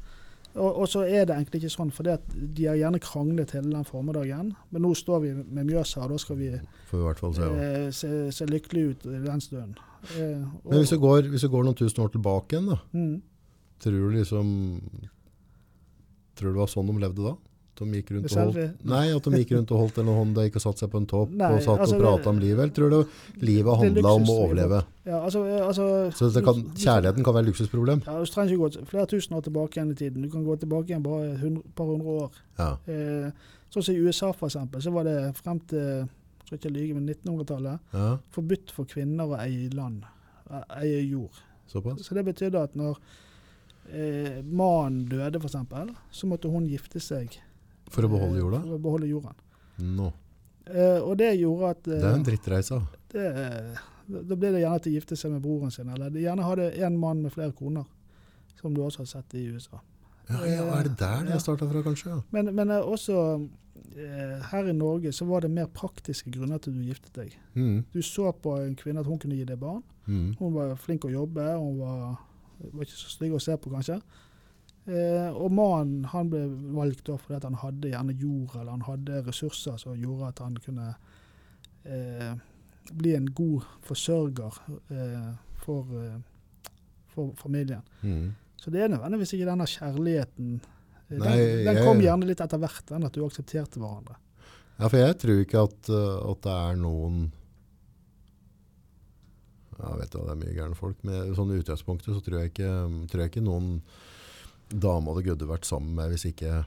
[0.54, 3.86] Og, og så er det egentlig ikke sånn, for de har gjerne kranglet hele den
[3.88, 4.52] formiddagen.
[4.70, 7.48] Men nå står vi med Mjøsa, og da skal vi vi i hvert fall se.
[7.58, 9.74] eh, se, se lykkelige ut den stunden.
[10.14, 13.16] Eh, Men hvis du, går, hvis du går noen tusen år tilbake igjen, da, mm,
[13.82, 14.54] tror du liksom
[16.34, 17.34] Tror du det var sånn de levde da?
[17.78, 18.82] De gikk rundt og holdt?
[18.86, 21.08] Nei, at de gikk rundt og holdt en hånd og ikke satt seg på en
[21.10, 22.62] topp Nei, og satt altså, og prata om livet?
[22.62, 24.82] Eller tror du livet handla om å overleve?
[25.08, 28.04] ja, altså, eh, altså, Så det kan, kjærligheten kan være et luksusproblem?
[28.06, 30.22] Ja, Du trenger ikke gå flere tusen år tilbake igjen i tiden.
[30.22, 32.42] Du kan gå tilbake igjen bare et par hundre år.
[32.60, 32.70] Ja.
[32.86, 36.06] Eh, sånn som i USA for eksempel, så var det frem til
[36.44, 38.08] skal ikke lyge, men 1900-tallet ja.
[38.34, 40.04] forbudt for kvinner å eie land,
[40.50, 41.40] eh, eie jord.
[41.70, 42.04] Såpass?
[42.04, 43.00] Så det betydde at når
[43.90, 47.38] eh, mannen døde eksempel, så måtte hun gifte seg
[47.92, 48.60] For å beholde eh, jorda?
[48.64, 49.40] For å beholde jorden.
[49.94, 50.12] Nå.
[50.66, 52.78] Eh, og det gjorde at eh, Det er en drittreise.
[53.12, 56.22] det, eh, da ble det gjerne til å gifte seg med broren sin, eller de
[56.24, 57.84] gjerne hadde én mann med flere koner,
[58.60, 59.80] som du også har sett i USA.
[60.28, 62.14] Ja, ja, er det der det starta fra, kanskje?
[62.14, 62.20] Ja.
[62.32, 63.16] Men, men eh, også
[63.96, 67.34] eh, her i Norge så var det mer praktiske grunner til at du giftet deg.
[67.54, 67.82] Mm.
[67.92, 69.82] Du så på en kvinne at hun kunne gi deg barn.
[70.06, 70.34] Mm.
[70.38, 72.16] Hun var flink å jobbe, hun var,
[72.72, 74.00] var ikke så stygg å se på, kanskje.
[74.84, 76.42] Eh, og mannen han ble
[76.76, 80.58] valgt da fordi han hadde gjerne jord eller han hadde ressurser som gjorde at han
[80.60, 80.90] kunne
[81.88, 82.34] eh,
[82.92, 84.58] bli en god forsørger
[84.92, 85.30] eh,
[85.64, 86.18] for, eh,
[87.14, 87.80] for familien.
[88.02, 88.34] Mm.
[88.60, 90.60] Så det er nødvendigvis ikke denne kjærligheten
[91.08, 94.14] Den, Nei, Den, den jeg- kom gjerne litt etter hvert, den at du aksepterte hverandre.
[94.78, 97.18] Ja, for jeg tror ikke at, uh, at det er noen
[99.78, 102.52] Jeg vet da, det er mye gærne folk, men sånn i utgangspunktet så tror jeg
[102.52, 102.70] ikke,
[103.10, 103.68] tror jeg ikke noen
[104.70, 106.64] dame det gudde vært sammen med hvis ikke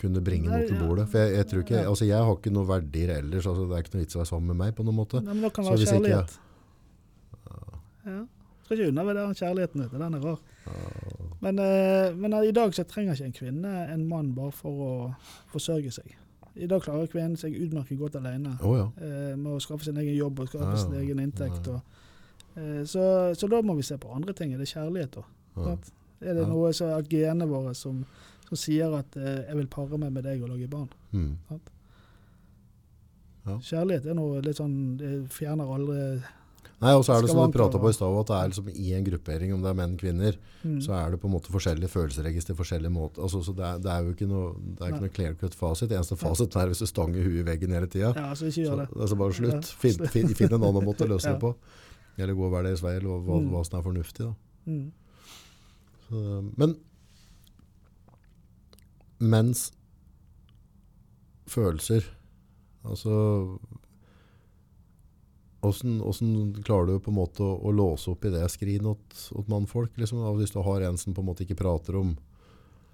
[0.00, 1.06] kunne bringe noe til bordet.
[1.08, 3.84] For jeg, jeg tror ikke, altså jeg har ikke noen verdier ellers, altså det er
[3.84, 5.22] ikke noe vits i å være sammen med meg på noen måte.
[5.24, 5.96] Nei, men det kan være kjærlighet.
[5.96, 6.42] ikke- kjærlighet.
[8.06, 8.20] Ja.
[8.66, 9.82] Skal ikke undervurdere den kjærligheten.
[9.82, 10.38] vet Den er rar.
[11.40, 15.14] Men, eh, men i dag så trenger ikke en kvinne en mann bare for å
[15.52, 16.14] forsørge seg.
[16.56, 18.86] I dag klarer kvinnen seg utmerket godt alene oh, ja.
[18.96, 21.68] eh, med å skaffe sin egen jobb og skaffe Ja, sin egen inntekt.
[21.68, 21.80] Og,
[22.56, 24.56] eh, så, så da må vi se på andre ting.
[24.56, 25.20] Det Er kjærlighet,
[25.54, 25.76] da?
[26.26, 26.30] Ja.
[26.30, 26.52] Er det Ja.
[26.52, 28.04] noe som er genene våre som,
[28.48, 30.90] som sier at eh, 'jeg vil pare meg med deg og lage barn'?
[31.12, 31.36] Mm.
[33.46, 36.00] Kjærlighet er noe litt sånn Det fjerner aldri
[36.76, 38.66] Nei, og så er det som du prata på i stad, at det er liksom
[38.68, 40.74] i en gruppering, om det er menn kvinner, mm.
[40.84, 43.22] så er det på en måte forskjellige følelsesregister, forskjellige måter.
[43.24, 45.54] Altså, så det er, det er jo ikke noe, det er ikke noe clear cut
[45.56, 45.88] fasit.
[45.96, 48.12] Eneste fasiten er hvis du stanger huet i veggen hele tida.
[48.12, 49.54] Ja, altså Så Altså, bare slutt.
[49.72, 51.32] Ja, Finn, fin, finn en annen måte å løse Ja.
[51.32, 51.54] det på.
[52.18, 53.48] Eller gå hver deres vei, eller hva, Mm.
[53.56, 54.26] hva som er fornuftig.
[54.28, 54.34] Da.
[54.66, 54.92] Mm.
[56.06, 56.76] Så, men
[59.18, 59.72] Mens
[61.50, 62.04] følelser
[62.86, 63.58] Altså
[65.66, 69.96] Åssen klarer du på en måte å, å låse opp i det skrinet åt mannfolk?
[69.98, 72.12] Liksom, hvis du har en som på en måte ikke prater om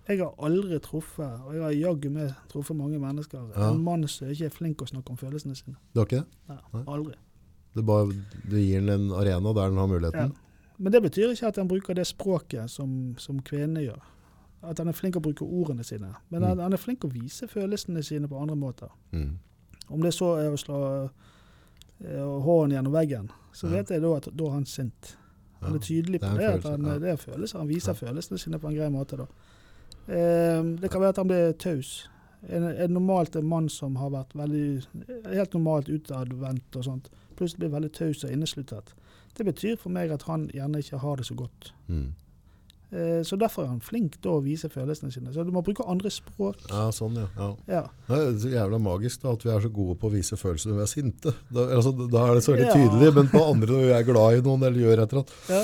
[0.09, 3.69] Jeg har aldri truffet, og jeg har jaggu meg truffet mange mennesker, Ja.
[3.71, 5.77] en mann som ikke er flink å snakke om følelsene sine.
[5.93, 6.57] Du har ikke det?
[6.73, 7.15] Nei, aldri.
[7.75, 8.09] Det, bare,
[8.49, 10.33] du gir den en arena der den har muligheten?
[10.83, 14.01] Men det betyr ikke at han bruker det språket som, som kvinnene gjør.
[14.67, 16.11] At han er flink å bruke ordene sine.
[16.31, 16.49] Men Mm.
[16.49, 18.91] han, han er flink å vise følelsene sine på andre måter.
[19.13, 19.39] Mm.
[19.91, 20.79] Om det så er å slå
[22.05, 23.77] eh, hånden gjennom veggen, så Ja.
[23.77, 25.17] vet jeg da at da er han sint.
[25.63, 26.99] Han er tydelig det er på det, at følelse, han, ja.
[26.99, 27.59] det er følelser.
[27.59, 27.99] Han viser Ja.
[28.07, 29.27] følelsene sine på en grei måte da.
[30.09, 32.09] Eh, det kan være at han blir taus.
[32.49, 34.85] En, en normalt en mann som har vært veldig,
[35.31, 38.95] helt normalt utadvendt og sånt, plutselig blir veldig taus og innesluttet.
[39.39, 41.73] Det betyr for meg at han gjerne ikke har det så godt.
[41.89, 42.11] Mm.
[42.93, 45.33] Eh, så derfor er han flink til å vise følelsene sine.
[45.33, 46.59] Så du må bruke andre språk.
[46.69, 47.29] Ja, sånn, ja.
[47.39, 47.47] ja.
[47.73, 47.83] Ja.
[48.11, 50.69] Det er så jævla magisk da, at vi er så gode på å vise følelser
[50.73, 51.33] når vi er sinte.
[51.49, 52.75] Da, altså, da er det så veldig Ja.
[52.77, 55.33] tydelig, men på andre når vi er glad i noen eller gjør et eller annet,
[55.49, 55.63] ja.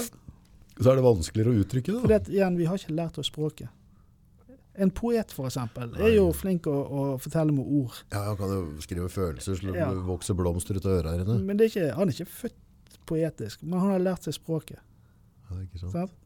[0.81, 2.01] så er det vanskeligere å uttrykke det.
[2.07, 2.21] For Da.
[2.23, 3.69] at igjen, vi har ikke lært oss språket.
[4.79, 7.97] En poet eksempel, er jo flink å, å fortelle med ord.
[8.15, 9.91] Ja, han kan jo skrive følelser, slå, Ja.
[9.93, 11.39] vokser blomster ut av ørene.
[11.45, 12.57] Men det er ikke, han er ikke født
[13.09, 14.81] poetisk, men han har lært seg språket.
[15.49, 15.93] Ja, ikke sant?
[15.97, 16.17] Sant?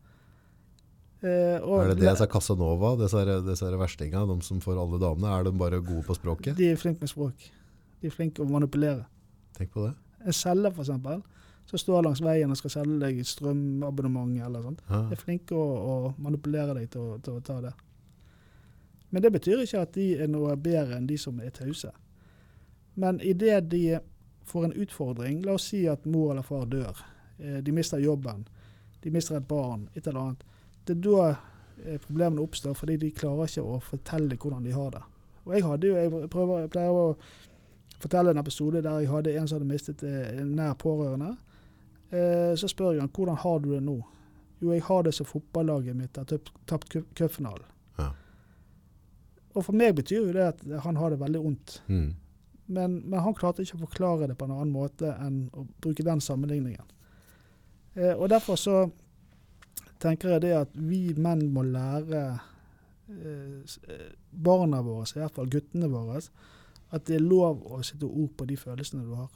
[1.23, 4.99] Eh, Er det det som er Casanova, disse, disse her verstinga, de som får alle
[4.99, 5.31] damene?
[5.39, 6.57] Er de bare gode på språket?
[6.59, 7.45] De er flinke med språk.
[8.03, 9.05] De er flinke å manipulere.
[9.55, 9.93] Tenk på det.
[10.27, 11.23] En selger eksempel,
[11.71, 15.05] som står langs veien og skal selge deg strømabonnement eller sånt, Ja.
[15.15, 17.73] er flinke å, å manipulere deg til å, til å ta det.
[19.13, 21.93] Men det betyr ikke at de er noe bedre enn de som er tause.
[22.97, 24.01] Men idet de
[24.53, 26.99] får en utfordring, la oss si at mor eller far dør,
[27.39, 28.45] eh, de mister jobben,
[29.03, 30.45] de mister et barn, et eller annet,
[30.85, 34.93] det er da eh, problemene oppstår, fordi de klarer ikke å fortelle hvordan de har
[34.97, 35.03] det.
[35.45, 37.17] Og jeg hadde jo, jeg, prøver, jeg pleier å
[38.03, 41.35] fortelle en episode der jeg hadde en som hadde mistet eh, en nær pårørende.
[42.61, 43.95] Så spør jeg han hvordan har du det nå?
[44.61, 46.27] Jo, jeg har det som fotballaget mitt har
[46.69, 47.71] tapt cupfinalen.
[47.97, 48.11] Ja.
[49.57, 51.79] Og for meg betyr jo det at han har det veldig vondt.
[51.89, 52.11] Mm.
[52.67, 56.05] Men, men han klarte ikke å forklare det på en annen måte enn å bruke
[56.07, 56.87] den sammenligningen.
[57.95, 58.77] Eh, og derfor så
[60.03, 62.23] tenker jeg det at vi menn må lære
[63.13, 63.77] eh,
[64.31, 66.23] barna våre, i hvert fall guttene våre,
[66.93, 69.31] at det er lov å sette ord på de følelsene du har.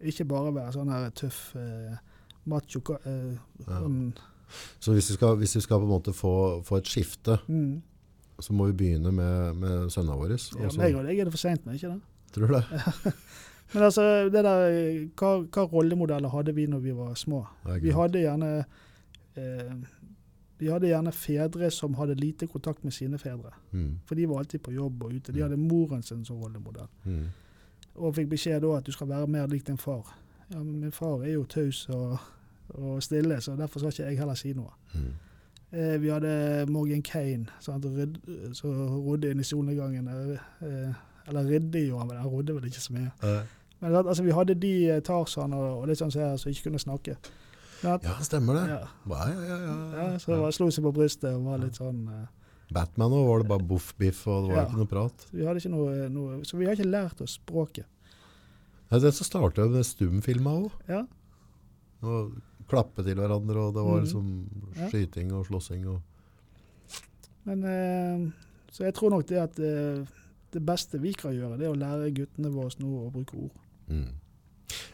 [0.00, 1.96] Ikke bare være sånn her tøff eh,
[2.48, 3.36] macho eh,
[3.66, 3.80] Ja.
[3.80, 4.12] sånn,
[4.80, 7.82] Så hvis vi skal, hvis vi skal på en måte få, få et skifte, mm.
[8.42, 10.38] så må vi begynne med, med sønnene våre.
[10.58, 12.00] ja, meg og deg er det for seint med, ikke det?
[12.34, 12.64] Tror du det?
[13.74, 14.02] Men altså,
[14.32, 14.64] det der,
[15.18, 17.44] hva, hva rollemodeller hadde vi når vi var små?
[17.82, 18.48] Vi hadde gjerne
[19.38, 19.74] eh,
[20.60, 23.52] vi hadde gjerne fedre som hadde lite kontakt med sine fedre.
[23.72, 24.00] Mm.
[24.04, 25.32] For de var alltid på jobb og ute.
[25.32, 25.44] De Mm.
[25.46, 26.88] hadde moren sin som rollemodell.
[27.04, 27.24] Mm.
[27.94, 30.16] Og fikk beskjed da at du skal være mer lik din far.
[30.50, 32.18] Ja, men min far er jo taus og,
[32.74, 34.70] og stille, så derfor skal ikke jeg heller si noe.
[34.94, 35.12] Mm.
[35.72, 40.08] Eh, vi hadde Morgan Kane som rodde inn i solnedgangen.
[40.08, 40.92] Eh,
[41.28, 43.10] eller ridde jo han, vel, han rodde vel ikke så mye.
[43.22, 43.42] Nei.
[43.80, 46.66] Men altså, vi hadde de eh, Tarzan og, og litt sånn som jeg, som ikke
[46.68, 47.16] kunne snakke.
[47.82, 48.64] At- ja, stemmer det.
[48.68, 48.80] ja.
[49.08, 50.18] Ja, ja, ja, ja.
[50.20, 52.26] Så det var, slo seg på brystet og var litt sånn uh,
[52.70, 55.24] Batman også var det bare boff biff, og det var ikke noe prat.
[55.32, 57.86] Vi hadde ikke noe, noe Så vi har ikke lært oss språket.
[58.90, 60.84] Ja, det så startet jo med stumfilma også.
[60.92, 61.00] Ja.
[62.04, 62.36] Og
[62.70, 64.04] klappe til hverandre, og det var Mhm.
[64.04, 65.86] liksom skyting og slåssing.
[65.88, 66.00] Og,
[67.44, 68.30] Men uh,
[68.70, 70.04] Så jeg tror nok det at eh,
[70.52, 73.54] det beste vi kan gjøre, det er å lære guttene våre nå å bruke ord.
[73.90, 74.08] mm.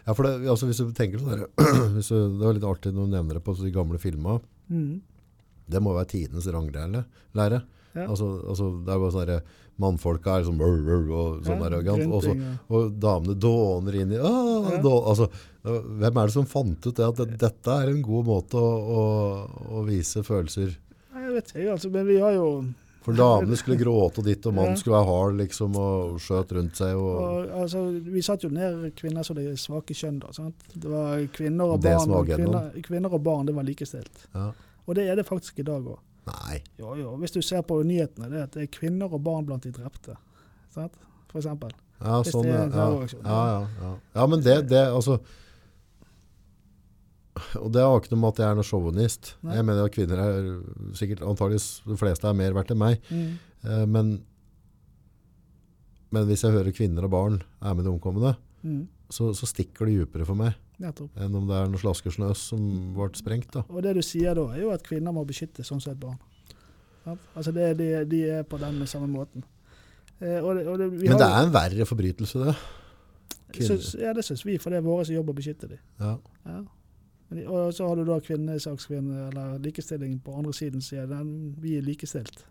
[0.06, 1.48] Ja, for det, altså hvis du tenker sånn der,
[1.98, 4.38] hvis du, Det var litt artig når du nevner det på de gamle filmene.
[4.72, 5.00] Mm.
[5.68, 7.02] Det må være tidenes ranglære.
[7.36, 7.58] Lære.
[7.96, 8.06] Ja.
[8.06, 9.42] Altså, altså, det er bare sånn der,
[9.82, 12.32] Mannfolka er sånn brr, brr, og sånn Ja, ikke og, så,
[12.72, 14.80] og- damene dåner inn i «Åh, Ja.
[14.84, 15.28] da, altså,
[15.66, 18.72] Hvem er det som fant ut det at det, dette er en god måte å,
[18.96, 19.04] å,
[19.80, 22.46] å vise følelser Jeg vet ikke, altså, men vi har jo
[23.06, 26.98] For damene skulle gråte ditt, og mannen skulle være hard liksom, og skjøt rundt seg.
[26.98, 30.18] Og, og, altså, Vi satt jo ned kvinner som det svake kjønn.
[30.24, 30.66] da, sant?
[30.74, 32.16] Det var kvinner og barn.
[32.18, 34.26] Og kvinner, kvinner og barn det var likestilt.
[34.34, 34.50] ja.
[34.86, 35.98] Og det er det faktisk i dag òg.
[36.78, 37.14] Jo, jo.
[37.18, 40.14] Hvis du ser på nyhetene, det er det er kvinner og barn blant de drepte.
[40.74, 40.94] Sant?
[41.30, 41.74] For eksempel.
[42.02, 42.86] Ja, sånn, ja,
[43.24, 43.92] ja.
[44.14, 45.16] ja men det, det altså
[47.60, 49.34] Og det har ikke noe med at jeg er noe sjåvinist.
[49.44, 50.46] Jeg mener at kvinner er
[50.96, 53.00] sikkert antageligvis de fleste er mer verdt enn meg.
[53.10, 53.32] Mm.
[53.66, 54.12] Eh, men,
[56.14, 58.36] men hvis jeg hører kvinner og barn er med de omkomne,
[58.66, 58.86] Mm.
[59.12, 61.12] så, så stikker det dypere for meg Nettopp.
[61.22, 62.62] enn om det er noen slaskersnøs som
[62.96, 63.52] ble sprengt.
[63.54, 63.62] da.
[63.68, 66.16] Og det du sier da, er jo at kvinner må beskytte sånn som et barn.
[67.06, 67.14] Ja?
[67.36, 69.44] Altså det, de, de er på den samme måten.
[70.18, 72.56] Eh, og det, og det, Men det er en verre forbrytelse det.
[73.60, 75.78] Syns- ja, det syns vi, for det er vår jobb å beskytte dem.
[76.00, 76.16] Ja.
[76.48, 76.58] Ja.
[77.30, 81.82] Og så har du da kvinnesakskvinne, eller likestilling på andre siden, sier den, vi er
[81.82, 82.44] likestilt.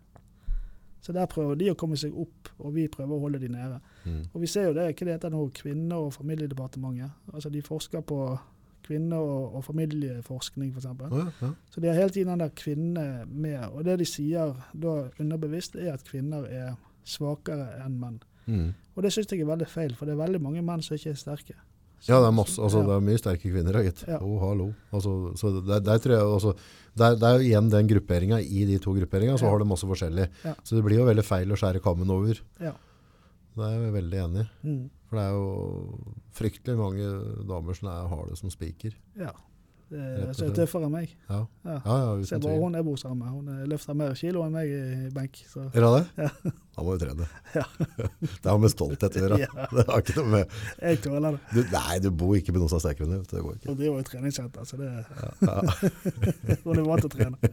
[1.00, 3.78] Så der prøver de å komme seg opp, og vi prøver å holde de nede.
[4.04, 4.24] Mm.
[4.32, 7.14] Og vi ser jo det, hva det heter nå, Kvinne- og familiedepartementet.
[7.32, 8.18] Altså de forsker på
[8.86, 10.88] kvinne- og, og familieforskning, f.eks.
[10.90, 11.52] Å, ja, ja.
[11.70, 13.60] Så de har hele tiden den der kvinne med.
[13.70, 16.74] Og det de sier da underbevisst, er at kvinner er
[17.06, 18.20] svakere enn menn.
[18.46, 18.74] Mm.
[18.94, 21.14] Og det syns jeg er veldig feil, for det er veldig mange menn som ikke
[21.14, 21.56] er sterke.
[22.06, 24.04] Ja, det er, masse, altså, det er mye sterke kvinner, gitt.
[24.06, 24.18] Ja.
[24.22, 24.68] Oh, hallo.
[24.94, 26.52] Altså, så der, der tror jeg, altså,
[26.96, 28.40] der, det er jo igjen den grupperinga.
[28.40, 30.28] I de to grupperingene så har du masse forskjellig.
[30.62, 32.38] Så det blir jo veldig feil å skjære kammen over.
[32.62, 32.76] Ja.
[33.56, 34.48] Det er jeg veldig enig i.
[34.68, 34.80] Mm.
[35.08, 37.10] For det er jo fryktelig mange
[37.48, 38.96] damer som er, har det som spiker.
[39.18, 39.34] ja.
[39.86, 41.10] Det er tøffere enn meg.
[41.28, 41.74] Ja, Ja.
[41.84, 42.62] ja, ja uten tvil.
[42.82, 43.28] hun sammen med.
[43.30, 45.38] Hun eh, løfter mer kilo enn meg i benk.
[45.46, 45.68] Så.
[45.72, 46.24] Er det det?
[46.24, 46.52] Ja.
[46.76, 47.28] Da må du trene.
[47.54, 47.62] Ja.
[48.42, 49.38] det har med stolthet å gjøre.
[49.46, 49.68] Ja.
[49.70, 51.40] Det har ikke noe med Jeg tåler det.
[51.54, 53.28] du, Nei, du bor ikke med noen som er sterkere enn deg.
[53.30, 53.68] Det går ikke.
[53.70, 56.56] Hun driver jo treningssenter, så det Ja.
[56.64, 57.52] hun er vant til å trene.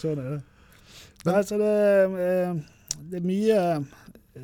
[0.00, 0.40] Sånn er det.
[1.28, 1.74] Nei, så det,
[2.24, 2.54] eh,
[3.10, 3.60] det er mye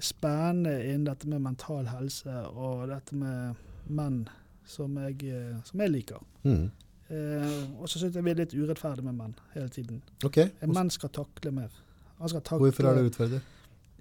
[0.05, 3.57] spennende innen dette med mental helse og dette med
[3.89, 4.21] menn
[4.69, 6.25] som jeg, eh, som jeg liker.
[6.45, 6.71] Mm.
[7.09, 10.03] Eh, og så syns jeg vi er litt urettferdige med menn hele tiden.
[10.25, 10.51] Okay.
[10.65, 11.73] En menn skal takle mer.
[12.19, 13.41] Skal takle, Hvorfor er det urettferdig?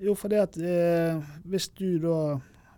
[0.03, 2.17] Jo, fordi at eh, hvis du da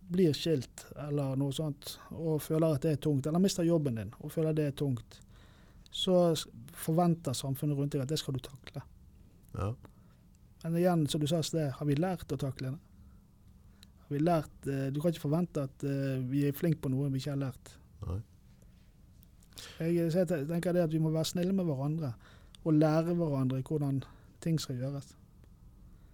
[0.09, 4.13] blir skilt eller noe sånt, og føler at det er tungt, eller mister jobben din
[4.19, 5.19] og føler det er tungt,
[5.91, 6.33] så
[6.77, 8.83] forventer samfunnet rundt deg at det skal du takle.
[9.57, 9.73] Ja.
[10.63, 12.79] Men igjen, som du sa i sted, har vi lært å takle det?
[14.09, 17.21] Vi lært, eh, du kan ikke forvente at eh, vi er flinke på noe vi
[17.21, 17.73] ikke har lært.
[18.07, 18.19] Nei.
[19.79, 22.13] Jeg, jeg tenker det at vi må være snille med hverandre
[22.63, 24.01] og lære hverandre hvordan
[24.43, 25.11] ting skal gjøres.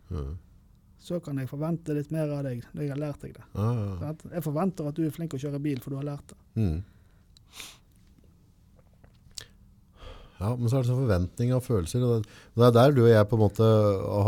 [0.09, 0.35] Mm.
[1.05, 3.47] Så kan jeg forvente litt mer av deg når jeg har lært deg det.
[3.53, 4.11] Ja.
[4.33, 6.39] Jeg forventer at du er flink til å kjøre bil, for du har lært det.
[6.57, 6.79] Mm.
[10.35, 12.03] Ja, men så er det sånn forventninger og følelser.
[12.03, 13.69] Og det, det er der du og jeg på en måte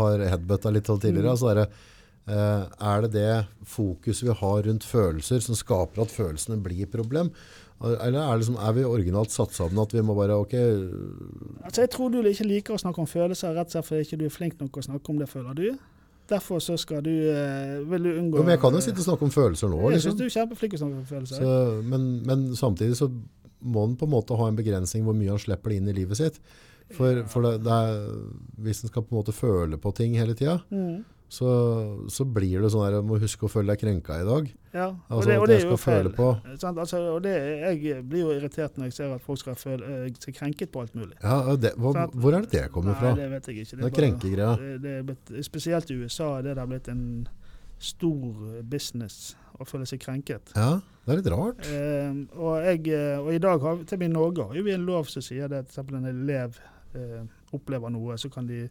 [0.00, 1.26] har headbutta litt tidligere.
[1.26, 1.34] Mm.
[1.34, 1.96] Altså det, eh,
[2.34, 7.30] er det det fokuset vi har rundt følelser som skaper at følelsene blir problem?
[7.78, 10.54] Eller er, liksom, er vi originalt satt sammen at vi må bare Ok,
[11.64, 14.18] Altså, jeg tror du ikke liker å snakke om følelser, rett og slett fordi ikke
[14.18, 15.68] du er flink nok å snakke om det, føler du.
[16.28, 19.06] Derfor så skal du eh, Vil du unngå jo, men jeg kan jo sitte og
[19.06, 19.78] snakke om følelser nå.
[19.86, 20.10] Jeg Liksom.
[20.10, 21.44] syns du er kjempeflink å snakke om følelser.
[21.44, 23.08] Så, men, men samtidig så
[23.62, 25.94] må en på en måte ha en begrensning hvor mye han slipper det inn i
[25.96, 26.36] livet sitt.
[26.94, 28.02] For, for det, det er,
[28.64, 31.04] hvis en skal på en måte føle på ting hele tida, Mm.
[31.28, 31.48] Så,
[32.08, 34.46] så blir det sånn her, må huske å føle deg krenka i dag.
[34.72, 36.28] Ja, og Altså det, og at det jeg skal føle på.
[36.62, 36.78] Sant?
[36.80, 40.06] Altså, og det, jeg blir jo irritert når jeg ser at folk skal føle eh,
[40.24, 41.18] seg krenket på alt mulig.
[41.20, 43.12] Ja, det, hva, hvor er det det kommer fra?
[43.12, 43.76] Nei, det vet jeg ikke.
[43.76, 45.42] Det det- er krenkegreia.
[45.44, 47.04] spesielt i USA det har blitt en
[47.78, 50.52] stor business å føle seg krenket.
[50.56, 51.60] Ja, det er litt rart.
[51.68, 54.64] Eh, og, jeg, eh, og i dag har vi, til og med i Norge har
[54.64, 56.56] vi en lov som sier det at en elev
[56.96, 58.64] eh, opplever noe, så kan de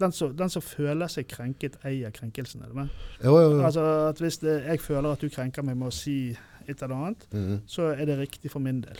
[0.00, 2.62] den som, føler seg krenket, eier krenkelsen.
[2.64, 3.02] Er det med?
[3.22, 3.60] Jo, jo, jo.
[3.66, 6.94] Altså at Hvis det, jeg føler at du krenker meg med å si et eller
[6.94, 7.54] annet, mm.
[7.66, 8.98] så er det riktig for min del.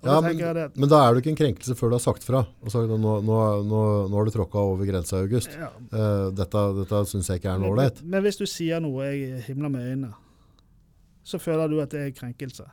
[0.00, 2.04] Og Ja, da men, det men da er du ikke en krenkelse før du har
[2.04, 2.44] sagt fra.
[2.62, 5.54] Og sagt, nå, nå, nå, nå har du tråkka over grensa august.
[5.58, 5.70] ja.
[5.90, 8.02] Uh, dette dette syns jeg ikke er noe men, ålreit.
[8.02, 10.12] men hvis du sier noe, jeg himler med øynene,
[11.26, 12.66] så føler du at det er krenkelse.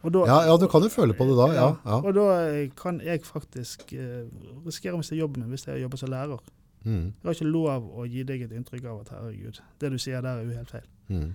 [0.00, 1.50] Og da, Ja, ja, du kan jo føle på det da.
[1.52, 1.98] Ja, ja.
[2.00, 4.24] Og da eh, kan jeg faktisk eh,
[4.64, 6.40] risikere å miste jobben min hvis jeg jobber som lærer.
[6.84, 9.98] Mm, Du har ikke lov å gi deg et inntrykk av at herregud, det du
[9.98, 10.86] sier der er jo helt feil.
[11.08, 11.30] mm,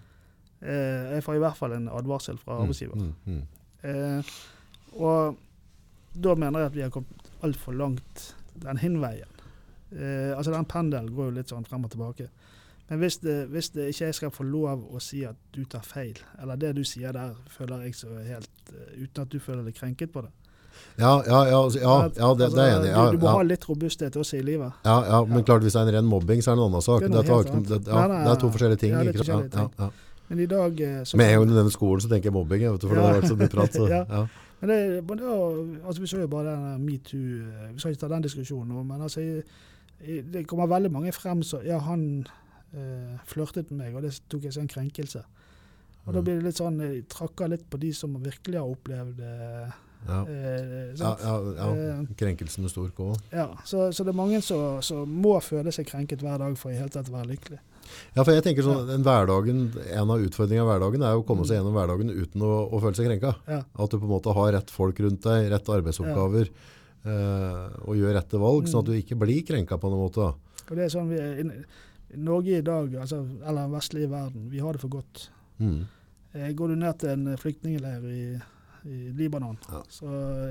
[0.61, 2.95] Eh, jeg får i hvert fall en advarsel fra arbeidsgiver.
[2.95, 3.41] mm, mm.
[3.83, 4.23] Eh,
[4.97, 5.37] og
[6.23, 9.27] da mener jeg at vi har kommet altfor langt den hinveien.
[9.91, 12.29] Eh, altså den pendelen går jo litt sånn frem og tilbake.
[12.89, 15.81] Men hvis det, hvis det ikke jeg skal få lov å si at du tar
[15.85, 19.63] feil, eller det du sier der, føler jeg så helt eh, Uten at du føler
[19.65, 20.31] deg krenket på det.
[20.95, 22.91] Ja, ja, ja, altså, ja, ja det, det er enig i.
[22.93, 23.35] Ja, du, du må ja.
[23.35, 24.77] ha litt robusthet også i livet.
[24.87, 26.85] Ja, ja, men klart hvis det er en ren mobbing, så er det en annen
[26.85, 27.03] sak.
[27.03, 28.95] Det er helt det, ja, det er to forskjellige ting.
[28.95, 29.89] ja, det er forskjellige Ja, ja,
[30.29, 32.63] Men i dag eh, så Med en gang du nevner skolen, så tenker jeg mobbing.
[32.63, 33.75] jeg Vet du, for det har vært så mye prat.
[33.75, 34.01] Så, Ja.
[34.09, 34.25] ja.
[34.61, 35.03] Men det,
[35.85, 38.83] altså Vi så jo bare den metoo eh, Vi skal ikke ta den diskusjonen nå,
[38.87, 39.21] men altså
[40.05, 42.25] det kommer veldig mange frem så Ja, han
[42.75, 45.23] eh, flørtet med meg, og det tok jeg som en krenkelse.
[46.05, 49.21] Og da blir det litt sånn Jeg trakker litt på de som virkelig har opplevd
[49.25, 50.19] eh, Ja.
[50.29, 51.69] eh, Ja, ja, ja.
[52.01, 53.07] Eh, Krenkelsen med stor K.
[53.33, 56.71] ja, så, så det er mange som, som må føle seg krenket hver dag for
[56.71, 57.59] i hele tatt å være lykkelig.
[58.15, 59.59] Ja, for jeg tenker sånn, en, hverdagen,
[59.93, 62.97] En av utfordringene i hverdagen er å komme seg gjennom hverdagen uten å, å føle
[62.97, 63.35] seg krenka.
[63.45, 66.49] At du på en måte har rett folk rundt deg, rett arbeidsoppgaver.
[67.05, 70.31] eh, og gjør rette valg, sånn at du ikke blir krenka på noen måte.
[70.65, 71.59] Og det er sånn vi er inne,
[72.15, 75.27] Norge i dag, altså, eller den vestlige verden, vi har det for godt.
[75.59, 75.81] Mm.
[76.33, 78.23] Eh, går du ned til en flyktningleir i,
[78.85, 79.81] i Libanon, Ja.
[79.89, 80.05] så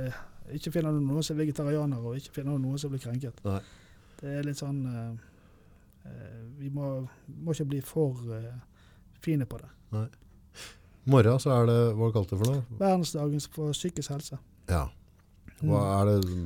[0.09, 0.12] eh,
[0.59, 3.39] ikke finner du noen som er vegetarianer, og ikke finner du noen som blir krenket.
[3.47, 3.61] Nei.
[4.20, 5.15] Det er litt sånn eh,
[6.11, 8.52] eh, Vi må, må ikke bli for eh,
[9.24, 9.70] fine på det.
[11.06, 12.65] morgen så er det, hva kalte du for noe?
[12.81, 14.39] Verdensdagen for psykisk helse.
[14.70, 14.86] Ja.
[15.62, 16.39] Hva er det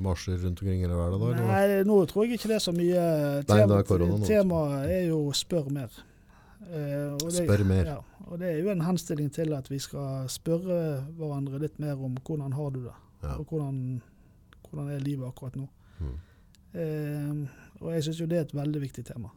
[0.00, 1.16] marsjer rundt omkring eller er da?
[1.16, 1.48] eller?
[1.50, 3.02] Nei, nå tror jeg ikke det er så mye.
[3.36, 5.98] Nei, det er Tema, temaet er jo 'spør mer'.
[6.60, 7.84] Eh, det- Spør mer.
[7.84, 7.96] Ja,
[8.26, 12.16] og det er jo en henstilling til at vi skal spørre hverandre litt mer om
[12.24, 12.92] hvordan har du det,
[13.22, 13.34] Ja.
[13.38, 14.02] og hvordan,
[14.70, 15.68] hvordan er livet akkurat nå.
[16.00, 16.18] Mm.
[16.74, 17.48] Eh,
[17.80, 19.30] og jeg syns jo det er et veldig viktig tema.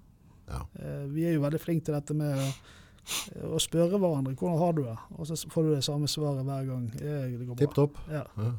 [0.47, 0.59] Ja.
[0.79, 4.73] Eh, vi er jo veldig flinke til dette med å, å spørre hverandre hvordan har
[4.73, 6.91] du det, og så får du det samme svaret hver gang.
[7.01, 7.55] «Ja.
[7.55, 7.97] Tipp topp.
[8.11, 8.23] Ja.
[8.37, 8.51] Ja.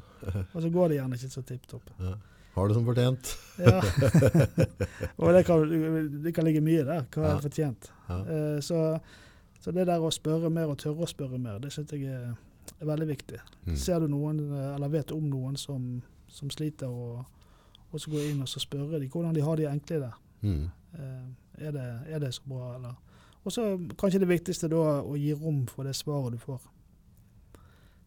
[0.55, 1.91] Og så går det gjerne ikke så tipp topp.
[2.55, 3.31] Har det som fortjent.
[3.59, 3.81] Ja.
[5.23, 5.65] og det kan,
[6.25, 7.37] det kan ligge mye der, hva Ja.
[7.37, 7.89] er fortjent.
[8.09, 8.19] Ja.
[8.29, 8.81] Uh, så,
[9.61, 12.35] så det der å spørre mer og tørre å spørre mer, det syns jeg er,
[12.79, 13.41] er veldig viktig.
[13.67, 13.77] Mm.
[13.77, 14.41] Ser du noen,
[14.75, 17.25] eller vet om noen som, som sliter, og,
[17.91, 20.15] og så gå inn og så spørre de hvordan de har det egentlig der.
[20.47, 20.71] Mm.
[20.95, 21.27] Uh,
[21.59, 22.95] er, det, er det så bra, eller
[23.45, 23.67] Og så
[24.01, 26.63] kanskje det viktigste da å gi rom for det svaret du får.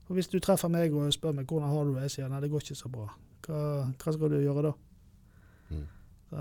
[0.08, 2.40] Og Hvis du treffer meg og spør meg hvordan har du det, jeg sier nei,
[2.42, 3.10] det går ikke så bra.
[3.46, 3.62] Hva,
[3.94, 4.74] hva skal du gjøre da?
[5.70, 5.84] Mm.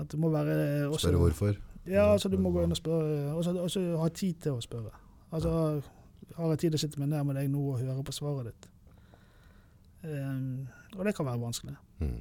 [0.01, 0.55] At det må være
[0.87, 1.59] også, Spørre hvorfor.
[1.87, 4.91] Ja, altså du må gå inn og spørre, og så ha tid til å spørre.
[5.31, 5.51] Altså,
[6.35, 8.49] har jeg tid til å sitte meg ned med deg nå og høre på svaret
[8.49, 8.67] ditt?
[10.07, 11.75] Um, og det kan være vanskelig.
[11.99, 12.19] Mm.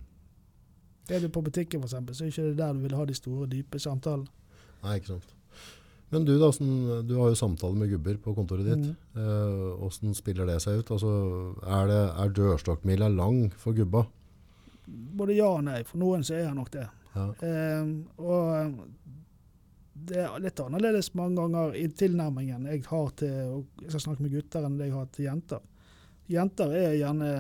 [1.11, 3.49] Er du på butikken eksempel, så er det ikke der du vil ha de store,
[3.51, 4.31] dype samtalene.
[4.83, 5.35] Nei, ikke sant.
[6.15, 8.85] Men du da, sånn, du har jo samtaler med gubber på kontoret ditt.
[8.87, 9.19] Mm.
[9.19, 10.93] Eh, hvordan spiller det seg ut?
[10.95, 11.13] Altså,
[11.63, 14.05] er, det, er dørstokkmila lang for gubba?
[14.87, 15.81] Både ja og nei.
[15.87, 16.87] For noen så er han nok det.
[17.17, 17.27] Ja.
[17.49, 17.89] Eh,
[18.23, 18.83] og
[20.07, 24.27] det er litt annerledes mange ganger i tilnærmingen jeg har til å jeg skal snakke
[24.27, 25.65] med gutter enn det jeg har til jenter.
[26.31, 27.31] Jenter er gjerne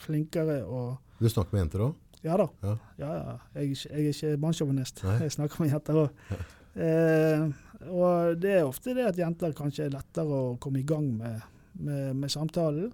[0.00, 1.94] flinkere og Du snakker med jenter òg?
[2.24, 2.46] Ja da.
[2.64, 2.74] Ja.
[2.98, 3.34] Ja.
[3.60, 5.02] Jeg, jeg er ikke mannssjåvinist.
[5.22, 6.36] Jeg snakker med jenter òg.
[6.76, 7.44] Eh,
[7.92, 11.44] og det er ofte det at jenter kanskje er lettere å komme i gang med,
[11.78, 12.90] med, med samtalen.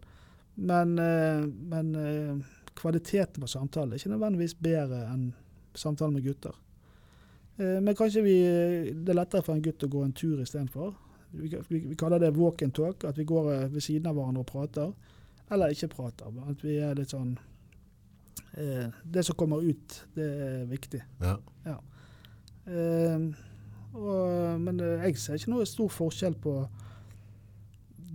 [0.54, 1.94] Men, eh, men
[2.78, 5.30] kvaliteten på samtalen er ikke nødvendigvis bedre enn
[5.78, 6.56] samtalen med gutter.
[7.56, 8.36] Eh, men kanskje vi,
[8.92, 10.92] det er lettere for en gutt å gå en tur istedenfor.
[11.32, 14.18] Vi, vi, vi kaller det walk and talk, at vi går eh, ved siden av
[14.18, 14.92] hverandre og prater.
[15.52, 16.30] Eller ikke prater.
[16.32, 17.34] men At vi er litt sånn
[18.56, 21.02] eh, Det som kommer ut, det er viktig.
[21.68, 21.78] Ja.
[22.66, 23.26] Eh,
[23.92, 26.56] og, men jeg ser ikke noe stor forskjell på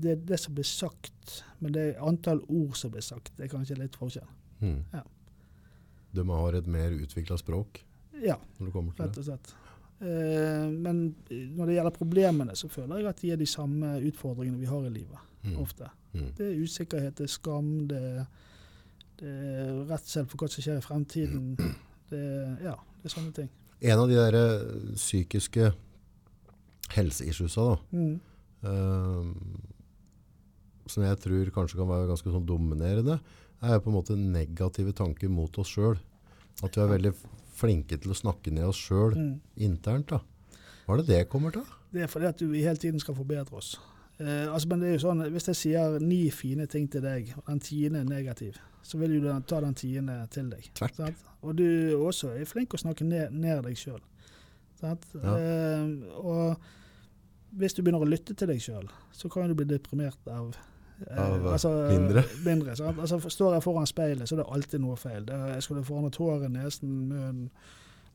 [0.02, 3.34] det, det som blir sagt, men det antall ord som blir sagt.
[3.38, 4.28] Det er kanskje litt forskjell.
[4.62, 4.80] Mm.
[4.94, 5.02] Ja.
[6.18, 7.84] De har et mer utvikla språk
[8.24, 8.38] Ja,
[8.98, 9.52] rett og slett.
[10.02, 14.58] Eh, men når det gjelder problemene, så føler jeg at de er de samme utfordringene
[14.62, 15.20] vi har i livet.
[15.44, 15.58] Mm.
[15.62, 15.90] Ofte.
[16.14, 16.32] Mm.
[16.38, 18.26] Det er usikkerhet, det er skam, det er,
[19.20, 21.52] det er redsel for hva som skjer i fremtiden.
[22.08, 23.50] Det er, ja, det er sånne ting.
[23.84, 25.74] En av de der eh, psykiske
[26.96, 28.14] helseissuesa da, Mm.
[28.64, 29.34] eh,
[30.88, 33.20] som jeg tror kanskje kan være ganske sånn dominerende,
[33.64, 35.98] er jo på en måte negative tanker mot oss sjøl.
[36.64, 37.14] At vi er veldig
[37.58, 39.40] flinke til å snakke ned oss sjøl Mm.
[39.58, 40.08] internt.
[40.08, 40.20] da.
[40.86, 41.64] Hva er det det kommer til?
[41.92, 43.78] Det er fordi at vi hele tiden skal forbedre oss.
[44.20, 47.34] Eh, altså, men det er jo sånn, Hvis jeg sier ni fine ting til deg,
[47.38, 50.70] og den tiende er negativ, så vil du ta den tiende til deg.
[50.74, 50.96] Tvert.
[50.96, 51.16] Sant?
[51.44, 51.64] Og du
[51.98, 54.00] også er flink å snakke ned, ned deg sjøl.
[54.82, 54.96] Ja.
[55.16, 56.58] Eh, og
[57.58, 60.56] hvis du begynner å lytte til deg sjøl, så kan du bli deprimert av
[61.06, 62.24] Av, altså, mindre.
[62.46, 62.70] mindre?
[62.72, 65.26] Altså, står jeg foran speilet, så er det alltid noe feil.
[65.28, 67.50] Det er, jeg skulle forandret håret, nesen, munnen,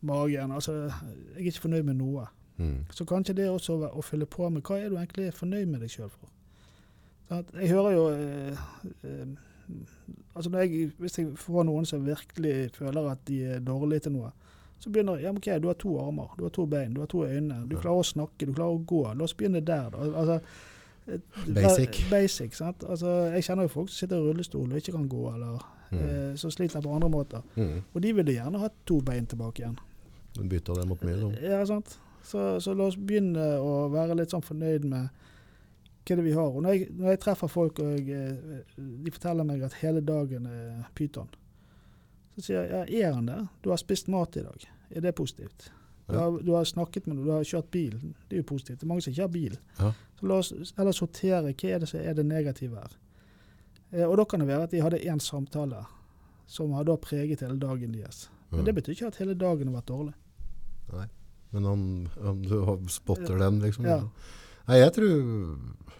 [0.00, 0.52] magen.
[0.52, 2.26] Altså, jeg er ikke fornøyd med noe.
[2.56, 2.82] Mm.
[2.90, 5.94] Så kanskje det også å, fylle på med hva er du egentlig fornøyd med deg
[5.94, 6.30] sjøl for.
[7.30, 7.54] Sant?
[7.56, 8.66] Jeg hører jo eh,
[9.06, 9.30] eh,
[10.34, 14.16] altså når jeg, Hvis jeg får noen som virkelig føler at de er dårlige til
[14.18, 14.32] noe,
[14.82, 17.10] så begynner jeg ja, ok, du har to armer, du har to bein, du har
[17.10, 19.02] to øyne, du klarer å snakke, du klarer å gå.
[19.14, 20.08] La oss begynne der, da.
[20.10, 20.70] Altså, eh,
[21.54, 22.04] Basic.
[22.10, 22.84] Basic, sant?
[22.88, 25.62] Altså, jeg kjenner jo folk som sitter i rullestol og ikke kan gå, eller
[25.92, 25.98] Mm.
[26.08, 27.42] eh, som sliter på andre måter.
[27.56, 27.82] Mm.
[27.94, 29.74] Og de ville gjerne hatt to bein tilbake igjen.
[30.34, 31.16] Du bytter det mot mye.
[31.20, 31.40] Da.
[31.44, 31.98] Ja, sant.
[32.24, 35.10] Så, så la oss begynne å være litt sånn fornøyd med
[36.06, 36.48] hva det vi har.
[36.48, 40.00] Og når jeg, når jeg treffer folk og jeg, eh, de forteller meg at hele
[40.00, 41.28] dagen er pyton,
[42.38, 42.70] så sier jeg
[43.02, 43.40] ja, er han det?
[43.62, 44.64] Du har spist mat i dag.
[44.96, 45.68] Er det positivt?
[46.12, 47.94] Du har, du har snakket med noen, du har kjørt bil.
[48.28, 48.80] Det er jo positivt.
[48.80, 49.56] Det er mange som ikke har bil.
[49.78, 49.92] Ja.
[50.20, 52.96] Så la oss eller sortere hva er det som er det negative her.
[53.92, 55.84] Eh, og da kan det være at de hadde én samtale
[56.46, 58.26] som har da preget hele dagen deres.
[58.52, 60.12] Men det betyr ikke at hele dagen har vært dårlig.
[60.92, 61.06] Nei.
[61.52, 61.82] Men om,
[62.20, 62.54] om du
[62.92, 63.84] spotter den, liksom.
[63.88, 63.98] Ja.
[64.68, 65.16] Nei, jeg tror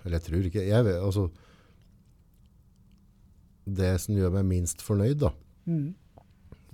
[0.05, 1.27] Eller jeg tror ikke jeg vet, altså,
[3.65, 5.31] Det som gjør meg minst fornøyd, da,
[5.67, 5.95] Mm.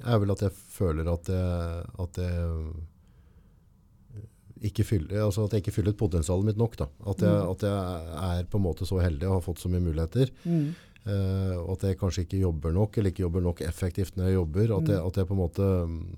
[0.05, 2.73] er vel at jeg føler at jeg, at jeg
[4.62, 6.76] ikke fyller, altså at jeg ikke fyller ut potensialet mitt nok.
[6.76, 6.86] Da.
[7.06, 7.51] At, jeg, Mm.
[7.51, 10.30] at jeg er på en måte så heldig og har fått så mye muligheter.
[10.44, 10.74] Mm.
[11.09, 14.64] Uh, at jeg kanskje ikke jobber nok, eller ikke jobber nok effektivt når jeg jobber.
[14.78, 15.06] At, jeg, Mm.
[15.06, 16.16] at jeg på en måte mm,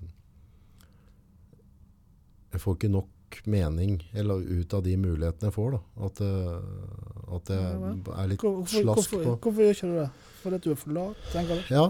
[2.52, 3.08] Jeg får ikke nok
[3.46, 5.76] mening eller ut av de mulighetene jeg får.
[5.76, 5.80] Da.
[6.08, 7.62] At, eh, at jeg
[8.10, 10.08] er litt Hvorfor, slask hvorfor, på hvorfor gjør ikke du det?
[10.42, 11.70] Fordi at du er for lat, tenker du?
[11.76, 11.84] Ja,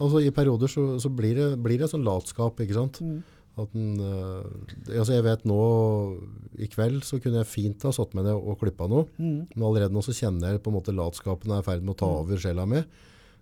[0.00, 3.02] altså i perioder så, så blir, det, blir det sånn latskap, ikke sant?
[3.04, 3.18] Mm.
[3.56, 5.56] At den, eh, altså jeg vet nå,
[6.60, 9.06] i kveld så kunne jeg fint ha satt meg ned og klippa noe.
[9.16, 9.46] Mm.
[9.54, 11.98] Men allerede nå så kjenner jeg på en måte latskapen er i ferd med å
[12.02, 12.18] ta Mm.
[12.20, 12.82] over sjela mi.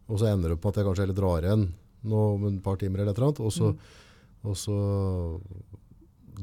[0.09, 1.73] Og så ender det opp med at jeg kanskje heller drar igjen
[2.05, 3.41] nå om et par timer eller et eller annet.
[3.41, 3.79] Og så, Mm.
[4.45, 5.41] og så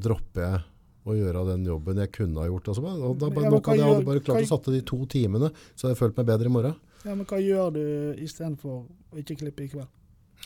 [0.02, 0.60] dropper jeg
[1.06, 2.68] å gjøre den jobben jeg kunne ha gjort.
[2.68, 4.70] Og så, bare- og da, bare, ja, nå kan jeg hadde bare klart å satte
[4.72, 6.76] de to timene, så hadde jeg følt meg bedre i morgen.
[7.04, 9.88] Ja, men hva gjør du istedenfor å ikke klippe i kveld?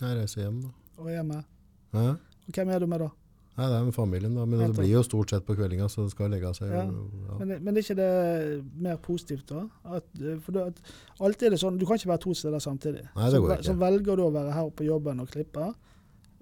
[0.00, 0.68] Jeg reiser hjem da.
[0.98, 1.44] Og er med?
[1.92, 2.18] Hæ?
[2.46, 3.08] Og hvem er du med da?
[3.56, 6.02] Nei, det er med familien da, men det blir jo stort sett på kveldinga, så
[6.04, 6.68] det skal legge seg.
[6.74, 6.82] Ja.
[6.84, 7.36] Ja.
[7.40, 9.62] Men, men er ikke det mer positivt da?
[9.96, 10.80] At, eh, for da, at
[11.24, 13.06] alltid er det sånn, du kan ikke være to steder samtidig.
[13.16, 13.68] Nei, det går ve- ikke.
[13.70, 15.70] så velger du å være her på jobben og klippe,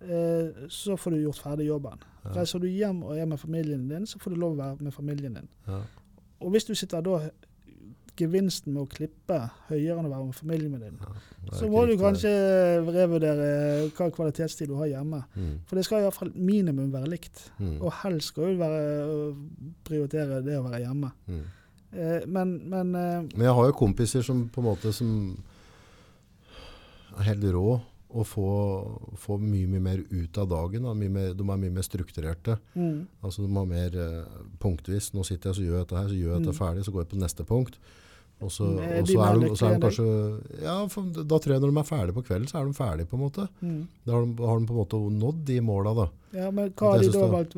[0.02, 2.02] eh, så får du gjort ferdig jobben.
[2.24, 2.32] Ja.
[2.40, 4.93] Reiser du hjem og er med familien din, så får du lov å være med
[4.98, 5.48] familien din.
[5.68, 5.81] Ja.
[6.43, 7.20] Og hvis du sitter da
[8.16, 9.39] gevinsten med å klippe
[9.69, 12.31] høyere enn å være med familien din, er så må du kanskje
[12.86, 13.49] revurdere
[13.97, 15.23] hva kvalitetstid du har hjemme.
[15.36, 15.57] Mm.
[15.66, 17.49] For det skal iallfall minimum være likt.
[17.59, 17.77] Mm.
[17.82, 19.35] Og helst skal du være,
[19.89, 21.11] prioritere det å være hjemme.
[21.28, 21.43] Mm.
[21.95, 25.11] Eh, men, men eh, Men jeg har jo kompiser som på en måte som
[27.19, 27.81] er helt rå
[28.15, 28.47] og få,
[29.19, 30.85] få mye, mye mer ut av dagen.
[30.86, 30.93] Da.
[30.95, 32.57] Mer, de er mye mer strukturerte.
[32.78, 35.09] mm, Altså de har mer uh, punktvis.
[35.16, 36.61] Nå sitter jeg så gjør jeg dette her, så gjør jeg dette Mm.
[36.61, 37.78] ferdig, så går jeg på neste punkt.
[38.43, 40.06] Og så, er de så, de, og så de kanskje
[40.61, 40.74] Ja,
[41.23, 43.23] da tror jeg når de er ferdige på kvelden, så er de ferdige på en
[43.23, 43.44] måte.
[43.62, 43.78] mm.
[44.05, 46.06] Da har de, har de på en måte nådd de måla da.
[46.35, 47.55] Ja, men hva har de da valgt,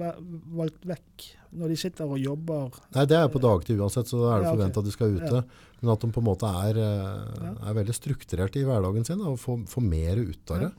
[0.60, 1.24] valgt vekk,
[1.56, 2.76] når de sitter og jobber?
[2.94, 4.68] Nei, det er på dagtid uansett, så da er det Ja, okay.
[4.78, 5.40] at de skal ute.
[5.40, 5.70] Ja.
[5.80, 9.32] Men at de på en måte er, eh, er veldig strukturert i hverdagen sin, da,
[9.32, 10.72] og får, får mer ut av det.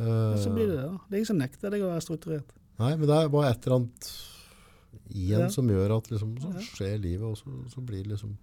[0.00, 0.98] ja, så blir det Eh, det.
[1.08, 2.50] Det er ingen som nekter deg å være strukturert.
[2.80, 4.10] Nei, men det er bare et eller annet
[5.14, 5.48] i en Ja.
[5.52, 8.34] som gjør at liksom, så skjer livet, og så, så blir det liksom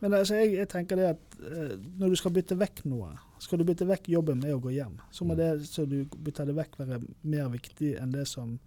[0.00, 3.10] Men altså, jeg, jeg tenker det at eh, når du skal bytte vekk noe,
[3.40, 5.40] skal du bytte vekk jobben med å gå hjem, så må Mm.
[5.42, 8.58] det så du bytter det vekk være mer viktig enn det som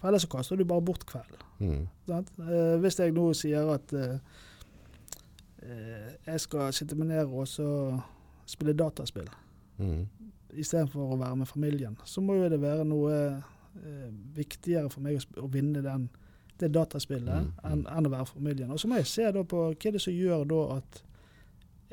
[0.00, 1.42] For ellers så kaster du bare bort kvelden.
[1.60, 1.86] mm.
[2.08, 4.18] Eh, hvis jeg nå sier at eh,
[5.62, 7.66] eh, jeg skal sitte meg ned og så
[8.48, 9.28] spille dataspill
[9.80, 10.06] Mm.
[10.60, 13.12] istedenfor å være med familien, så må jo det være noe
[13.80, 16.08] eh, viktigere for meg å, å vinne den,
[16.60, 18.70] det dataspillet Mm, enn enn å være familien.
[18.70, 21.02] Og så må jeg se da på hva er det som gjør da at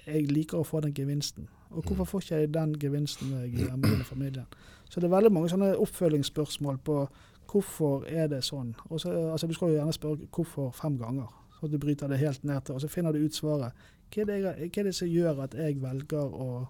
[0.07, 1.48] jeg liker å få den gevinsten.
[1.69, 2.07] Og hvorfor Mm.
[2.11, 4.45] får ikke jeg den gevinsten når jeg er med familien?
[4.89, 7.07] Så det er veldig mange sånne oppfølgingsspørsmål på
[7.52, 8.73] hvorfor er det sånn.
[8.98, 11.27] Så, altså, du skal jo gjerne spørre hvorfor fem ganger,
[11.60, 13.73] så du bryter det helt ned til, og så finner du ut svaret.
[14.14, 16.68] Hva er det, jeg, hva er det som gjør at jeg velger å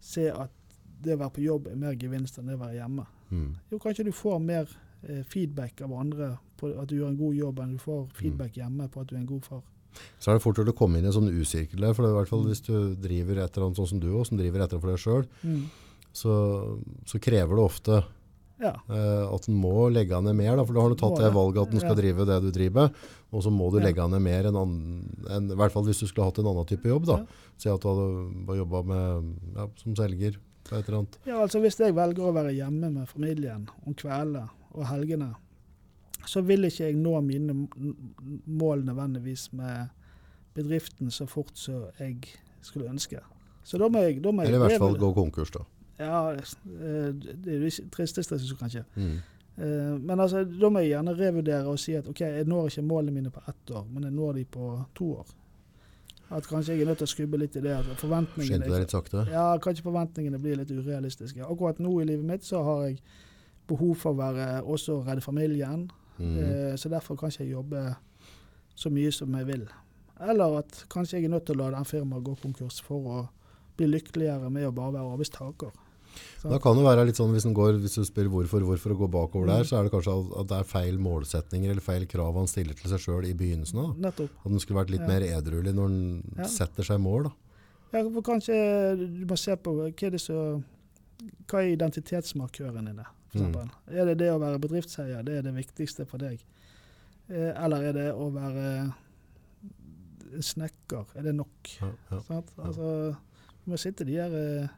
[0.00, 0.50] se at
[1.02, 3.06] det å være på jobb er mer gevinst enn det å være hjemme?
[3.30, 3.54] Mm.
[3.70, 4.68] Jo, kanskje du får mer
[5.28, 8.88] feedback av andre på at du gjør en god jobb, enn du får feedback hjemme
[8.92, 9.62] på at du er en god far.
[10.20, 12.10] Så er det fort gjort å komme inn i en sånn usirkel der, for det
[12.10, 14.38] er i hvert fall hvis du driver et eller annet sånn som du også, som
[14.38, 15.26] driver etter for deg selv,
[16.12, 16.34] så,
[17.06, 18.04] så krever det ofte
[18.60, 18.74] Ja.
[18.92, 21.62] eh, at en må legge ned mer, da, for da har du tatt det valget
[21.64, 22.00] at en skal Ja.
[22.02, 22.92] drive det du driver,
[23.32, 23.86] og så må du Ja.
[23.88, 24.56] legge ned mer enn,
[25.30, 27.24] en, i hvert fall hvis du skulle hatt en annen type jobb da.
[27.56, 31.18] Si at du hadde ja, som selger på et eller annet.
[31.26, 35.32] Ja, altså Hvis jeg velger å være hjemme med familien om kveldene og helgene,
[36.26, 37.54] så vil ikke jeg nå mine
[38.46, 39.88] mål nødvendigvis med
[40.54, 42.16] bedriften så fort som jeg
[42.62, 43.18] skulle ønske.
[43.64, 45.64] Så da må jeg, da må jeg Eller i hvert fall gå konkurs da.
[46.00, 48.84] Ja, eh, det er det tristeste, synes kan kanskje.
[48.96, 49.18] Mm.
[49.60, 52.82] Eh, Men altså, da må jeg gjerne revurdere og si at OK, jeg når ikke
[52.82, 55.26] målene mine på ett år, men jeg når de på to år.
[56.30, 57.72] At kanskje jeg er nødt til å skubbe litt i det.
[57.74, 59.24] at forventningene Skjønte deg litt sakte.
[59.30, 61.42] ja, kanskje forventningene blir litt urealistiske.
[61.42, 63.00] Akkurat nå i livet mitt så har jeg
[63.70, 65.86] behov for å være også redde familien.
[66.20, 66.36] Mm.
[66.38, 67.84] Eh, så derfor kan ikke jeg jobbe
[68.76, 69.68] så mye som jeg vil.
[70.20, 73.20] Eller at kanskje jeg er nødt til å la den firmaet gå konkurs for å
[73.78, 75.70] bli lykkeligere med å bare være arbeidstaker.
[76.42, 79.08] Da kan det være litt sånn, hvis, går, hvis du spør hvorfor, hvorfor å gå
[79.14, 82.48] bakover der, så er det kanskje at- det er feil målsetninger eller feil krav han
[82.50, 83.78] stiller til seg selv i begynnelsen.
[83.78, 84.08] Da.
[84.10, 84.30] Nettopp.
[84.44, 85.06] At den skulle vært litt Ja.
[85.06, 86.44] mer edruelig når den Ja.
[86.44, 87.24] setter seg mål.
[87.24, 87.32] Da.
[87.92, 90.64] Ja, for kanskje du må se på hva er det som
[91.48, 93.54] hva er identitetsmarkøren i For Mm.
[93.94, 96.42] Er det det å være bedriftseier, det er det viktigste for deg?
[97.30, 98.66] Eh, eller er det å være
[100.40, 101.74] snekker, er det nok?
[101.80, 102.20] Ja, ja.
[102.26, 102.52] Sant?
[102.58, 103.14] Altså,
[103.64, 104.68] du må sitte de her eh,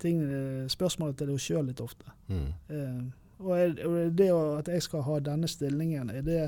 [0.00, 2.14] ting, eh, spørsmålene til deg sjøl litt ofte.
[2.28, 2.46] Mm.
[2.68, 3.02] Eh,
[3.44, 6.42] og er, og det at jeg skal ha denne stillingen, er det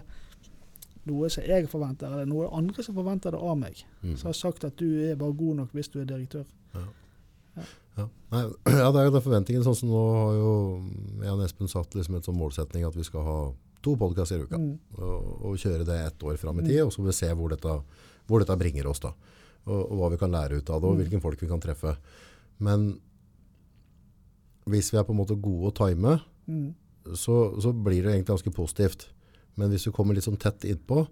[1.06, 3.82] noe som jeg forventer, eller noe andre som forventer det av meg?
[4.02, 4.14] Mm.
[4.16, 6.46] Som har sagt at du er bare god nok hvis du er direktør.
[6.74, 6.86] Ja.
[7.96, 8.40] Nei,
[8.82, 9.62] ja, det er jo den forventningen.
[9.64, 10.50] Sånn som nå har jo
[11.22, 13.36] jeg og Espen satt liksom et sånn målsetning at vi skal ha
[13.86, 14.58] to podkaster i uka.
[14.58, 14.74] Mm.
[14.98, 17.52] Og, og kjøre det ett år fram i tid, og så får vi se hvor
[17.54, 17.76] dette,
[18.26, 19.00] hvor dette bringer oss.
[19.04, 19.12] da.
[19.66, 21.94] Og, og hva vi kan lære ut av det, og hvilken folk vi kan treffe.
[22.62, 22.96] Men
[24.66, 26.74] hvis vi er på en måte gode å time, Mm.
[27.18, 29.08] så, så blir det egentlig ganske positivt.
[29.58, 31.06] Men hvis du kommer litt sånn tett innpå,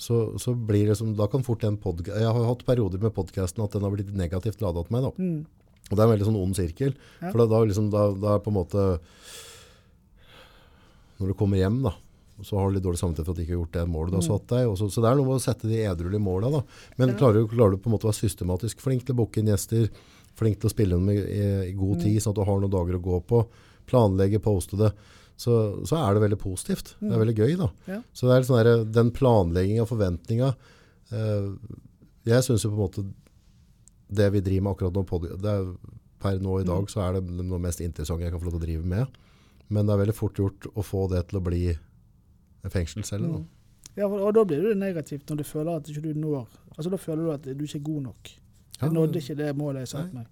[0.00, 3.12] så, så blir det som, da kan fort en podca- Jeg har hatt perioder med
[3.12, 5.02] podkasten at den har blitt negativt lada til meg.
[5.04, 5.10] da.
[5.20, 5.42] Mm.
[5.90, 6.92] Og det er en veldig sånn ond sirkel.
[7.20, 7.30] Ja.
[7.32, 8.84] For da, da, liksom, da, da er på en måte
[11.20, 11.92] Når du kommer hjem, da,
[12.46, 14.18] så har du litt dårlig samvittighet for at du ikke har gjort det målet du
[14.20, 14.70] har satt deg.
[14.80, 16.62] Så, så det er noe med å sette de edruelige måla.
[16.96, 17.16] Men Ja.
[17.20, 19.50] klarer, du, klarer du på en måte å være systematisk flink til å booke inn
[19.52, 19.90] gjester,
[20.40, 22.72] flink til å spille dem i, i, i god tid, sånn at du har noen
[22.72, 23.42] dager å gå på,
[23.90, 24.92] planlegge, poste det,
[25.40, 25.58] så,
[25.88, 26.94] så er det veldig positivt.
[27.00, 27.52] Det er veldig gøy.
[27.60, 27.68] da.
[27.90, 28.00] Ja.
[28.16, 30.50] Så det er sånn der, den planlegginga, forventninga
[31.16, 31.46] eh,
[32.28, 33.04] Jeg syns jo på en måte
[34.10, 35.04] det vi driver med akkurat nå,
[35.40, 35.70] det er,
[36.20, 38.62] per nå i dag, så er det noe mest interessante jeg kan få lov til
[38.62, 39.06] å drive med.
[39.70, 43.28] Men det er veldig fort gjort å få det til å bli en fengselscelle.
[43.28, 43.46] Mm.
[43.96, 46.46] Ja, og da blir det negativt når du føler at ikke du når
[46.76, 48.28] Altså Da føler du at du ikke er god nok.
[48.80, 50.26] Ja, Jeg nådde ikke det målet jeg satte meg.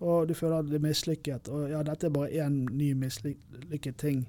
[0.00, 1.48] Og du føler at det er mislykket.
[1.52, 4.22] Og ja, dette er bare én ny mislykket ting.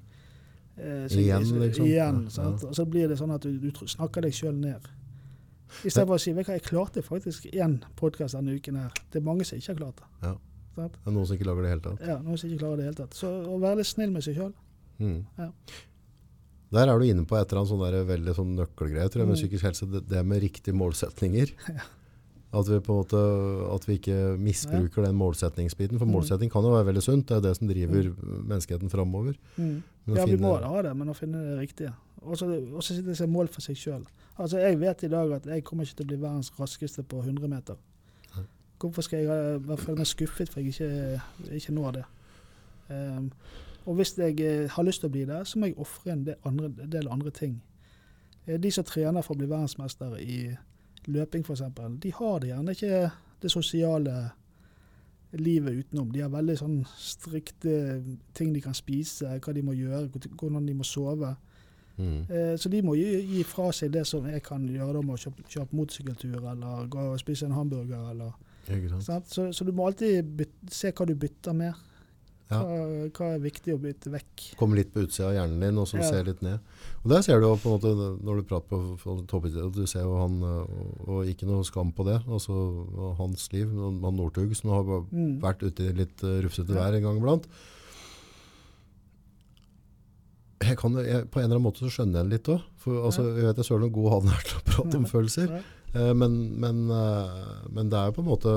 [0.76, 1.86] Eh, så- Igjen, liksom.
[1.86, 2.68] Igjen, Ja, ja.
[2.68, 4.88] Og så blir det sånn at du, du snakker deg sjøl ned.
[5.84, 8.76] I stedet for å si vet du hva, jeg klarte faktisk én podkast denne uken
[8.76, 8.90] her.
[9.10, 10.10] Det er mange som ikke har klart det.
[10.28, 10.34] Ja.
[10.74, 12.06] Det er noen som ikke lager det i det hele tatt.
[12.08, 13.14] Ja, Noen som ikke klarer det i det hele tatt.
[13.18, 14.52] Så å være litt snill med seg sjøl.
[14.98, 15.18] Mm.
[15.38, 15.50] Ja.
[16.74, 19.28] Der er du inne på et eller annet sånn der veldig sånn nøkkelgreie tror jeg,
[19.28, 19.42] med Mm.
[19.42, 19.86] psykisk helse.
[19.90, 21.52] Det, det med riktige målsetninger.
[22.54, 23.20] At vi på en måte
[23.74, 25.98] at vi ikke misbruker den målsetningsbiten.
[25.98, 26.12] For Mm.
[26.14, 27.26] målsetting kan jo være veldig sunt.
[27.26, 28.12] Det er det som driver
[28.46, 29.34] menneskeheten framover.
[29.58, 29.82] Mm.
[30.14, 31.94] Ja, vi må da ha det, men å finne det riktige.
[32.24, 34.04] Og så sitte seg mål for seg sjøl.
[34.38, 37.20] Altså, jeg vet i dag at jeg kommer ikke til å bli verdens raskeste på
[37.22, 37.76] 100 meter.
[38.80, 41.20] Hvorfor skal jeg eh, være- føle meg skuffet for jeg ikke,
[41.56, 42.04] ikke når det?
[42.90, 43.30] Um,
[43.86, 46.24] og hvis jeg eh, har lyst til å bli det, så må jeg ofre en
[46.26, 47.62] del andre, del andre ting.
[48.46, 50.56] Eh, De som trener for å bli verdensmester i
[51.06, 51.62] løping f.eks.,
[52.02, 53.10] de har det gjerne ikke
[53.42, 54.30] det sosiale
[55.32, 56.10] livet utenom.
[56.12, 58.02] De har veldig sånn strikte
[58.34, 61.32] ting de kan spise, hva de må gjøre, hvordan de må sove.
[61.98, 62.24] Mm.
[62.28, 65.14] Eh, så de må gi, gi fra seg det som jeg kan gjøre, da med
[65.14, 68.10] å kjøpe, kjøpe motorsykkeltur eller gå og spise en hamburger.
[68.10, 68.32] Eller?
[69.04, 71.74] Så, så du må alltid bytte, se hva du bytter med.
[72.50, 72.58] Ja.
[72.60, 74.42] Hva, hva er viktig å bytte vekk.
[74.60, 76.08] Komme litt på utsida av hjernen din, og så Ja.
[76.10, 76.58] se litt ned.
[77.02, 77.92] Og der ser du på en måte,
[78.24, 81.92] når du prater på på toppidrett, du ser jo han, øh, og, ikke noe skam
[81.92, 85.40] på det, altså hans liv, han Northug, som har Mm.
[85.40, 87.46] vært ute i litt øh, rufsete vær en gang iblant.
[90.64, 92.66] Jeg kan, jeg, på en eller annen måte så skjønner jeg det litt òg.
[93.04, 95.54] Altså, jeg vet jeg søren hvor god han er til å prate om følelser.
[95.94, 98.54] Eh, men, men, eh, men det er jo på en måte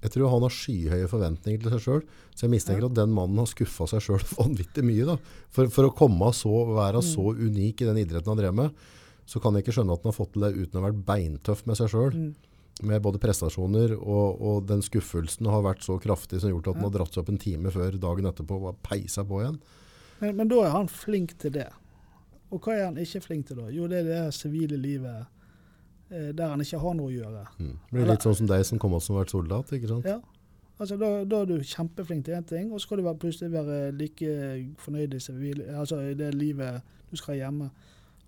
[0.00, 2.04] Jeg tror han har skyhøye forventninger til seg sjøl.
[2.32, 5.04] Så jeg mistenker at den mannen har skuffa seg sjøl vanvittig mye.
[5.10, 5.16] Da.
[5.52, 7.08] For, for å komme så, være Mm.
[7.10, 8.70] så unik i den idretten han drev med,
[9.28, 11.04] så kan jeg ikke skjønne at han har fått til det uten å ha vært
[11.06, 12.16] beintøff med seg sjøl.
[12.16, 12.30] Mm.
[12.88, 16.86] Med både prestasjoner og, og den skuffelsen har vært så kraftig som gjort at han
[16.88, 19.58] har dratt seg opp en time før dagen etterpå og peisa på igjen.
[20.20, 21.68] Men, men da er han flink til det.
[22.50, 23.68] Og hva er han ikke flink til da?
[23.72, 25.22] Jo, det er det sivile livet
[26.10, 27.44] eh, der han ikke har noe å gjøre.
[27.58, 27.76] Mm.
[27.76, 29.72] Det blir litt sånn som deg som kom opp som vært soldat.
[29.76, 30.08] ikke sant?
[30.10, 30.18] Ja.
[30.80, 33.52] Altså, da, da er du kjempeflink til én ting, og så skal du være, plutselig
[33.52, 34.30] være like
[34.80, 36.80] fornøyd i, sivil, altså, det livet
[37.10, 37.68] du skal hjemme.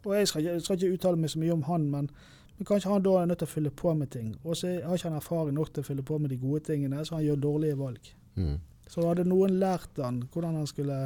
[0.05, 2.11] Og Jeg skal, jeg skal ikke uttale meg så mye om han, men,
[2.59, 4.35] men kanskje han da er nødt til å fylle på med ting.
[4.45, 7.05] Og så har ikke han erfaring nok til å fylle på med de gode tingene,
[7.07, 8.13] så han gjør dårlige valg.
[8.37, 8.59] Mm.
[8.91, 10.99] Så hadde noen lært han hvordan han skulle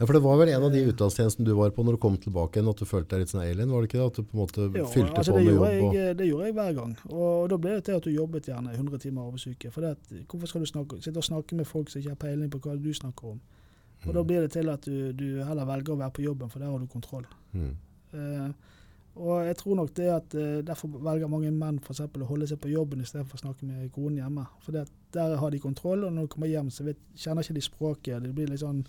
[0.00, 2.14] Ja, for Det var vel en av de utenlandstjenestene du var på når du kom
[2.16, 3.68] tilbake igjen, at du følte deg litt sånn alien?
[3.68, 4.06] var det ikke det?
[4.08, 5.64] At du på en måte Jo, fylte altså, på med jobb?
[5.66, 6.94] Og, Jeg, det gjorde jeg hver gang.
[7.10, 9.72] Og, da ble det til at du jobbet gjerne 100 timer arbeidsuke.
[9.74, 12.22] For det at, hvorfor skal du snakke, sitte og snakke med folk som ikke har
[12.24, 13.44] peiling på hva du snakker om?
[14.06, 16.64] Og Da blir det til at du, du heller velger å være på jobben, for
[16.64, 17.28] der har du kontroll.
[17.52, 17.70] mm.
[18.10, 18.50] Uh,
[19.20, 22.46] og jeg tror nok det at uh, derfor velger mange menn for eksempel, å holde
[22.46, 24.46] seg på jobben istedenfor å snakke med konen hjemme.
[24.64, 24.72] For
[25.12, 28.22] der har de kontroll, og når de kommer hjem, så vet, kjenner ikke de språket.
[28.24, 28.80] Det blir litt sånn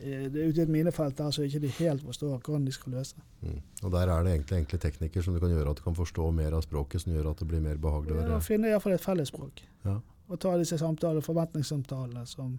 [0.00, 2.96] det er ute i et minefelt der så ikke de helt forstår hvordan de skal
[2.96, 3.20] løse.
[3.42, 3.58] Mm.
[3.82, 6.30] Og der er det egentlig enkle teknikker som du kan gjøre at du kan forstå
[6.36, 8.96] mer av språket, som gjør at det blir mer behagelig å Ja, være finne iallfall
[8.96, 9.62] et fellesspråk.
[9.84, 9.98] Ja.
[10.30, 12.58] Og ta disse samtalene, forventningssamtalene som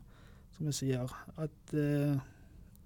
[0.61, 2.17] som jeg sier, at eh,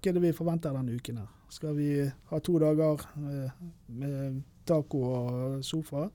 [0.00, 1.32] hva er det vi forventer denne uken her?
[1.52, 1.90] Skal vi
[2.30, 3.58] ha to dager eh,
[3.92, 6.06] med taco og sofa,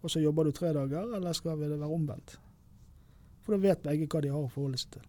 [0.00, 2.36] og så jobber du tre dager, eller skal det være omvendt?
[3.44, 5.06] For da vet begge hva de har å forholde seg til.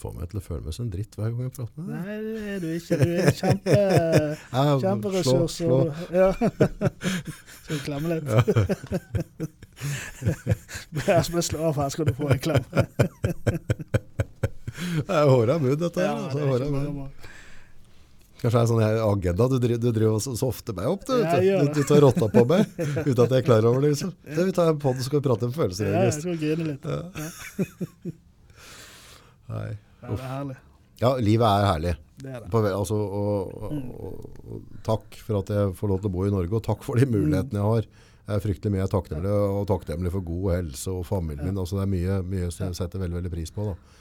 [0.00, 1.96] Får meg til å føle meg som en dritt hver gang jeg prater med deg.
[2.00, 2.96] Nei, det er du ikke.
[2.96, 3.74] Du er kjempe,
[4.56, 5.52] Ja, kjemperessurs.
[5.60, 5.78] slå, slå.
[6.16, 6.30] Ja.
[7.64, 8.24] Skal du klemme litt?
[11.04, 12.64] Jeg skal slå av her, skal du få en klem.
[14.80, 16.08] Det er er mudd, dette her.
[16.08, 17.10] Ja, altså, det er ikke bare.
[18.40, 21.02] Kanskje det er sånn her agenda du driver, du driver og så- softer meg opp.
[21.04, 23.90] Du, Ja, du, du tar rotta på meg uten at jeg er klar over det.
[23.92, 24.14] Liksom.
[24.24, 25.92] Det, vi tar en podd så skal prate om følelser.
[25.92, 26.88] Ja, jeg skal grine litt.
[29.50, 29.68] Nei.
[30.10, 30.56] Ja, det er herlig.
[31.00, 31.94] Ja, livet er herlig.
[32.20, 32.50] Det er det.
[32.52, 36.32] På, altså, og, og, og, takk for at jeg får lov til å bo i
[36.34, 37.88] Norge, og takk for de mulighetene jeg har.
[38.26, 41.62] Jeg er fryktelig mye takknemlig, og takknemlig for god helse og familien min.
[41.62, 43.70] Altså, det er mye, mye som jeg setter veldig, veldig pris på.
[43.70, 43.96] Da.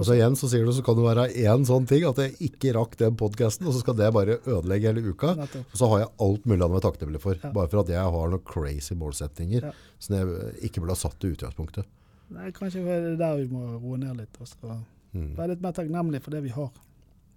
[0.00, 2.32] Og så igjen så sier du så kan det være én sånn ting, at jeg
[2.46, 5.34] ikke rakk den podcasten, og så skal det bare ødelegge hele uka.
[5.44, 7.36] Og så har jeg alt mulig annet å være takknemlig for.
[7.42, 7.50] Ja.
[7.52, 9.74] Bare for at jeg har noen crazy målsettinger Ja.
[10.00, 11.90] som jeg ikke burde ha satt i utgangspunktet.
[12.32, 14.40] Nei, kanskje det er der vi må roe ned litt.
[14.40, 14.78] Og så
[15.12, 15.36] Mm.
[15.36, 16.70] være litt mer takknemlig for det vi har.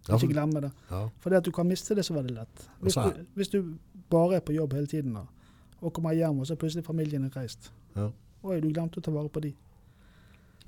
[0.07, 0.71] Ja, for- Ikke glemme det.
[0.91, 1.07] Ja.
[1.19, 2.67] For det at du kan miste det så veldig lett.
[2.81, 3.73] Hvis du, hvis du
[4.11, 5.21] bare er på jobb hele tiden da,
[5.81, 7.71] og kommer hjem, og så er plutselig familien er reist.
[7.95, 8.09] Ja.
[8.43, 9.53] Oi, du glemte å ta vare på de.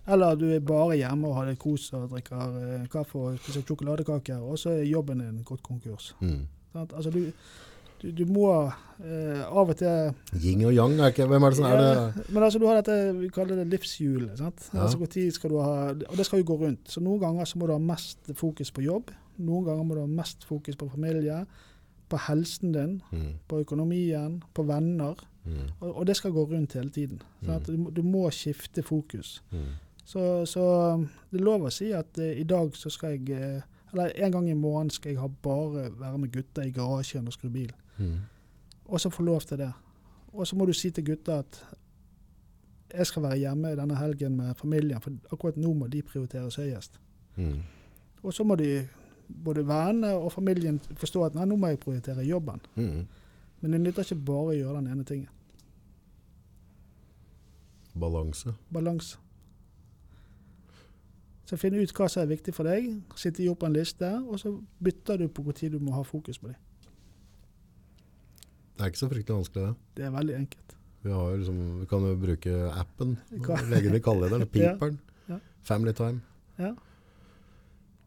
[0.08, 3.64] Eller du er bare hjemme og har det kos og drikker eh, kaffe og spiser
[3.66, 6.12] sjokoladekaker, og så er jobben din gått konkurs.
[6.22, 6.44] Mm.
[6.74, 6.94] Sant?
[6.94, 7.32] Altså, du,
[8.02, 8.48] du, du må
[9.02, 11.90] eh, av og til Yin og yang, er ikke, hvem er det som er det?
[11.98, 14.38] Ja, Men altså, du har dette, vi kaller det livshjulet.
[14.40, 14.70] sant?
[14.74, 14.82] Ja.
[14.86, 16.90] Altså, hvor tid skal du ha, og det skal jo gå rundt.
[16.92, 19.12] Så noen ganger så må du ha mest fokus på jobb.
[19.38, 21.46] Noen ganger må du ha mest fokus på familie,
[22.10, 23.32] på helsen din, Mm.
[23.50, 25.16] på økonomien, på venner.
[25.46, 25.72] Mm.
[25.82, 27.22] Og, og det skal gå rundt hele tiden.
[27.46, 27.66] sant?
[27.68, 29.42] Du, må- du må skifte fokus.
[29.52, 29.74] Mm.
[30.06, 30.64] Så, så
[31.32, 33.62] det er lov å si at eh, i dag så skal jeg eh,
[33.94, 37.34] Eller en gang i måneden skal jeg ha bare være med gutta i garasjen og
[37.34, 37.72] skru bil.
[37.98, 38.20] Mm.
[38.86, 39.72] Og så få lov til det.
[40.34, 41.64] Og så må du si til gutta at
[42.94, 47.00] jeg skal være hjemme denne helgen med familien, for akkurat nå må de prioriteres høyest.
[47.36, 47.60] Mm.
[48.24, 48.88] Og så må de,
[49.28, 52.62] både vennene og familien, forstå at nei, nå må jeg prioritere jobben.
[52.76, 53.06] Mm.
[53.62, 55.30] Men det nytter ikke bare å gjøre den ene tingen.
[57.96, 58.54] Balanse.
[58.74, 59.18] Balanse.
[61.46, 62.90] Så finn ut hva som er viktig for deg,
[63.22, 64.52] sitte i opp en liste, og så
[64.84, 66.58] bytter du på hvor tid du må ha fokus på det.
[68.76, 69.76] Det er ikke så fryktelig vanskelig det.
[69.96, 70.76] Det er veldig enkelt.
[71.06, 73.18] Vi, liksom, vi kan jo bruke appen,
[73.70, 75.00] legge den i kalenderen, piperen,
[75.30, 75.38] Ja.
[75.62, 76.22] family time.
[76.60, 76.74] Ja.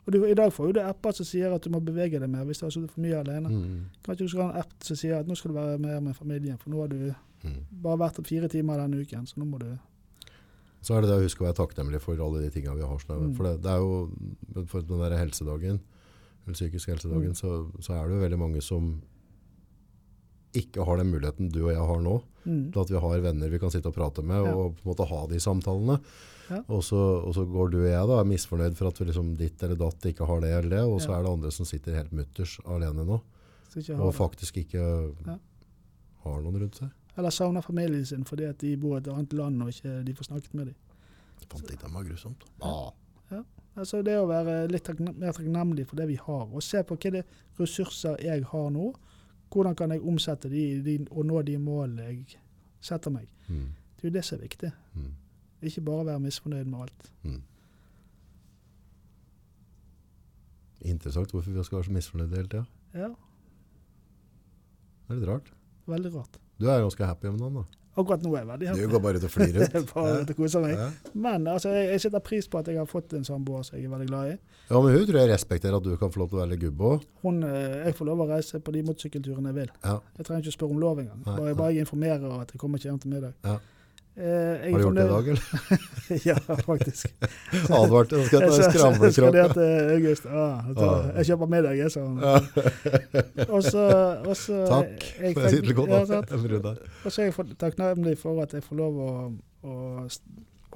[0.06, 2.30] Og du, I dag får jo du apper som sier at du må bevege deg
[2.32, 3.48] mer hvis du har sittet for mye alene.
[3.52, 3.80] Mm.
[4.06, 6.16] Kanskje du skal ha en app som sier at nå skal du være mer med
[6.16, 7.60] familien, for nå har du Mm.
[7.70, 9.68] bare vært fire timer denne uken, så nå må du
[10.82, 12.98] Så er det det å huske å være takknemlig for alle de tingene vi har.
[12.98, 13.36] Mm.
[13.36, 15.78] For det, det er jo, for den der helsedagen,
[16.44, 17.34] eller psykisk helsedagen, Mm.
[17.38, 19.00] så, så er det jo veldig mange som
[20.60, 22.64] ikke har den muligheten du og jeg har nå, mm.
[22.74, 24.54] til at vi har venner vi kan sitte og prate med, Ja.
[24.54, 25.98] og på en måte ha de samtalene.
[26.48, 26.62] Ja.
[26.72, 26.96] Og, så,
[27.28, 29.76] og så går du og jeg da, er misfornøyd for at vi liksom ditt eller
[29.76, 32.54] datt ikke har det eller det, og så er det andre som sitter helt mutters
[32.64, 33.18] alene nå,
[33.98, 34.84] og faktisk ikke
[35.26, 35.36] Ja.
[36.24, 36.88] har noen rundt seg.
[37.18, 40.14] Eller savner familien sin fordi at de bor i et annet land og ikke de
[40.14, 40.74] får snakket med dem.
[41.40, 42.44] Det fant jeg var grusomt.
[42.62, 43.42] Ja.
[43.78, 47.22] Altså det å være litt mer takknemlig for det vi har, og se på er
[47.58, 48.88] ressurser jeg har nå.
[49.52, 52.38] Hvordan kan jeg omsette de, de og nå de målene jeg
[52.80, 53.28] setter meg.
[53.48, 53.70] Mm.
[53.96, 54.70] Det er jo det som er viktig.
[54.94, 55.12] Mm.
[55.62, 57.12] Ikke bare være misfornøyd med alt.
[57.22, 57.40] Mm.
[60.92, 62.64] Interessant hvorfor vi skal være så misfornøyde hele tida.
[62.94, 63.08] Ja,
[65.08, 65.52] Det er litt rart.
[65.88, 66.38] veldig rart.
[66.60, 67.64] Du er ganske happy om dagen, da.
[67.98, 69.92] Akkurat nå er jeg veldig Du går bare ut og flirer ut.
[69.92, 70.74] Bare ut og koser meg.
[70.78, 70.88] Ja.
[71.26, 73.88] Men altså, jeg, jeg setter pris på at jeg har fått en samboer som jeg
[73.88, 74.36] er veldig glad i.
[74.68, 76.62] ja, men hun tror jeg respekterer at du kan få lov til å være litt
[76.66, 77.08] gubbe òg.
[77.48, 79.72] Eh, jeg får lov å reise på de motorsykkelturene jeg vil.
[79.82, 79.96] Ja.
[80.18, 81.24] Jeg trenger ikke å spørre om lov engang.
[81.26, 81.58] Bare, nei.
[81.58, 83.34] bare jeg informerer at jeg kommer ikke hjem til middag.
[83.46, 83.58] Ja.
[84.18, 85.44] Eh, jeg Har du gjort det i dag, eller?
[86.28, 86.34] ja,
[86.66, 87.12] faktisk.
[87.78, 88.16] Advarte.
[88.18, 88.72] Nå skal jeg ta en Jeg
[89.14, 89.52] skravlekropp.
[89.54, 90.24] til August.
[90.26, 91.10] Ah, jeg Ah.
[91.20, 92.16] jeg kjøper middag, jeg, sa han.
[94.72, 95.90] Takk jeg- for jeg sitter godt.
[95.90, 96.76] Jeg.
[97.04, 99.32] Og så er jeg takknemlig for at jeg får lov å,
[99.62, 100.08] å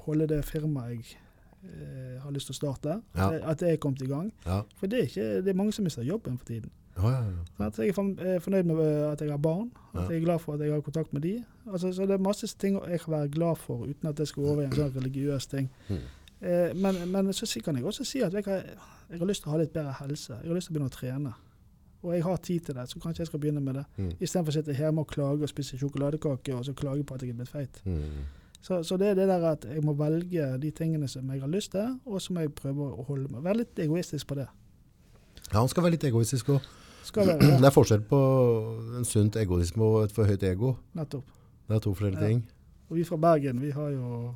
[0.05, 1.17] holde det firmaet jeg
[1.63, 3.01] eh, har lyst til å starte.
[3.15, 3.29] Ja.
[3.33, 4.31] Eh, At det er kommet i gang.
[4.45, 4.61] Ja.
[4.79, 6.71] For det er, ikke, det er mange som mister jobben for tiden.
[6.97, 7.69] Ja, ja.
[7.77, 9.71] Jeg er er fornøyd med eh, at jeg har barn.
[9.93, 11.43] At jeg er glad for at jeg har kontakt med de.
[11.71, 14.43] Altså, så det er masse ting jeg kan være glad for, uten at det skal
[14.43, 15.71] over i en sånn religiøs ting.
[15.89, 16.03] Mm.
[16.41, 18.61] Eh, men, men så kan jeg også si at jeg har,
[19.09, 20.37] jeg har lyst til å ha litt bedre helse.
[20.41, 21.33] Jeg har lyst til å begynne å trene.
[22.03, 23.83] Og jeg har tid til det, så kanskje jeg skal begynne med det.
[23.97, 24.13] Mm.
[24.19, 27.31] Istedenfor å sitte hjemme og klage og spise sjokoladekake og så klage på at jeg
[27.31, 27.79] er blitt feit.
[27.85, 28.25] Mm.
[28.63, 31.51] Så, så det er det der at jeg må velge de tingene som jeg har
[31.51, 33.43] lyst til, og så må jeg prøve å holde meg.
[33.43, 34.49] Være litt egoistisk på det.
[35.49, 36.67] Ja, han skal være litt egoistisk òg.
[37.03, 37.67] Skal være Det det.
[37.67, 38.19] er forskjell på
[38.99, 40.75] en sunt egoisme og et for høyt ego.
[40.95, 41.25] Nettopp.
[41.67, 42.27] Det er to forskjellige Ja.
[42.27, 42.43] ting.
[42.89, 44.33] Og vi fra Bergen, vi har jo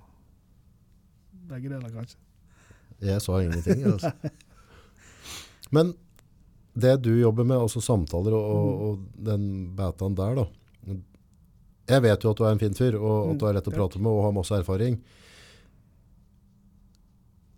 [1.49, 2.18] begge deler, kanskje.
[3.02, 3.84] Jeg sa ingenting.
[3.85, 4.11] Altså.
[5.76, 5.94] Men
[6.77, 10.45] det du jobber med, altså samtaler og, og, og den betaen der, da.
[11.88, 13.72] Jeg vet jo at du er en fin fyr, og at du er lett å
[13.72, 14.98] Mm, prate med og har masse erfaring.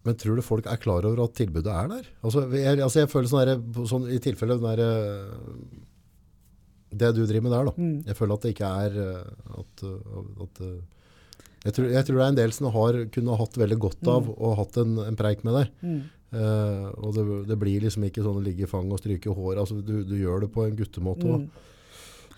[0.07, 2.05] Men tror du folk er klar over at tilbudet er der?
[2.23, 5.79] Altså, jeg, altså jeg føler sånn, der, sånn i tilfelle den der, eh,
[6.99, 7.73] det du driver med der, da.
[7.77, 7.97] Mm.
[8.07, 10.61] Jeg føler at det ikke er eh, at, eh, at
[11.65, 14.31] jeg, tror, jeg tror det er en del som har kunne hatt veldig godt av
[14.31, 15.75] å ha hatt en, en preik med deg.
[15.83, 15.99] Mm.
[16.39, 19.59] Eh, og det, det blir liksom ikke sånn å ligge i fanget og stryke håret.
[19.65, 21.45] Altså, du, du gjør det på en guttemåte òg.
[21.45, 21.67] Mm.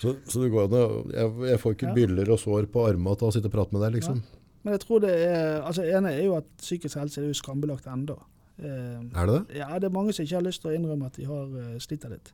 [0.01, 1.95] Så, så det går an å jeg, jeg får ikke Ja.
[1.99, 4.23] byller og sår på armene til å sitte og prate med deg, liksom.
[4.63, 7.87] Men jeg tror det er altså ene er jo at psykisk helse er jo skambelagt
[7.89, 8.17] ennå.
[8.61, 8.67] Eh,
[9.17, 9.55] Er det det?
[9.57, 11.77] ja, det er mange som ikke har lyst til å innrømme at de har uh,
[11.81, 12.33] sliter litt.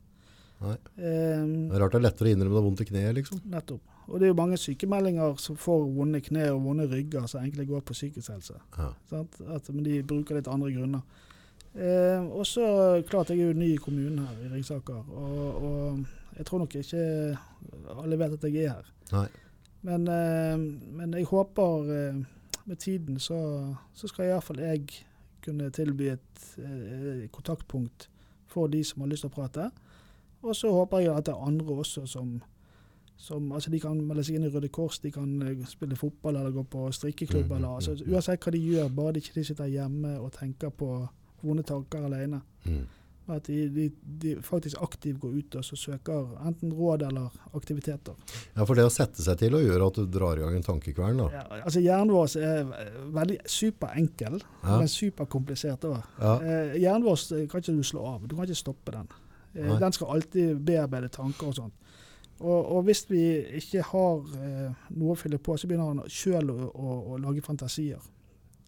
[0.60, 0.74] Nei.
[0.98, 3.40] Eh, Det er rart det er lettere å innrømme det er vondt i kneet, liksom.
[3.54, 3.94] nettopp.
[4.08, 7.68] Og det er jo mange sykemeldinger som får vonde kne og vonde rygger som egentlig
[7.68, 8.56] går på psykisk helse.
[8.78, 8.92] Ja.
[9.20, 11.02] At, men de bruker litt andre grunner.
[11.76, 12.68] Eh, og så
[13.10, 16.76] klart jeg er jo ny i kommunen her i Ringsaker, og, og jeg tror nok
[16.80, 17.04] ikke
[18.02, 18.88] alle vet at jeg er her.
[19.14, 19.28] Nei.
[19.82, 20.58] Men, eh,
[20.98, 22.24] men jeg håper eh,
[22.66, 23.40] med tiden så,
[23.94, 24.86] så skal iallfall jeg
[25.46, 28.10] kunne tilby et eh, kontaktpunkt
[28.48, 29.70] for de som har lyst til å prate.
[30.42, 32.38] Og så håper jeg at det er andre også som,
[33.18, 36.52] som altså De kan melde seg inn i Røde Kors, de kan spille fotball eller
[36.56, 37.52] gå på strikkeklubb.
[37.52, 38.14] Eller, altså, mhm.
[38.14, 40.92] uansett hva de gjør, bare de ikke sitter hjemme og tenker på
[41.42, 42.42] vonde tanker alene.
[42.66, 42.86] Mm.
[43.28, 43.86] At de, de,
[44.24, 48.16] de faktisk aktivt går ut og så søker enten råd eller aktiviteter.
[48.56, 50.64] ja, for det å sette seg til og gjøre at du drar i gang en
[50.64, 51.26] tankekvern, da.
[51.36, 52.64] Ja, altså Hjernen vår er
[53.18, 54.78] veldig superenkel, Ja.
[54.80, 56.00] men superkomplisert òg.
[56.22, 56.36] Ja.
[56.40, 58.28] Eh, hjernen vår eh, kan ikke du slå av.
[58.28, 59.08] Du kan ikke stoppe den.
[59.56, 61.72] Eh, den skal alltid bearbeide tanker og sånn.
[62.40, 63.22] Og, og hvis vi
[63.60, 67.42] ikke har eh, noe å fylle på, så begynner han sjøl å, å, å lage
[67.44, 68.00] fantasier.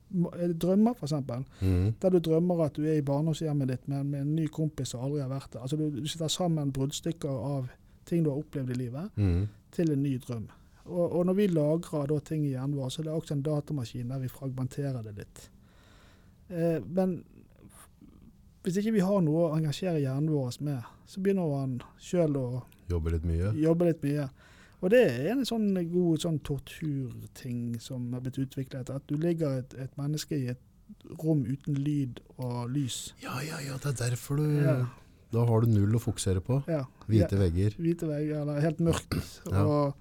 [0.09, 1.13] Eh, Drømmer, f.eks.
[1.61, 1.93] Mm.
[2.01, 5.03] Der du drømmer at du er i barndomshjemmet ditt med, med en ny kompis som
[5.05, 5.61] aldri har vært der.
[5.61, 7.67] Altså du, du sitter sammen bruddstykker av
[8.09, 9.47] ting du har opplevd i livet, Mm.
[9.71, 10.47] til en ny drøm.
[10.85, 13.43] Og, og når vi lagrer da ting i hjernen vår, så er det også en
[13.45, 15.49] datamaskin der vi fragmenterer det litt.
[16.49, 17.19] Eh, men
[18.63, 22.47] hvis ikke vi har noe å engasjere hjernen vår med, så begynner han sjøl å
[22.89, 23.53] jobbe litt mye.
[23.61, 24.25] jobbe litt mye.
[24.81, 28.89] Og det er en sånn god sånn torturting som har blitt utviklet.
[28.93, 30.61] At du ligger et, et menneske i et
[31.21, 33.13] rom uten lyd og lys.
[33.23, 34.85] Ja, ja, ja, det er derfor du Ja.
[35.31, 36.63] Da har du null å fokusere på.
[36.67, 36.85] Ja.
[37.05, 37.41] Hvite Ja.
[37.43, 37.75] vegger.
[37.77, 39.13] hvite vegger, eller helt mørkt.
[39.53, 39.93] Og,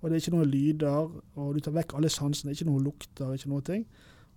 [0.00, 2.52] og det er ikke noen lyder, og du tar vekk alle sansene.
[2.54, 3.86] Ikke noe lukter, ikke noe ting.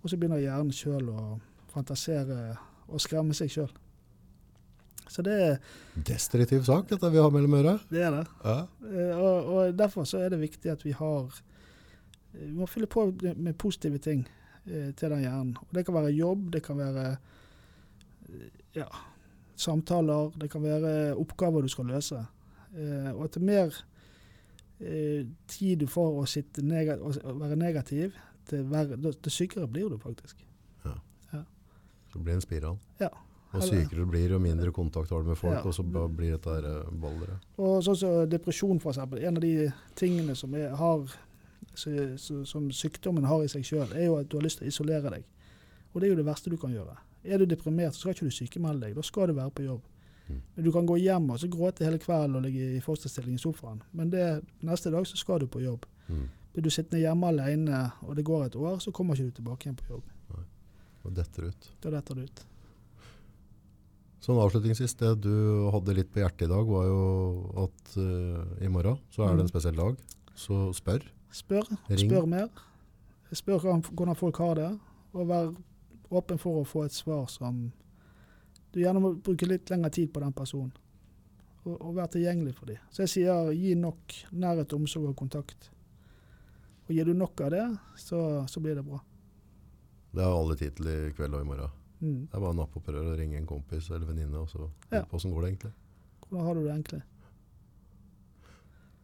[0.01, 1.39] Og så begynner hjernen sjøl å
[1.69, 2.57] fantasere
[2.89, 3.69] og skremme seg sjøl.
[5.11, 5.59] Så det,
[6.07, 7.73] Destruktiv sak, dette vi har mellom øra.
[7.91, 8.25] det er det.
[8.45, 8.57] Ja.
[8.87, 11.25] Eh, Og, og derfor så er det viktig at vi har
[12.33, 14.23] eh, Vi må fylle på med- positive ting
[14.65, 15.55] eh, til den hjernen.
[15.59, 17.17] Og det kan være jobb, det kan være
[18.75, 18.85] ja,
[19.59, 22.21] samtaler, det kan være oppgaver du skal løse.
[23.15, 23.75] Og til mer
[25.47, 28.13] tid du får å være negativ,
[28.47, 28.63] til,
[29.21, 30.39] til sykere blir du faktisk.
[30.85, 31.43] Ja
[32.13, 32.77] Så blir det en spiral.
[32.99, 33.09] Ja.
[33.53, 35.61] Og sykere du blir, jo mindre kontakt har du med folk, Ja.
[35.67, 37.37] og så blir dette her eh.
[37.57, 39.23] Og sånn som depresjon, for eksempel.
[39.23, 41.05] En av de tingene som har,
[41.75, 44.67] så- så- som sykdommen har i seg sjøl, er jo at du har lyst til
[44.67, 45.23] å isolere deg.
[45.93, 46.97] Og det er jo det verste du kan gjøre.
[47.25, 48.95] Er du deprimert, så skal ikke du sykemelde deg.
[48.95, 49.81] Da skal du være på jobb.
[50.29, 50.41] Mm.
[50.55, 53.37] Men Du kan gå hjem og så gråte hele kvelden og ligge i fosterstilling i
[53.37, 53.81] sofaen.
[53.93, 55.85] Men det, neste dag så skal du på jobb.
[56.09, 56.29] Mm.
[56.53, 59.65] Blir du sittende hjemme alene og det går et år, så kommer ikke du tilbake
[59.67, 60.03] igjen på jobb.
[61.03, 61.69] Og detter ut.
[61.81, 62.45] Da detter du ut.
[64.21, 65.31] Sånn avslutningsvis, det du
[65.73, 66.99] hadde litt på hjertet i dag, var jo
[67.63, 69.53] at uh, i morgen så er det en Mm.
[69.53, 69.97] spesiell dag.
[70.37, 71.01] Så spør.
[71.33, 71.65] Spør.
[71.89, 72.09] Ring.
[72.09, 72.49] Spør mer.
[73.33, 74.79] Spør hvordan- hvordan folk har det,
[75.13, 75.55] og vær
[76.11, 77.71] åpen for å få et svar som
[78.73, 80.71] Du gjerne må bruke litt lengre tid på den personen,
[81.65, 82.77] og, og være tilgjengelig for dem.
[82.89, 85.69] Så jeg sier gi nok nærhet, omsorg og kontakt.
[86.87, 87.65] Og Gir du nok av det,
[87.97, 89.01] så, så blir det bra.
[90.13, 91.69] Det har alle tid til i kveld og i morgen.
[92.01, 92.27] Mm.
[92.27, 94.69] Det er bare å nappe opp røret og ringe en kompis eller venninne, og så
[94.91, 95.03] Ja.
[95.13, 95.73] Åssen går det egentlig.
[96.27, 97.01] Hvordan har du det egentlig?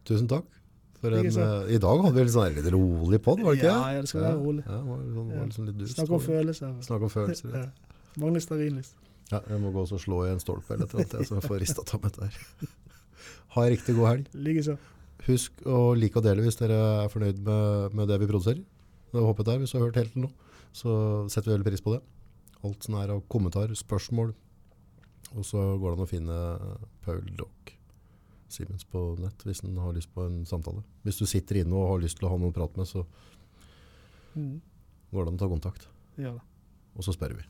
[0.04, 0.46] Tusen takk.
[0.98, 3.70] For en, eh, I dag hadde vi litt sånn litt rolig podd, var det ikke?
[3.70, 4.64] Ja, ja, det skal være rolig.
[4.66, 5.02] Ja, var,
[5.54, 5.94] sånn, var dust.
[5.94, 6.72] Snakk om følelser.
[6.82, 7.54] Snakk om følelser.
[7.62, 7.68] Ja.
[8.18, 8.94] Mangler stearinlys.
[9.30, 11.44] Ja, jeg må gå og slå i en stolpe eller et eller annet, så jeg
[11.44, 12.72] får ristet av meg dette her.
[13.54, 14.26] Ha en riktig god helg.
[14.34, 14.74] Likeså.
[15.28, 18.60] Husk å like og dele hvis dere er fornøyd med, med det vi produserer.
[19.12, 20.30] Det var det der, hvis du har hørt helt til nå.
[20.76, 20.90] Så
[21.32, 22.02] setter vi veldig pris på det.
[22.66, 24.32] Alt som er av kommentar, spørsmål.
[25.36, 26.36] Og så går det an å finne
[27.04, 27.74] Paul Dock
[28.48, 30.80] Simens på nett hvis en har lyst på en samtale.
[31.04, 33.04] Hvis du sitter inne og har lyst til å ha noen å prate med, så
[34.36, 34.60] Mm.
[35.12, 35.88] går det an å ta kontakt.
[36.16, 36.32] Ja.
[36.96, 37.42] Og så spør vi.